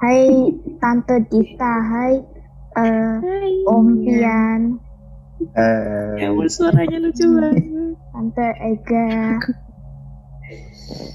Hai 0.01 0.49
Tante 0.81 1.21
Dita, 1.29 1.73
hai 1.77 2.17
eh, 2.73 3.15
Hai. 3.21 3.53
Om 3.69 3.87
Pian, 4.01 4.61
Eh, 5.53 6.25
Ya 6.25 6.29
suaranya 6.49 6.97
lucu 7.05 7.25
banget. 7.37 8.00
Tante 8.21 8.53
Ega. 8.61 9.41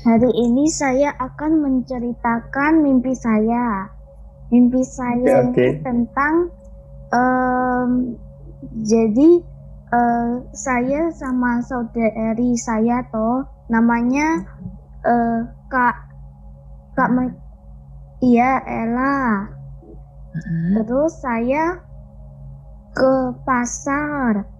Hari 0.02 0.30
ini 0.42 0.66
saya 0.66 1.14
akan 1.14 1.62
menceritakan 1.62 2.82
mimpi 2.82 3.14
saya. 3.14 3.86
Mimpi 4.50 4.82
saya 4.82 5.46
Oke, 5.46 5.54
oke. 5.54 5.62
ini 5.62 5.86
tentang 5.86 6.50
em, 7.14 7.90
jadi 8.82 9.30
eh, 9.94 10.32
saya 10.50 11.14
sama 11.14 11.62
saudari 11.62 12.58
saya 12.58 13.06
toh 13.14 13.46
namanya 13.70 14.42
eh, 15.06 15.46
Kak 15.70 16.10
Kak 16.98 17.10
Me- 17.14 17.38
Iya 18.18 18.66
Ella. 18.66 19.46
Terus 20.74 21.22
saya 21.22 21.78
ke 22.98 23.30
pasar. 23.46 24.55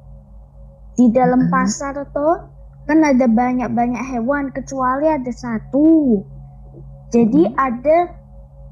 Di 0.97 1.13
dalam 1.13 1.47
Mm-mm. 1.47 1.53
pasar 1.53 1.95
tuh 2.17 2.49
kan 2.87 3.03
ada 3.03 3.29
banyak-banyak 3.29 4.03
hewan 4.17 4.49
kecuali 4.55 5.11
ada 5.11 5.29
satu. 5.29 6.23
Jadi 7.13 7.53
ada 7.55 8.11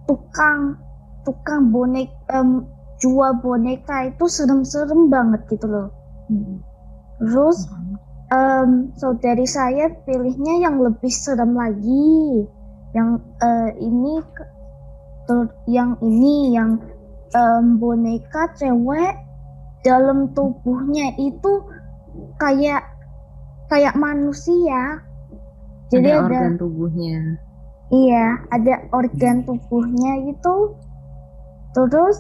tukang 0.09 0.79
tukang 1.25 1.72
bonek 1.72 2.09
em, 2.33 2.64
jual 3.01 3.41
boneka 3.43 4.12
itu 4.12 4.25
serem-serem 4.29 5.12
banget 5.12 5.45
gitu 5.51 5.66
loh. 5.68 5.89
Terus 7.20 7.68
em, 8.33 8.95
saudari 8.97 9.45
saya 9.45 9.93
pilihnya 10.09 10.64
yang 10.64 10.81
lebih 10.81 11.11
serem 11.11 11.53
lagi. 11.53 12.49
Yang 12.95 13.11
eh, 13.43 13.70
ini 13.83 14.12
yang 15.66 15.99
ini 16.01 16.55
yang 16.55 16.79
em, 17.35 17.77
boneka 17.83 18.55
cewek 18.55 19.18
dalam 19.85 20.33
tubuhnya 20.33 21.12
itu 21.20 21.53
kayak 22.39 22.83
kayak 23.69 23.95
manusia. 23.97 25.03
Jadi 25.93 26.11
ada 26.11 26.27
ada, 26.27 26.27
organ 26.27 26.55
tubuhnya. 26.59 27.19
iya, 27.93 28.41
ada 28.51 28.75
organ 28.91 29.45
tubuhnya 29.47 30.12
itu. 30.27 30.57
Terus 31.75 32.19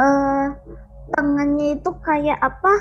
eh 0.00 0.46
tangannya 1.12 1.78
itu 1.78 1.90
kayak 2.00 2.38
apa? 2.40 2.74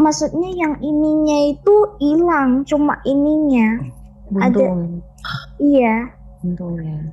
Maksudnya 0.00 0.50
yang 0.56 0.74
ininya 0.80 1.52
itu 1.52 1.74
hilang, 2.00 2.64
cuma 2.64 2.96
ininya. 3.04 3.84
Buntung. 4.32 5.04
Iya. 5.60 6.08
Buntungnya. 6.40 7.12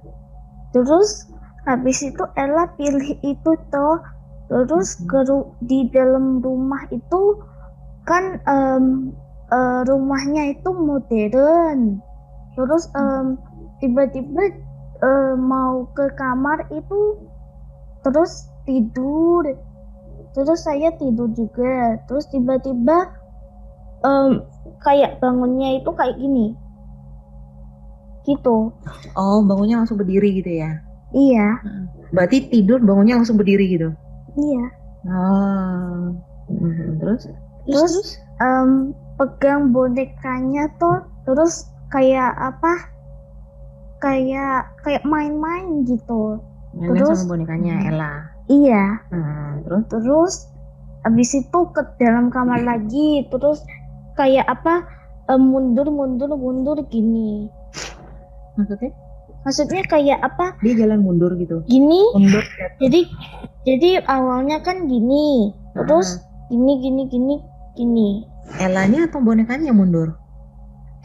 Terus 0.71 1.27
habis 1.67 1.99
itu 1.99 2.23
Ella 2.39 2.71
pilih 2.79 3.19
itu 3.19 3.51
toh. 3.73 3.99
Terus 4.47 4.95
ru- 5.03 5.51
di 5.59 5.91
dalam 5.91 6.39
rumah 6.39 6.87
itu 6.87 7.35
kan 8.07 8.39
em, 8.47 9.11
eh, 9.51 9.81
rumahnya 9.85 10.55
itu 10.55 10.69
modern. 10.71 11.99
Terus 12.55 12.87
em, 12.95 13.35
tiba-tiba 13.83 14.55
eh, 15.03 15.33
mau 15.35 15.85
ke 15.93 16.09
kamar 16.15 16.65
itu 16.71 17.19
terus 18.01 18.47
tidur. 18.63 19.43
Terus 20.33 20.59
saya 20.63 20.95
tidur 20.95 21.29
juga. 21.35 21.99
Terus 22.07 22.25
tiba-tiba 22.31 23.11
em, 24.07 24.41
kayak 24.81 25.19
bangunnya 25.19 25.83
itu 25.83 25.91
kayak 25.93 26.15
gini. 26.15 26.55
Gitu. 28.23 28.71
Oh, 29.15 29.39
bangunnya 29.43 29.83
langsung 29.83 29.99
berdiri 29.99 30.43
gitu 30.43 30.51
ya. 30.63 30.83
Iya, 31.15 31.63
Berarti 32.11 32.51
tidur 32.51 32.83
bangunnya 32.83 33.15
langsung 33.15 33.39
berdiri 33.39 33.79
gitu. 33.79 33.95
iya. 34.35 34.65
Oh. 35.07 36.11
Mhm, 36.51 36.99
Terus? 36.99 37.31
Terus 37.67 37.93
em, 38.39 38.69
pegang 39.15 39.69
bonekanya 39.69 40.71
tuh 40.77 41.03
terus 41.23 41.67
kayak 41.87 42.31
apa? 42.33 42.73
Kayak 43.97 44.71
kayak 44.81 45.03
main-main 45.03 45.83
gitu. 45.83 46.37
Main 46.71 46.93
Terus- 46.93 47.19
sama 47.19 47.35
bonekanya 47.35 47.73
Ella. 47.83 48.13
Iya. 48.47 48.85
Nah, 49.09 49.59
terus? 49.61 49.83
Terus 49.89 50.33
habis 51.03 51.29
itu 51.33 51.59
ke 51.71 51.81
dalam 51.97 52.29
kamar 52.29 52.61
lagi 52.61 53.25
terus 53.27 53.63
kayak 54.15 54.45
apa? 54.45 54.87
mundur 55.27 55.91
mundur 55.91 56.31
mundur 56.33 56.79
gini. 56.87 57.51
Maksudnya? 58.55 58.95
maksudnya 59.43 59.79
kayak 59.85 60.19
apa 60.19 60.59
Dia 60.59 60.75
jalan 60.75 60.99
mundur 60.99 61.31
gitu. 61.35 61.63
gini 61.63 62.03
Mundur. 62.11 62.43
jadi 62.83 63.07
jadi 63.63 63.89
awalnya 64.03 64.59
kan 64.59 64.91
gini 64.91 65.55
terus 65.71 66.19
gini 66.47 66.83
gini 66.83 67.01
gini 67.07 67.35
gini 67.77 68.25
Elanya 68.57 69.05
atau 69.05 69.21
bonekanya 69.21 69.69
yang 69.69 69.77
mundur? 69.77 70.17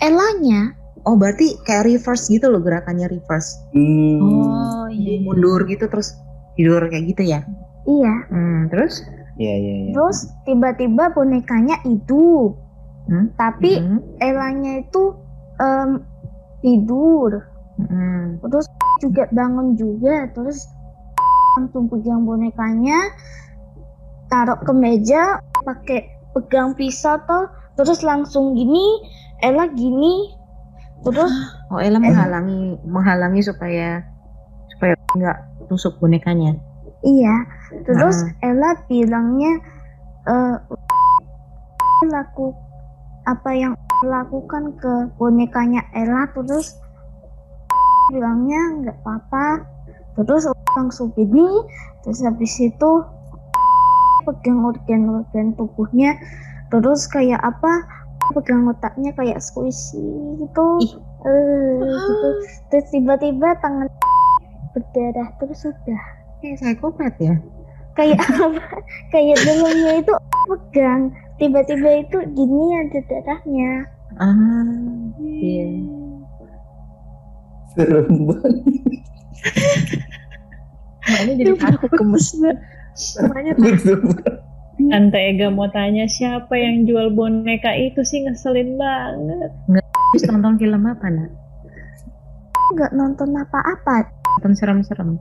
Elanya 0.00 0.72
Oh 1.02 1.18
berarti 1.18 1.58
kayak 1.66 1.90
reverse 1.90 2.30
gitu 2.30 2.46
loh 2.46 2.62
gerakannya 2.62 3.10
reverse. 3.10 3.58
Hmm. 3.74 4.22
Oh 4.22 4.86
iya. 4.86 5.18
mundur 5.26 5.66
gitu 5.66 5.90
terus 5.90 6.14
tidur 6.54 6.80
kayak 6.86 7.10
gitu 7.10 7.22
ya. 7.26 7.42
iya 7.84 8.14
Hmm, 8.30 8.70
terus? 8.70 9.02
Iya 9.36 9.54
iya 9.58 9.74
iya. 9.88 9.92
terus 9.96 10.30
tiba-tiba 10.46 11.10
bonekanya 11.12 11.76
hidup 11.82 12.62
Hmm? 13.02 13.34
tapi 13.34 13.82
Hmm, 13.82 13.98
Elanya 14.22 14.78
itu 14.86 15.18
em, 15.58 16.06
tidur 16.62 17.42
hmm. 17.82 18.38
terus 18.46 18.70
juga 19.02 19.26
bangun 19.34 19.74
juga 19.74 20.30
terus 20.30 20.70
langsung 21.58 21.90
pegang 21.90 22.22
bonekanya 22.22 23.10
taruh 24.30 24.54
ke 24.62 24.70
meja 24.70 25.42
pakai 25.66 26.11
pegang 26.32 26.72
pisau 26.76 27.16
tuh 27.28 27.48
terus 27.76 28.00
langsung 28.04 28.52
gini 28.52 29.00
Ella 29.42 29.68
gini 29.72 30.32
terus 31.02 31.32
Oh 31.72 31.80
Ella 31.80 31.98
menghalangi 31.98 32.78
menghalangi 32.84 33.42
supaya 33.42 34.04
supaya 34.70 34.94
nggak 35.16 35.38
tusuk 35.70 35.98
bonekanya. 35.98 36.54
iya 37.02 37.34
terus 37.86 38.22
Ah. 38.22 38.50
Ella 38.52 38.70
bilangnya 38.86 39.52
eh 40.30 40.56
laku 42.10 42.54
apa 43.26 43.50
yang 43.54 43.74
lakukan 44.02 44.74
ke 44.78 44.92
bonekanya 45.18 45.86
Ella 45.94 46.26
terus 46.34 46.74
bilangnya 48.10 48.58
nggak 48.82 48.98
apa-apa 49.02 49.62
terus 50.18 50.44
langsung 50.76 51.14
gini 51.14 51.46
terus 52.02 52.20
habis 52.22 52.58
itu 52.58 52.90
pegang 54.22 54.62
organ-organ 54.62 55.54
tubuhnya. 55.54 56.16
Terus 56.68 57.04
kayak 57.06 57.42
apa? 57.42 57.84
Pegang 58.32 58.64
otaknya 58.64 59.12
kayak 59.12 59.42
squishy 59.42 60.00
gitu. 60.38 60.66
Ih. 60.80 60.92
eh 61.22 61.78
gitu. 61.82 62.28
Terus 62.70 62.86
tiba-tiba 62.90 63.54
tangan 63.58 63.86
berdarah 64.72 65.28
terus 65.36 65.62
sudah 65.62 66.02
Kayak 66.40 66.56
psikopat 66.58 67.14
ya. 67.20 67.34
kayak 67.92 68.18
apa? 68.40 68.62
Kayak 69.10 69.36
dalamnya 69.44 69.92
itu 70.00 70.12
pegang. 70.48 71.02
Tiba-tiba 71.36 71.90
itu 72.02 72.18
gini 72.32 72.64
ada 72.78 72.98
darahnya. 73.06 73.70
Ah, 74.16 74.66
iya. 75.18 75.66
Serem 77.72 78.28
banget. 78.28 78.54
Makanya 81.02 81.34
jadi 81.34 81.52
Aku 81.58 81.86
gemes 81.90 82.26
Makanya 83.22 83.52
Tante 84.82 85.18
Ega 85.20 85.46
mau 85.46 85.68
tanya 85.68 86.04
siapa 86.04 86.52
yang 86.52 86.84
jual 86.84 87.08
boneka 87.08 87.70
itu 87.72 88.02
sih 88.02 88.20
ngeselin 88.20 88.74
banget. 88.74 89.50
habis 90.10 90.24
nonton 90.26 90.56
film 90.56 90.82
apa 90.82 91.06
nak? 91.06 91.30
nggak 92.72 92.92
nonton 92.92 93.36
apa-apa 93.36 94.08
Nonton 94.34 94.52
serem-serem. 94.52 95.20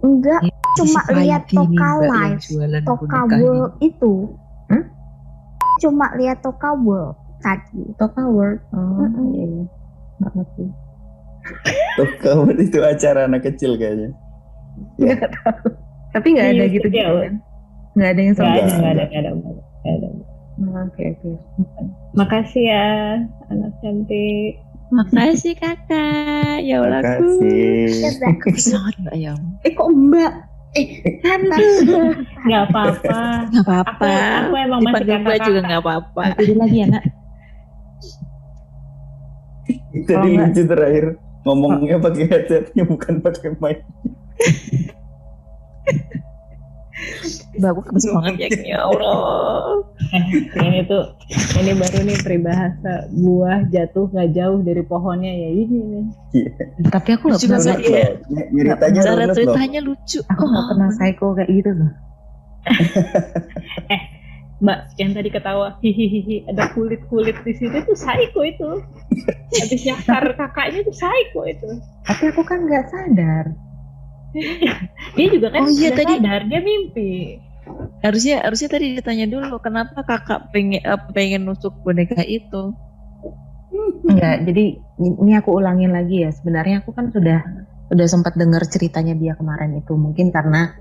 enggak 0.00 0.40
Iya, 0.40 0.54
cuma 0.76 1.00
lihat 1.12 1.42
Toka 1.46 1.90
live 2.00 2.38
Toka 2.82 3.20
World 3.34 3.72
itu 3.80 4.14
Hmm? 4.64 4.84
cuma 5.76 6.06
lihat 6.14 6.38
Toka 6.40 6.70
World 6.72 7.14
tadi 7.38 7.82
Toka 7.94 8.24
World. 8.24 8.62
Oh, 8.70 9.04
Mm-mm. 9.04 9.26
iya 9.32 9.44
iya. 9.44 9.64
Nggak 10.16 10.32
ngerti. 10.32 10.64
Top 11.94 12.10
cover 12.18 12.56
itu 12.56 12.78
acara 12.80 13.28
anak 13.28 13.44
kecil 13.44 13.76
kayaknya. 13.76 14.10
Ya. 14.96 15.12
Nggak 15.12 15.30
tahu. 15.36 15.66
Tapi 16.14 16.26
nggak 16.30 16.46
ada 16.48 16.54
Iya, 16.56 16.66
gitu 16.70 16.88
iya. 16.88 17.06
kan? 17.10 17.34
Nggak 17.94 18.08
ada 18.08 18.20
yang 18.20 18.34
sama. 18.34 18.46
ada, 18.46 18.60
Enggak 18.60 18.70
gak 18.70 18.86
ada, 18.86 19.02
ada. 19.02 19.04
gak 19.04 19.20
ada, 19.20 19.30
gak 19.82 19.92
ada. 19.92 20.08
Oh, 20.54 20.86
Oke 20.86 21.02
oke. 21.10 21.30
Makasih 22.14 22.64
ya, 22.64 22.86
anak 23.48 23.70
cantik. 23.80 24.52
Makasih 24.88 25.54
kakak. 25.56 26.62
Ya 26.62 26.78
Allah 26.78 27.02
aku. 27.02 27.26
Makasih. 27.42 28.70
Banget 28.70 28.94
mbak. 28.96 29.14
Eh 29.60 29.72
kok 29.74 29.88
Mbak? 29.90 30.32
Eh 30.74 30.86
kan 31.20 31.40
Gak 32.44 32.62
apa-apa. 32.68 33.18
Gak 33.50 33.58
Aku, 33.58 33.58
apa-apa. 33.64 34.14
aku 34.40 34.54
emang 34.56 34.80
masih 34.80 34.94
mbak 34.94 35.02
kakak-kakak. 35.08 35.44
juga 35.44 35.60
gak 35.64 35.80
apa-apa. 35.82 36.22
Jadi 36.36 36.54
lagi 36.54 36.76
ya 36.76 36.86
nak. 36.88 37.04
Nggak- 39.90 40.22
lucu 40.44 40.62
terakhir 40.64 41.04
ngomongnya 41.42 41.96
pakai 41.98 42.24
headsetnya 42.26 42.82
bukan 42.84 43.14
pakai 43.18 43.50
mic. 43.56 43.78
Mbak 47.54 47.70
aku 47.70 47.80
gemes 47.90 48.06
banget 48.06 48.34
ya. 48.38 48.48
Ya 48.64 48.78
Allah. 48.82 49.82
ini 50.62 50.86
tuh, 50.86 51.04
ini 51.58 51.74
baru 51.74 51.98
nih 52.02 52.18
peribahasa 52.22 53.10
buah 53.10 53.66
jatuh 53.68 54.06
gak 54.08 54.30
jauh 54.30 54.62
dari 54.62 54.82
pohonnya 54.82 55.28
ya 55.28 55.50
ini 55.52 55.78
nih. 55.82 56.04
Tapi 56.88 57.08
aku 57.12 57.30
nggak 57.30 57.40
Lucu 57.40 57.50
pernah 57.50 57.76
lihat. 57.76 57.82
ya. 57.82 58.08
Ny- 58.30 58.48
Ceritanya 58.54 59.00
Cara 59.02 59.24
ceritanya 59.28 59.80
lucu. 59.82 60.18
Aku 60.24 60.42
nggak 60.44 60.62
Oh. 60.62 60.68
pernah 60.70 60.88
psycho 60.92 61.26
kayak 61.34 61.50
gitu 61.52 61.70
loh. 61.74 61.90
Mbak 64.64 64.78
yang 64.96 65.10
tadi 65.12 65.28
ketawa 65.28 65.76
hihihi 65.82 66.46
ada 66.48 66.70
kulit 66.72 67.02
kulit 67.06 67.36
di 67.42 67.52
situ 67.52 67.74
tuh 67.74 67.96
psycho 67.98 68.40
itu. 68.40 68.70
Habis 69.60 69.80
nyakar 69.82 70.24
kakaknya 70.32 70.78
tuh 70.82 70.94
psycho 70.94 71.40
itu. 71.44 71.68
Tapi 72.02 72.22
aku 72.30 72.42
kan 72.46 72.62
nggak 72.64 72.84
sadar. 72.86 73.44
Dia 75.16 75.26
juga 75.30 75.48
kan 75.54 75.62
Oh 75.64 75.70
iya, 75.70 75.90
tadi- 75.94 76.18
sadar 76.18 76.42
dia 76.50 76.60
mimpi. 76.60 77.38
Harusnya 78.04 78.44
harusnya 78.44 78.68
tadi 78.68 78.98
ditanya 79.00 79.24
dulu 79.24 79.56
kenapa 79.62 80.04
kakak 80.04 80.52
pengen 80.52 80.84
apa 80.84 81.08
pengen 81.14 81.48
nusuk 81.48 81.72
boneka 81.80 82.20
itu. 82.26 82.74
Enggak, 84.10 84.44
jadi 84.44 84.64
ini 85.00 85.32
aku 85.38 85.56
ulangin 85.56 85.94
lagi 85.94 86.26
ya. 86.26 86.30
Sebenarnya 86.34 86.84
aku 86.84 86.92
kan 86.92 87.08
sudah 87.08 87.40
sudah 87.88 88.06
sempat 88.10 88.36
dengar 88.36 88.60
ceritanya 88.68 89.16
dia 89.16 89.32
kemarin 89.38 89.80
itu. 89.80 89.96
Mungkin 89.96 90.28
karena 90.28 90.76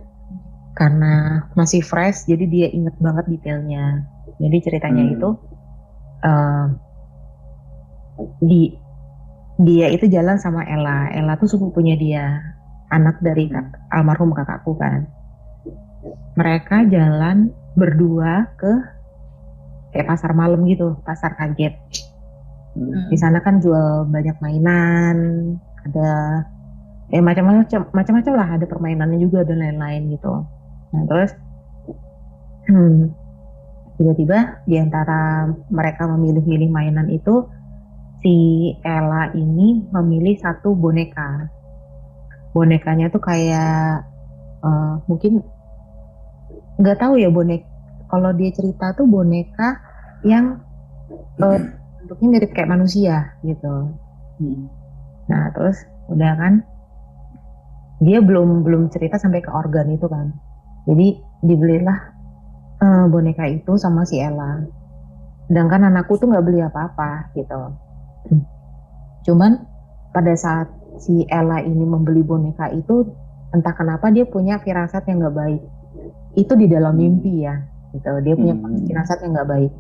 karena 0.74 1.45
masih 1.54 1.86
fresh, 1.86 2.26
jadi 2.26 2.45
dia 2.49 2.68
inget 2.74 2.97
banget 2.99 3.30
detailnya. 3.30 4.04
Jadi 4.41 4.58
ceritanya 4.60 5.04
Hmm. 5.08 5.14
itu 5.16 5.30
eh, 6.24 6.66
di 8.41 8.62
dia 9.62 9.88
itu 9.88 10.10
jalan 10.10 10.36
sama 10.36 10.66
Ella. 10.66 11.14
Ella 11.14 11.38
tuh 11.38 11.47
sepupunya 11.47 11.93
dia, 11.95 12.41
anak 12.94 13.18
dari 13.26 13.50
kak- 13.50 13.89
almarhum 13.89 14.30
kakakku 14.38 14.78
kan. 14.78 15.10
Mereka 16.38 16.94
jalan 16.94 17.50
berdua 17.74 18.54
ke 18.54 18.74
kayak 19.94 20.10
pasar 20.10 20.38
malam 20.38 20.62
gitu, 20.70 20.98
pasar 21.02 21.34
kaget. 21.34 21.74
Hmm. 22.74 23.10
Di 23.10 23.18
sana 23.18 23.41
kan 23.41 23.62
jual 23.62 24.10
banyak 24.10 24.38
mainan, 24.41 25.18
ada 25.86 26.41
ya 27.14 27.22
macam-macam 27.22 27.94
macam-macam 27.94 28.34
lah, 28.34 28.50
ada 28.58 28.66
permainannya 28.66 29.22
juga 29.22 29.46
dan 29.46 29.62
lain-lain 29.62 30.14
gitu. 30.18 30.34
Nah 30.94 31.04
terus 31.06 31.32
hmm, 32.70 33.14
tiba-tiba 34.02 34.66
di 34.66 34.82
antara 34.82 35.50
mereka 35.70 36.10
memilih-milih 36.10 36.70
mainan 36.74 37.10
itu 37.14 37.46
si 38.26 38.36
Ella 38.82 39.30
ini 39.36 39.86
memilih 39.94 40.39
satu 40.41 40.74
boneka. 40.74 41.50
Bonekanya 42.54 43.10
tuh 43.10 43.22
kayak 43.22 44.06
eh, 44.64 44.93
mungkin 45.10 45.41
nggak 46.78 46.97
tahu 47.01 47.18
ya 47.18 47.30
bonek. 47.34 47.66
Kalau 48.10 48.30
dia 48.38 48.54
cerita 48.54 48.93
tuh 48.93 49.10
boneka 49.10 49.82
yang 50.22 50.62
eh, 51.41 51.60
bentuknya 52.04 52.28
mirip 52.30 52.51
kayak 52.54 52.72
manusia 52.72 53.34
gitu. 53.41 53.89
Hmm. 54.38 54.70
Nah 55.30 55.49
terus 55.56 55.82
udah 56.12 56.34
kan 56.38 56.54
dia 58.04 58.20
belum 58.20 58.68
belum 58.68 58.91
cerita 58.91 59.18
sampai 59.18 59.41
ke 59.41 59.49
organ 59.49 59.89
itu 59.89 60.06
kan. 60.06 60.30
Jadi 60.86 61.18
dibelilah 61.41 61.99
eh, 62.82 63.06
boneka 63.10 63.49
itu 63.49 63.80
sama 63.82 64.06
si 64.06 64.22
Ella. 64.22 64.62
Sedangkan 65.49 65.89
anakku 65.89 66.22
tuh 66.22 66.30
nggak 66.30 66.45
beli 66.45 66.62
apa-apa 66.62 67.34
gitu. 67.34 67.60
Cuman 69.24 69.64
pada 70.12 70.34
saat 70.36 70.68
si 71.00 71.26
Ella 71.30 71.62
ini 71.62 71.84
membeli 71.86 72.22
boneka 72.22 72.70
itu 72.74 73.08
entah 73.54 73.74
kenapa 73.74 74.10
dia 74.10 74.26
punya 74.26 74.58
firasat 74.60 75.06
yang 75.10 75.22
nggak 75.24 75.36
baik. 75.38 75.62
Itu 76.34 76.58
di 76.58 76.66
dalam 76.66 76.98
mimpi 76.98 77.46
ya 77.46 77.56
gitu. 77.94 78.10
Dia 78.26 78.34
punya 78.34 78.56
Hmm. 78.58 78.86
firasat 78.86 79.22
yang 79.22 79.38
nggak 79.38 79.50
baik. 79.50 79.72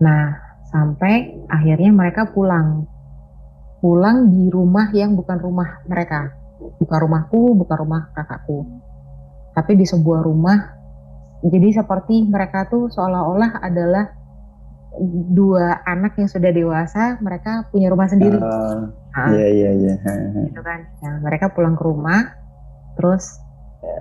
Nah 0.00 0.22
sampai 0.70 1.34
akhirnya 1.50 1.90
mereka 1.90 2.30
pulang 2.30 2.86
pulang 3.82 4.30
di 4.30 4.46
rumah 4.52 4.92
yang 4.94 5.18
bukan 5.18 5.40
rumah 5.40 5.82
mereka 5.88 6.30
bukan 6.78 6.98
rumahku 7.00 7.56
bukan 7.58 7.76
rumah 7.80 8.02
kakakku 8.14 8.68
tapi 9.56 9.74
di 9.74 9.88
sebuah 9.88 10.22
rumah 10.22 10.76
jadi 11.42 11.82
seperti 11.82 12.28
mereka 12.28 12.68
tuh 12.68 12.92
seolah-olah 12.92 13.64
adalah 13.64 14.12
dua 15.32 15.80
anak 15.88 16.20
yang 16.20 16.28
sudah 16.28 16.52
dewasa 16.52 17.16
mereka 17.24 17.66
punya 17.72 17.88
rumah 17.88 18.06
sendiri 18.06 18.36
Ah, 18.38 18.92
iya 19.10 19.46
iya 19.50 19.70
iya. 19.74 19.94
gitu 20.46 20.62
kan. 20.62 20.86
Nah, 21.02 21.14
mereka 21.18 21.50
pulang 21.50 21.74
ke 21.74 21.82
rumah 21.82 22.30
terus 22.94 23.42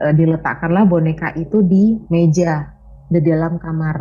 eh, 0.06 0.14
diletakkanlah 0.14 0.86
boneka 0.86 1.34
itu 1.34 1.66
di 1.66 1.98
meja 2.14 2.70
di 3.10 3.20
dalam 3.22 3.58
kamar. 3.58 3.98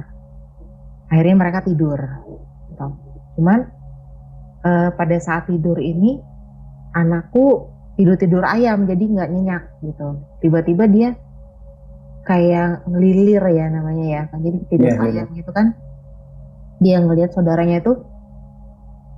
Akhirnya 1.09 1.37
mereka 1.41 1.65
tidur 1.65 2.01
gitu. 2.69 2.87
cuman 3.39 3.59
eh, 4.67 4.91
pada 4.93 5.17
saat 5.23 5.49
tidur 5.49 5.81
ini 5.81 6.21
anakku 6.93 7.71
tidur 7.97 8.19
tidur 8.19 8.45
ayam 8.45 8.85
jadi 8.85 9.05
nggak 9.05 9.31
nyenyak 9.33 9.63
gitu. 9.81 10.21
Tiba-tiba 10.45 10.85
dia 10.91 11.09
kayak 12.29 12.85
ngelilir 12.85 13.43
ya 13.49 13.67
namanya 13.73 14.05
ya 14.05 14.23
kan. 14.29 14.39
Jadi 14.45 14.59
tidur 14.69 14.93
Iya, 14.93 15.01
ayam 15.01 15.27
gitu 15.33 15.51
kan. 15.57 15.73
Dia 16.85 17.01
ngelihat 17.01 17.33
saudaranya 17.33 17.81
itu 17.81 17.97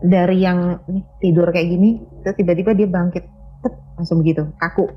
dari 0.01 0.41
yang 0.41 0.81
tidur 1.19 1.49
kayak 1.49 1.69
gini 1.69 1.91
terus 2.21 2.35
tiba-tiba 2.35 2.73
dia 2.73 2.87
bangkit 2.87 3.25
tep, 3.61 3.75
langsung 3.95 4.21
begitu 4.21 4.49
kaku 4.57 4.89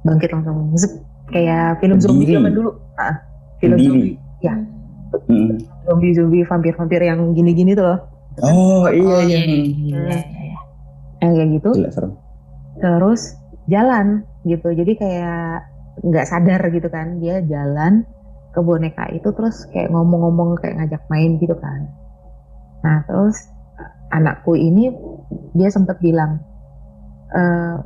bangkit 0.00 0.30
langsung 0.30 0.72
zep, 0.74 0.92
kayak 1.28 1.78
film 1.78 1.98
zombie 1.98 2.26
zaman 2.26 2.50
dulu 2.50 2.70
Ah, 2.94 3.14
film 3.58 3.76
Berdiri. 3.76 3.88
zombie 3.88 4.14
ya 4.40 4.54
Mm. 5.26 5.58
zombie 5.84 6.12
zombie 6.12 6.44
vampir 6.44 6.70
vampir 6.72 7.02
yang 7.02 7.32
gini-gini 7.32 7.74
tuh 7.74 7.82
loh 7.84 7.98
Oh 8.40 8.86
iya 8.86 9.02
Oh, 9.02 9.20
iya. 9.20 9.42
iya, 9.42 9.58
iya, 9.58 9.98
Hmm. 9.98 10.22
yang 11.20 11.32
kayak 11.34 11.50
gitu 11.58 11.70
Gila 11.76 11.90
serem. 11.90 12.12
terus 12.78 13.34
jalan 13.66 14.22
gitu 14.42 14.70
jadi 14.70 14.92
kayak 14.94 15.46
nggak 16.00 16.24
sadar 16.24 16.62
gitu 16.68 16.86
kan 16.86 17.18
dia 17.18 17.42
jalan 17.42 18.06
ke 18.50 18.60
boneka 18.60 19.10
itu 19.10 19.28
terus 19.28 19.66
kayak 19.68 19.90
ngomong-ngomong 19.90 20.56
kayak 20.56 20.78
ngajak 20.78 21.02
main 21.06 21.36
gitu 21.36 21.54
kan 21.54 21.90
nah 22.80 23.02
terus 23.04 23.50
anakku 24.10 24.58
ini 24.58 24.90
dia 25.54 25.70
sempat 25.70 26.02
bilang 26.02 26.42
"Eh, 27.30 27.76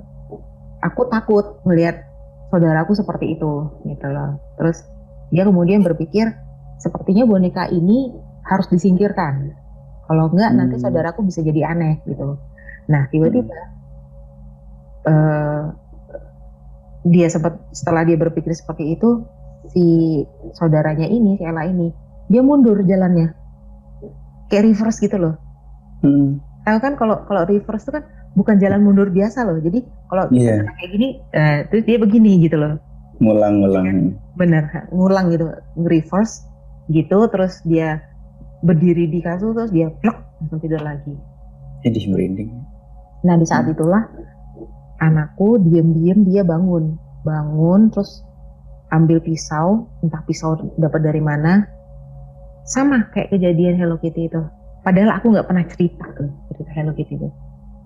aku 0.85 1.09
takut 1.12 1.61
melihat 1.68 2.05
saudaraku 2.49 2.93
seperti 2.97 3.37
itu 3.37 3.68
gitu 3.89 4.07
loh. 4.09 4.41
Terus 4.61 4.85
dia 5.33 5.45
kemudian 5.45 5.85
berpikir 5.85 6.33
sepertinya 6.81 7.25
boneka 7.25 7.68
ini 7.72 8.12
harus 8.45 8.68
disingkirkan. 8.68 9.57
Kalau 10.05 10.29
enggak 10.29 10.53
nanti 10.53 10.77
Hmm. 10.77 10.85
saudaraku 10.85 11.25
bisa 11.25 11.41
jadi 11.41 11.72
aneh 11.72 12.05
gitu. 12.05 12.37
Nah 12.93 13.09
tiba-tiba 13.09 13.57
eh, 15.05 15.64
dia 17.05 17.29
sempat 17.29 17.61
setelah 17.77 18.05
dia 18.09 18.16
berpikir 18.16 18.53
seperti 18.57 18.97
itu 18.97 19.25
si 19.72 19.85
saudaranya 20.57 21.09
ini 21.09 21.37
si 21.37 21.45
Ella 21.45 21.64
ini 21.68 21.93
dia 22.29 22.41
mundur 22.41 22.81
jalannya. 22.85 23.33
Kayak 24.49 24.72
reverse 24.72 25.01
gitu 25.01 25.16
loh 25.20 25.44
Hmm. 26.05 26.37
tahu 26.63 26.79
kan 26.79 26.93
kalau 26.95 27.25
kalau 27.25 27.43
reverse 27.45 27.89
itu 27.89 27.93
kan 27.93 28.05
bukan 28.35 28.61
jalan 28.61 28.85
mundur 28.85 29.09
biasa 29.09 29.43
loh 29.43 29.57
jadi 29.59 29.81
kalau 30.07 30.29
Iya. 30.29 30.69
kayak 30.69 30.91
gini 30.93 31.09
eh, 31.33 31.59
terus 31.67 31.85
dia 31.85 31.97
begini 31.97 32.45
gitu 32.45 32.61
loh 32.61 32.77
Ngulang-ngulang. 33.15 34.13
bener 34.35 34.91
ngulang 34.91 35.31
gitu 35.31 35.47
reverse 35.81 36.45
gitu 36.91 37.25
terus 37.27 37.63
dia 37.63 38.03
berdiri 38.61 39.07
di 39.07 39.23
kasur 39.23 39.55
terus 39.55 39.71
dia 39.71 39.89
plek 39.95 40.19
langsung 40.41 40.61
tidur 40.61 40.83
lagi 40.83 41.15
Jadi 41.81 42.01
merinding. 42.09 42.49
Nah 43.23 43.37
di 43.37 43.45
saat 43.45 43.69
itulah 43.69 44.09
anakku 44.99 45.61
diem-diem 45.61 46.25
dia 46.25 46.41
bangun, 46.41 46.97
bangun 47.21 47.89
terus 47.89 48.25
ambil 48.89 49.21
pisau, 49.21 49.85
entah 50.01 50.25
pisau 50.25 50.57
dapat 50.77 51.01
dari 51.03 51.21
mana, 51.21 51.69
sama 52.65 53.13
kayak 53.13 53.33
kejadian 53.33 53.77
Hello 53.77 53.97
Kitty 53.97 54.29
itu. 54.29 54.43
Padahal 54.85 55.16
aku 55.16 55.32
nggak 55.32 55.49
pernah 55.49 55.64
cerita 55.64 56.05
tuh 56.12 56.28
cerita 56.53 56.70
Hello 56.76 56.93
Kitty 56.93 57.16
itu. 57.16 57.28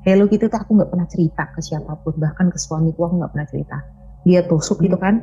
Hello 0.03 0.27
Kitty 0.27 0.51
tuh 0.51 0.59
aku 0.59 0.75
nggak 0.75 0.91
pernah 0.91 1.07
cerita 1.07 1.43
ke 1.55 1.63
siapa 1.63 1.95
pun, 2.03 2.19
bahkan 2.19 2.51
ke 2.51 2.59
suamiku 2.59 3.07
aku 3.07 3.23
nggak 3.23 3.33
pernah 3.33 3.47
cerita. 3.47 3.77
Dia 4.27 4.43
tusuk 4.43 4.83
gitu 4.83 4.99
kan, 4.99 5.23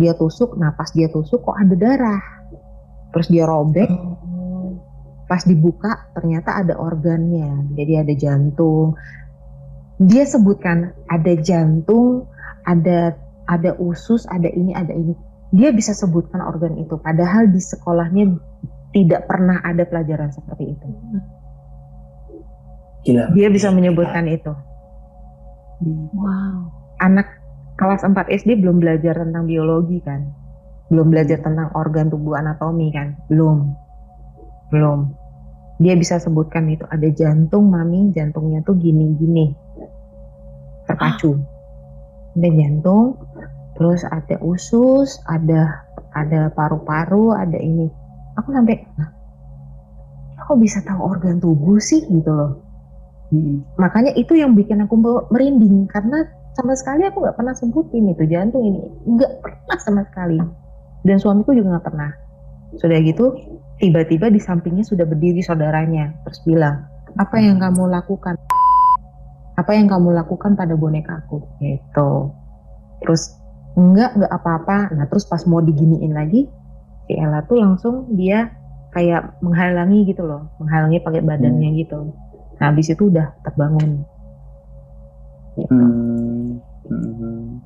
dia 0.00 0.16
tusuk, 0.16 0.56
nah 0.56 0.72
pas 0.72 0.88
dia 0.96 1.12
tusuk 1.12 1.44
kok 1.44 1.52
ada 1.52 1.76
darah, 1.76 2.22
terus 3.12 3.28
dia 3.28 3.44
robek, 3.44 3.92
pas 5.28 5.44
dibuka 5.44 6.12
ternyata 6.16 6.60
ada 6.64 6.80
organnya. 6.80 7.76
Jadi 7.76 7.92
ada 7.96 8.12
jantung. 8.16 8.96
Dia 10.00 10.24
sebutkan 10.24 10.96
ada 11.12 11.32
jantung 11.38 12.26
ada 12.64 13.14
ada 13.46 13.76
usus 13.78 14.24
ada 14.32 14.48
ini 14.48 14.72
ada 14.72 14.92
ini. 14.96 15.12
Dia 15.52 15.68
bisa 15.72 15.92
sebutkan 15.92 16.40
organ 16.40 16.80
itu. 16.80 16.96
Padahal 16.96 17.52
di 17.52 17.60
sekolahnya 17.60 18.32
tidak 18.92 19.24
pernah 19.26 19.60
ada 19.64 19.82
pelajaran 19.88 20.30
seperti 20.30 20.76
itu. 20.76 20.86
Gila. 23.02 23.34
dia 23.34 23.50
bisa 23.50 23.74
menyebutkan 23.74 24.30
itu. 24.30 24.54
Wow. 26.14 26.70
anak 27.02 27.26
kelas 27.74 28.06
4 28.06 28.14
SD 28.30 28.62
belum 28.62 28.78
belajar 28.78 29.18
tentang 29.18 29.50
biologi 29.50 29.98
kan? 29.98 30.30
Belum 30.86 31.10
belajar 31.10 31.42
tentang 31.42 31.74
organ 31.74 32.06
tubuh 32.06 32.38
anatomi 32.38 32.94
kan? 32.94 33.18
Belum. 33.26 33.74
Belum. 34.70 35.10
Dia 35.82 35.98
bisa 35.98 36.22
sebutkan 36.22 36.70
itu 36.70 36.86
ada 36.86 37.10
jantung 37.10 37.74
mami 37.74 38.14
jantungnya 38.14 38.62
tuh 38.62 38.78
gini 38.78 39.18
gini 39.18 39.50
terpacu 40.86 41.38
ada 42.36 42.48
jantung 42.48 43.16
terus 43.76 44.04
ada 44.04 44.36
usus 44.44 45.20
ada 45.28 45.88
ada 46.12 46.52
paru-paru 46.52 47.32
ada 47.32 47.56
ini 47.56 47.88
aku 48.36 48.48
sampai 48.52 48.76
"Hah, 48.96 49.10
kok 50.46 50.58
bisa 50.60 50.78
tahu 50.84 51.00
organ 51.00 51.40
tubuh 51.40 51.78
sih? 51.78 52.04
Gitu 52.06 52.28
loh. 52.28 52.60
Hmm. 53.32 53.64
makanya 53.80 54.12
itu 54.12 54.36
yang 54.36 54.52
bikin 54.52 54.84
aku 54.84 54.92
me- 55.00 55.24
merinding. 55.32 55.88
Karena 55.88 56.28
sama 56.52 56.76
sekali 56.76 57.08
aku 57.08 57.24
nggak 57.24 57.36
pernah 57.40 57.56
sebutin 57.56 58.12
itu 58.12 58.28
jantung 58.28 58.60
ini. 58.60 58.80
Nggak 59.08 59.40
pernah 59.40 59.76
sama 59.80 60.04
sekali. 60.04 60.36
Dan 61.00 61.16
suamiku 61.16 61.56
juga 61.56 61.80
nggak 61.80 61.86
pernah. 61.88 62.12
Sudah 62.76 63.00
gitu 63.00 63.32
tiba-tiba 63.80 64.28
di 64.28 64.36
sampingnya 64.36 64.84
sudah 64.84 65.08
berdiri 65.08 65.40
saudaranya. 65.40 66.12
Terus 66.28 66.44
bilang 66.44 66.84
apa 67.16 67.40
yang 67.40 67.56
kamu 67.56 67.88
lakukan? 67.88 68.36
Apa 69.56 69.72
yang 69.76 69.88
kamu 69.88 70.12
lakukan 70.12 70.52
pada 70.52 70.76
bonekaku 70.76 71.40
gitu. 71.64 72.36
Terus 73.00 73.40
enggak 73.80 74.12
enggak 74.12 74.32
apa-apa. 74.32 74.92
Nah 74.92 75.08
terus 75.08 75.24
pas 75.24 75.40
mau 75.48 75.64
diginiin 75.64 76.12
lagi 76.12 76.52
si 77.12 77.20
Ella 77.20 77.44
tuh 77.44 77.60
langsung 77.60 78.08
dia 78.16 78.48
kayak 78.96 79.36
menghalangi 79.44 80.08
gitu 80.08 80.24
loh 80.24 80.48
menghalangi 80.56 81.04
pakai 81.04 81.20
badannya 81.20 81.76
gitu 81.76 82.16
nah 82.56 82.72
habis 82.72 82.88
itu 82.88 83.12
udah 83.12 83.36
terbangun 83.44 84.00
gitu. 85.60 85.68
Hmm. 85.68 86.56
Hmm. 86.88 87.60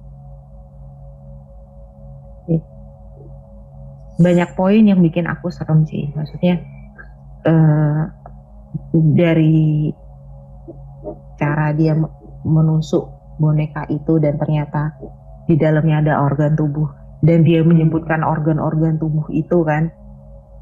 banyak 4.18 4.50
poin 4.58 4.82
yang 4.82 4.98
bikin 4.98 5.30
aku 5.30 5.52
serem 5.54 5.86
sih 5.86 6.10
maksudnya 6.16 6.58
eh, 7.46 8.02
dari 9.14 9.92
cara 11.38 11.70
dia 11.76 11.94
me- 11.94 12.10
menusuk 12.42 13.12
boneka 13.38 13.86
itu 13.92 14.18
dan 14.18 14.40
ternyata 14.40 14.96
di 15.46 15.54
dalamnya 15.54 16.02
ada 16.02 16.14
organ 16.24 16.56
tubuh 16.58 17.05
dan 17.26 17.42
dia 17.42 17.60
menyebutkan 17.66 18.22
organ-organ 18.22 19.02
tubuh 19.02 19.26
itu 19.34 19.66
kan 19.66 19.90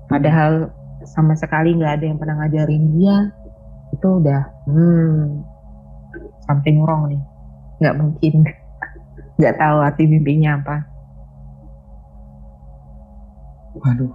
padahal 0.09 0.73
sama 1.05 1.37
sekali 1.37 1.77
nggak 1.77 2.01
ada 2.01 2.05
yang 2.09 2.19
pernah 2.19 2.41
ngajarin 2.41 2.85
dia 2.97 3.29
itu 3.93 4.09
udah 4.09 4.43
hmm 4.65 5.45
something 6.49 6.81
wrong 6.81 7.13
nih 7.13 7.23
nggak 7.85 7.95
mungkin 8.01 8.35
nggak 9.39 9.55
tahu 9.61 9.77
arti 9.85 10.09
mimpinya 10.09 10.57
apa 10.59 10.95
Waduh. 13.75 14.15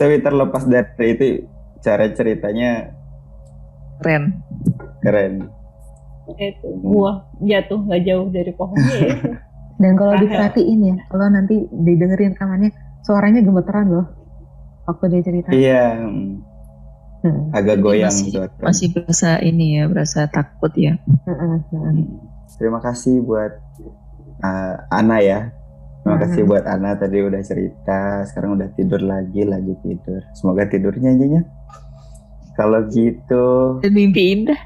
Tapi 0.00 0.14
terlepas 0.24 0.64
dari 0.64 1.12
itu 1.12 1.44
cara 1.84 2.08
ceritanya 2.08 2.88
Keren. 4.00 4.40
keren. 5.04 5.59
Itu 6.36 6.68
buah 6.78 7.16
jatuh 7.38 7.80
nggak 7.82 8.02
jauh 8.04 8.28
dari 8.28 8.52
pohonnya 8.52 8.96
ya. 8.96 9.14
Dan 9.80 9.96
kalau 9.96 10.12
diperhatiin 10.14 10.80
ya, 10.84 10.96
kalau 11.08 11.26
nanti 11.26 11.64
didengerin 11.66 12.36
rekamannya, 12.36 12.68
suaranya 13.00 13.40
gemeteran 13.40 13.88
loh. 13.88 14.06
Waktu 14.84 15.04
dia 15.08 15.22
cerita. 15.24 15.48
Iya, 15.50 15.84
hmm. 15.96 17.50
Agak 17.50 17.80
Jadi 17.80 17.84
goyang 17.84 18.12
masih- 18.12 18.30
suara. 18.30 18.52
Masih 18.60 18.86
berasa 18.92 19.30
ini 19.40 19.80
ya, 19.80 19.84
berasa 19.88 20.20
takut 20.26 20.72
ya. 20.72 21.00
hmm, 21.24 21.32
hmm, 21.32 21.58
hmm. 21.70 21.96
Terima 22.54 22.76
kasih 22.78 23.24
buat 23.24 23.56
uh, 24.38 24.74
Ana 24.92 25.20
ya. 25.20 25.48
Terima 26.00 26.16
Hmm. 26.16 26.24
kasih 26.24 26.42
buat 26.44 26.64
Ana 26.64 26.96
tadi 26.96 27.20
udah 27.20 27.40
cerita, 27.40 28.24
sekarang 28.24 28.56
udah 28.56 28.68
tidur 28.72 29.00
lagi, 29.00 29.44
lanjut 29.44 29.80
tidur. 29.80 30.20
Semoga 30.32 30.64
tidurnya 30.64 31.08
aja 31.10 31.26
ya. 31.30 31.42
Kalau 32.52 32.84
gitu, 32.86 33.80
Dan 33.80 33.92
mimpi 33.92 34.36
indah. 34.36 34.60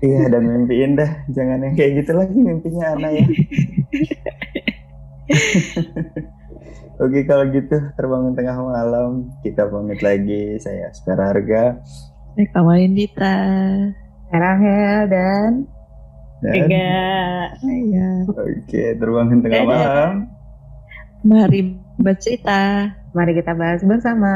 Iya 0.00 0.28
dan 0.28 0.42
mimpi 0.44 0.74
indah. 0.80 1.10
Jangan 1.28 1.58
yang 1.62 1.74
kayak 1.74 1.92
gitu 2.02 2.12
lagi 2.14 2.36
mimpinya 2.36 2.94
Ana 2.94 3.08
ya. 3.10 3.24
Oke 6.98 7.22
kalau 7.24 7.46
gitu 7.48 7.78
terbangun 7.94 8.34
tengah 8.34 8.58
malam 8.58 9.30
kita 9.40 9.70
pamit 9.70 10.02
lagi 10.02 10.58
saya 10.58 10.90
Aspera 10.90 11.30
Harga 11.30 11.78
Saya 12.34 12.46
Kamalin 12.50 12.90
Dita. 12.90 13.38
Rahel 14.28 15.06
dan 15.06 15.50
Enggak. 16.38 17.58
Saya. 17.58 18.08
oke 18.26 18.82
terbangun 18.98 19.38
tengah 19.42 19.58
Dadah. 19.58 19.70
malam 19.70 20.10
Mari 21.22 21.60
bercerita. 21.98 22.94
mari 23.10 23.34
kita 23.34 23.54
bahas 23.54 23.82
bersama. 23.82 24.32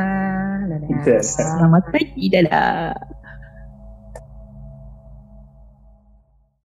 Dadah. 0.66 0.86
Dadah. 1.02 1.22
Selamat 1.22 1.82
pagi. 1.90 2.26
Dadah. 2.26 2.94